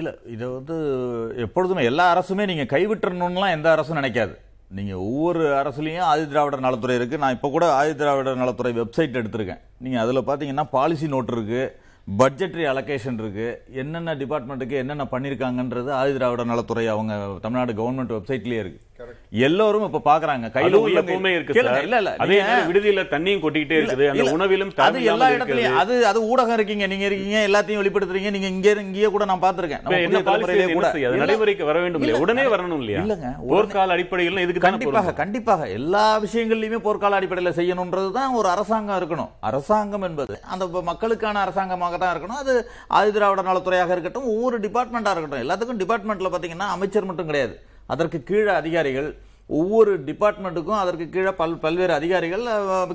இல்ல 0.00 0.10
இதை 0.34 0.46
வந்து 0.58 0.76
எப்பொழுதுமே 1.46 1.84
எல்லா 1.90 2.04
அரசுமே 2.14 2.44
நீங்க 2.50 2.66
கைவிட்டுறணும்லாம் 2.74 3.54
எந்த 3.58 3.70
அரசும் 3.76 4.00
நினைக்காது. 4.00 4.34
நீங்கள் 4.70 5.02
ஒவ்வொரு 5.06 5.42
அரசுலையும் 5.60 6.06
ஆதி 6.10 6.24
திராவிடர் 6.30 6.66
நலத்துறை 6.66 6.94
இருக்குது 6.98 7.22
நான் 7.22 7.34
இப்போ 7.36 7.48
கூட 7.54 7.64
ஆதி 7.78 7.92
திராவிடர் 8.00 8.40
நலத்துறை 8.42 8.72
வெப்சைட் 8.78 9.18
எடுத்திருக்கேன். 9.20 9.60
நீங்கள் 9.84 10.02
அதில் 10.04 10.26
பார்த்தீங்கன்னா 10.28 10.64
பாலிசி 10.76 11.08
நோட் 11.14 11.32
இருக்குது 11.34 11.64
பட்ஜெட்ரி 12.08 12.64
அலோகேஷன் 12.70 13.20
இருக்குது 13.22 13.58
என்னென்ன 13.82 14.14
டிபார்ட்மெண்ட்டுக்கு 14.22 14.76
என்னென்ன 14.82 15.04
பண்ணியிருக்காங்கன்றது 15.12 15.90
ஆதி 16.00 16.12
திராவிடர் 16.16 16.50
நலத்துறை 16.52 16.86
அவங்க 16.94 17.14
தமிழ்நாடு 17.44 17.74
கவர்மெண்ட் 17.80 18.16
வெப்சைட்லேயே 18.16 18.62
இருக்குது 18.64 18.84
எல்லோரும் 19.46 19.84
இப்போ 19.86 20.00
பார்க்குறாங்க 20.08 20.46
கையில் 20.56 20.74
எப்பவுமே 21.00 21.30
இருக்கு 21.36 21.54
இல்ல 21.60 21.98
இல்ல 22.00 22.10
அதே 22.24 22.36
விடுதியில 22.68 23.02
தண்ணியும் 23.14 23.40
கொட்டிக்கிட்டே 23.44 23.78
இருக்குது. 23.78 24.04
அந்த 24.12 24.24
உணவிலும் 24.34 24.70
அது 24.86 24.98
எல்லா 25.12 25.28
இடத்துலயும் 25.36 25.78
அது 25.80 25.94
அது 26.10 26.20
ஊடகம் 26.32 26.56
இருக்கீங்க 26.58 26.86
நீங்க 26.92 27.06
இருக்கீங்க 27.08 27.38
எல்லாத்தையும் 27.48 27.80
வெளிப்படுத்துறீங்க 27.82 28.30
நீங்க 28.36 28.48
இங்கே 28.54 28.74
இங்கேயே 28.84 29.08
கூட 29.14 29.24
நான் 29.30 29.42
என்ன 30.06 30.20
கூட. 30.76 30.90
நடைமுறைக்கு 31.22 31.64
வர 31.70 31.76
வேண்டும் 31.84 32.02
இல்லையா? 32.02 32.16
இல்ல, 32.16 32.24
உடனே 32.26 32.44
வரணும் 32.54 32.80
இல்லையா? 32.84 33.00
இல்லங்க. 33.04 33.30
போர்க்கால 33.50 33.96
அடிப்படையில் 33.96 34.42
இதுக்கு 34.44 34.64
கண்டிப்பாக 34.68 35.16
கண்டிப்பாக. 35.22 35.68
எல்லா 35.78 36.06
விஷயங்கள்லையுமே 36.26 36.80
போர்க்கால 36.86 37.20
அடிப்படையில் 37.20 37.56
செய்யணுன்றது 37.58 38.10
தான் 38.20 38.38
ஒரு 38.40 38.50
அரசாங்கம் 38.54 38.98
இருக்கணும். 39.02 39.30
அரசாங்கம் 39.50 40.08
என்பது 40.10 40.36
அந்த 40.54 40.64
மக்களுக்கான 40.92 41.42
அரசாங்கமாக 41.46 41.98
தான் 42.04 42.14
இருக்கணும். 42.14 42.40
அது 42.44 42.54
ஆதி 42.98 43.12
திராவிட 43.18 43.48
நலத்துறையாக 43.50 43.94
இருக்கட்டும் 43.96 44.32
ஒவ்வொரு 44.34 44.58
டிபார்ட்மெண்ட்டாக 44.68 45.14
இருக்கட்டும். 45.16 45.44
எல்லாத்துக்கும் 45.46 45.82
டிபார்ட்மெண்ட்ல 45.84 46.30
பார்த்தீங்கன்னா 46.34 46.68
அமைச்சர் 46.78 47.10
மட்டும் 47.10 47.30
கிடையாது. 47.32 47.54
அதற்கு 47.86 48.22
கீழே 48.22 48.52
அதிகாரிகள் 48.52 49.16
ஒவ்வொரு 49.46 50.00
டிபார்ட்மெண்ட்டுக்கும் 50.00 50.78
அதற்கு 50.82 51.08
கீழே 51.08 51.30
பல் 51.30 51.56
பல்வேறு 51.56 51.92
அதிகாரிகள் 51.92 52.44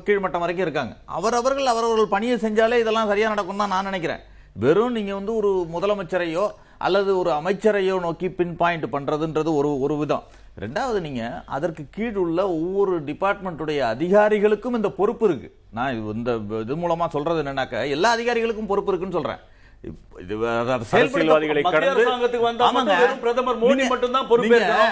கீழ்மட்டம் 0.05 0.43
வரைக்கும் 0.43 0.65
இருக்காங்க. 0.67 0.97
அவரவர்கள் 1.05 1.65
அவரவர்கள் 1.65 2.07
பணியை 2.07 2.37
செஞ்சாலே 2.37 2.79
இதெல்லாம் 2.79 3.07
சரியாக 3.07 3.33
நடக்கும் 3.33 3.57
தான் 3.57 3.67
நான் 3.67 3.83
நினைக்கிறேன். 3.83 4.19
வெறும் 4.53 4.91
நீங்கள் 4.91 5.13
வந்து 5.13 5.35
ஒரு 5.35 5.67
முதலமைச்சரையோ 5.73 6.47
அல்லது 6.77 7.17
ஒரு 7.17 7.31
அமைச்சரையோ 7.31 7.99
நோக்கி 7.99 8.29
பின் 8.29 8.55
பாயிண்ட் 8.55 8.85
பண்ணுறதுன்றது 8.85 9.55
ஒரு 9.55 9.79
ஒரு 9.79 9.97
விதம். 9.97 10.23
ரெண்டாவது 10.59 10.99
நீங்கள் 10.99 11.31
அதற்கு 11.45 11.85
கீழ் 11.91 12.15
உள்ள 12.15 12.49
ஒவ்வொரு 12.49 13.03
டிபார்ட்மெண்ட்டுடைய 13.03 13.79
அதிகாரிகளுக்கும் 13.95 14.75
இந்த 14.75 14.89
பொறுப்பு 14.89 15.29
இருக்குது 15.29 15.51
நான் 15.71 15.93
இது- 15.93 16.13
இந்த 16.13 16.39
இது 16.61 16.75
மூலமாக 16.75 17.11
சொல்கிறது 17.11 17.43
என்னன்னாக்க 17.43 17.89
எல்லா 17.89 18.15
அதிகாரிகளுக்கும் 18.15 18.69
பொறுப்பு 18.71 18.91
இருக்குன்னு 18.91 19.17
சொல்கிறேன் 19.19 19.39
அரசியல்வாதிகளை 20.99 21.61
கடந்து 21.75 22.03
பிரதமர் 23.19 23.59
மோடி 23.59 23.87
மட்டும் 23.87 24.11
தான் 24.11 24.27
பொறுப்பேற்கணும் 24.31 24.87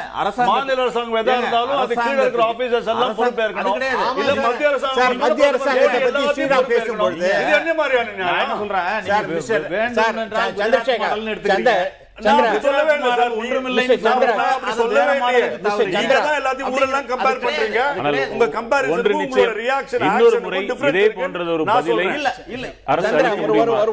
மாநில 0.51 0.81
அரசாங்கம் 0.81 1.15
எதா 1.15 1.37
இருந்தாலும் 1.37 1.77
அது 1.77 1.95
கீழ 1.95 2.21
இருக்கிற 2.21 2.43
ஆபீசர்ஸ் 2.51 2.87
எல்லாம் 2.87 3.15
பொறுப்பேற்கணும். 3.19 3.75
இல்ல 4.21 4.31
மத்திய. 4.41 4.69
அரசாங்கம் 4.69 4.97
மத்திய. 5.19 5.47
அரசாங்கத்தை 5.47 5.89
பத்தி 5.89 6.07
எல்லாத்தையும் 6.07 6.37
ஸ்ரீராம் 6.37 6.61
பொறுப்பேற்கணும். 6.61 6.71
பேசும்பொழுது- 6.71 7.17
இது 7.41 7.57
என்ன 7.57 7.73
மாதிரியான 7.73 8.11
நான் 8.21 8.39
என்ன 8.39 8.55
சொல்றேன் 8.57 8.87
சார், 9.09 9.27
மிஸ்டர் 9.35 9.67
வேண்டும் 9.69 9.95
என்றால் 10.17 10.55
எடுத்துக்கிறீங்க. 11.33 11.75
இன்னொரு 20.07 20.39
முறை 20.45 20.59
இதே. 20.91 21.03
போன்றது 21.17 21.51
ஒரு 21.51 21.63
பதிலை 21.69 21.95
சொல்றேன். 21.97 22.17
இல்ல 22.19 22.31
இல்ல. 22.55 22.67
அரசு 22.87 23.11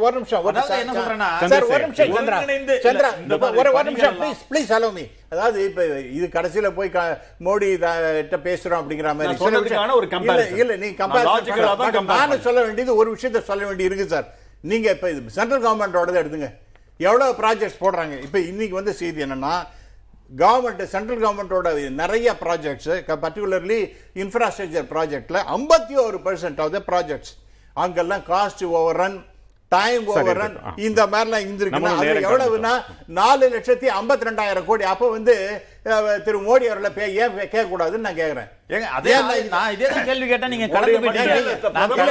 ஒரு 0.00 0.14
நிமிஷம் 0.16 0.40
ஒரு 0.42 0.52
அதாவது 0.54 0.80
என்ன 0.80 0.94
சொல்றேன்னா, 1.00 1.28
சார் 1.52 1.66
ஒரு 1.70 1.84
நிமிஷம் 1.84 2.08
ப்ளீஸ் 4.22 4.42
ப்ளீஸ் 4.50 4.72
அலோ 4.76 4.90
மீ 4.92 5.04
அதாவது 5.30 5.58
இப்ப 5.68 5.84
இது 6.12 6.26
கடைசியில 6.32 6.68
போய் 6.74 6.90
மோடி 7.44 7.68
கிட்ட 8.18 8.36
பேசுறோம் 8.44 8.80
அப்படிங்கிற 8.82 9.08
மாதிரி. 9.14 9.38
இல்ல 10.26 10.42
இல்ல 10.62 10.76
நீ 10.78 10.90
கம்பேர் 10.98 11.30
சொல்ல 12.42 12.60
வேண்டியது 12.62 12.94
ஒரு 12.96 13.10
விஷயத்தை 13.10 13.42
சொல்ல 13.44 13.64
வேண்டி 13.66 13.84
இருக்கு 13.84 14.06
சார். 14.08 14.28
நீங்க 14.64 14.88
இப்ப 14.90 15.08
சென்ட்ரல் 15.32 15.64
கவர்மெண்டோட 15.64 16.20
எடுத்துங்க. 16.20 16.50
எவ்வளவு 17.00 17.38
ப்ராஜெக்ட்ஸ் 17.40 17.80
போடுறாங்க? 17.84 18.14
இப்ப 18.26 18.38
இன்னைக்கு 18.50 18.74
வந்து 18.80 18.92
செய்தி 19.00 19.24
என்னன்னா 19.26 19.54
கவர்மெண்ட் 20.30 20.82
சென்ட்ரல் 20.94 21.22
கவர்மெண்டோட 21.24 21.70
நிறைய 22.02 22.28
ப்ராஜெக்ட்ஸ் 22.42 22.90
பர்டிகுலர்லி 23.24 23.80
இன்ஃப்ராஸ்ட்ரக்சர் 24.22 24.86
ப்ராஜெக்ட்ல 24.92 25.40
ஐம்பத்தி 25.56 25.96
ஒரு 26.06 26.18
பர்சன்ட் 26.26 26.60
ஆஃப் 26.64 26.74
த 26.76 26.80
ப்ராஜெக்ட்ஸ் 26.90 27.32
அங்கெல்லாம் 27.84 28.24
cost 28.32 28.64
over 28.78 28.98
run 29.02 29.18
time 29.72 30.04
over 30.14 30.38
run. 30.40 30.56
இந்த 30.86 31.00
மாதிரிலாம் 31.12 31.44
இருந்திருக்குன்னா 31.44 31.92
அது 32.00 32.26
எவ்வளவுன்னா 32.26 32.72
நாலு 33.20 33.44
லட்சத்தி 33.54 33.86
ஐம்பத்தி 34.00 34.28
ரெண்டாயிரம் 34.28 34.66
கோடி. 34.68 34.84
அப்போ 34.92 35.06
வந்து 35.16 35.34
திரு 36.24 36.38
மோடி 36.40 36.64
அவர்களை 36.64 36.90
பே- 36.90 37.14
ஏன் 37.14 37.32
கேட்க 37.44 37.64
கூடாதுன்னு 37.64 38.04
நான் 38.04 38.16
கேக்குறேன் 38.16 38.46
ஏங்க, 38.70 38.86
அதே 38.90 39.10
நான் 39.50 39.72
இதே 39.72 39.88
தான் 39.88 40.04
கேள்வி 40.04 40.26
கேட்டா 40.26 40.46
நீங்க 40.46 40.66
கடந்து 40.68 41.00
போயிட்டீங்க. 41.00 41.34
அதற்கு 41.80 42.04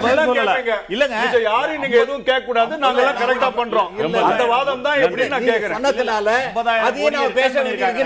பதில் 0.00 0.30
சொல்லல. 0.30 0.54
இல்லங்க. 0.90 1.18
இதை 1.26 1.42
யாரையும் 1.44 1.82
நீங்க 1.82 1.96
எதுவும் 1.98 2.22
கேட்க 2.22 2.40
கூடாது 2.42 2.78
நாங்க 2.78 3.00
எல்லாம் 3.02 3.20
கரெக்டா 3.20 3.50
பண்றோம். 3.54 3.90
அந்த 4.24 4.44
வாதம் 4.46 4.82
தான் 4.82 4.98
எப்படி 5.00 5.28
நான் 5.28 5.48
கேக்குறேன் 5.50 5.78
சொன்னதுனால 5.78 6.28
கோடி 6.98 7.16
நான் 7.16 7.32
பேச 7.32 7.52
பண்ணிருக்காங்க. 7.60 8.02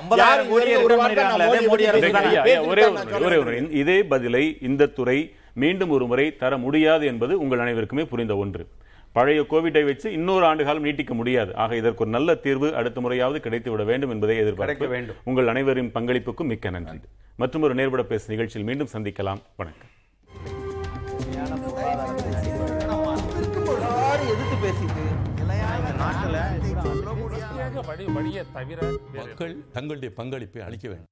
ஐம்பதாயிரம் 0.00 0.48
கோடி 0.48 0.70
பண்ணிருக்காங்களே, 0.94 1.16
அதே 1.48 1.60
மோடி 1.60 1.70
மோடியை 1.70 1.88
அரசு 1.88 2.04
ஒரே 3.24 3.36
ஒரு. 3.38 3.54
இதே 3.76 4.02
பதிலை 4.04 4.44
இந்த 4.62 4.86
துறை 4.92 5.18
மீண்டும் 5.54 5.90
ஒரு 5.90 6.06
முறை 6.06 6.36
தர 6.36 6.56
முடியாது 6.58 7.06
என்பது 7.06 7.38
உங்கள் 7.40 7.58
அனைவருக்குமே 7.58 8.04
புரிந்த 8.04 8.36
ஒன்று. 8.36 8.64
பழைய 9.12 9.40
கோவிட்டை 9.40 9.84
வச்சு 9.84 10.12
இன்னொரு 10.12 10.44
ஆண்டு 10.44 10.64
காலம் 10.64 10.84
நீட்டிக்க 10.84 11.10
முடியாது. 11.10 11.56
ஆக 11.56 11.76
இதற்கு 11.76 12.00
ஒரு 12.00 12.10
நல்ல 12.10 12.34
தீர்வு 12.34 12.74
அடுத்த 12.74 13.00
முறையாவது 13.00 13.40
கிடைத்து 13.40 13.70
விட 13.70 13.84
வேண்டும் 13.84 14.10
என்பதை 14.10 14.36
எதிர்பார்க்க 14.36 14.86
வேண்டும். 14.86 15.16
உங்கள் 15.24 15.46
அனைவரின் 15.46 15.90
பங்களிப்புக்கும் 15.94 16.44
மிக்க 16.44 16.70
நன்றி. 16.70 17.00
மற்றும் 17.36 17.62
ஒரு 17.62 17.74
நேர்பட 17.74 18.02
பேசு 18.02 18.30
நிகழ்ச்சியில் 18.30 18.66
மீண்டும் 18.66 18.88
சந்திக்கலாம். 18.92 19.40
வணக்கம். 19.56 19.96
மக்கள் 29.14 29.56
தங்களுடைய 29.72 30.14
பங்களிப்பை 30.14 30.62
அளிக்க 30.62 30.88
வேண்டும். 30.88 31.06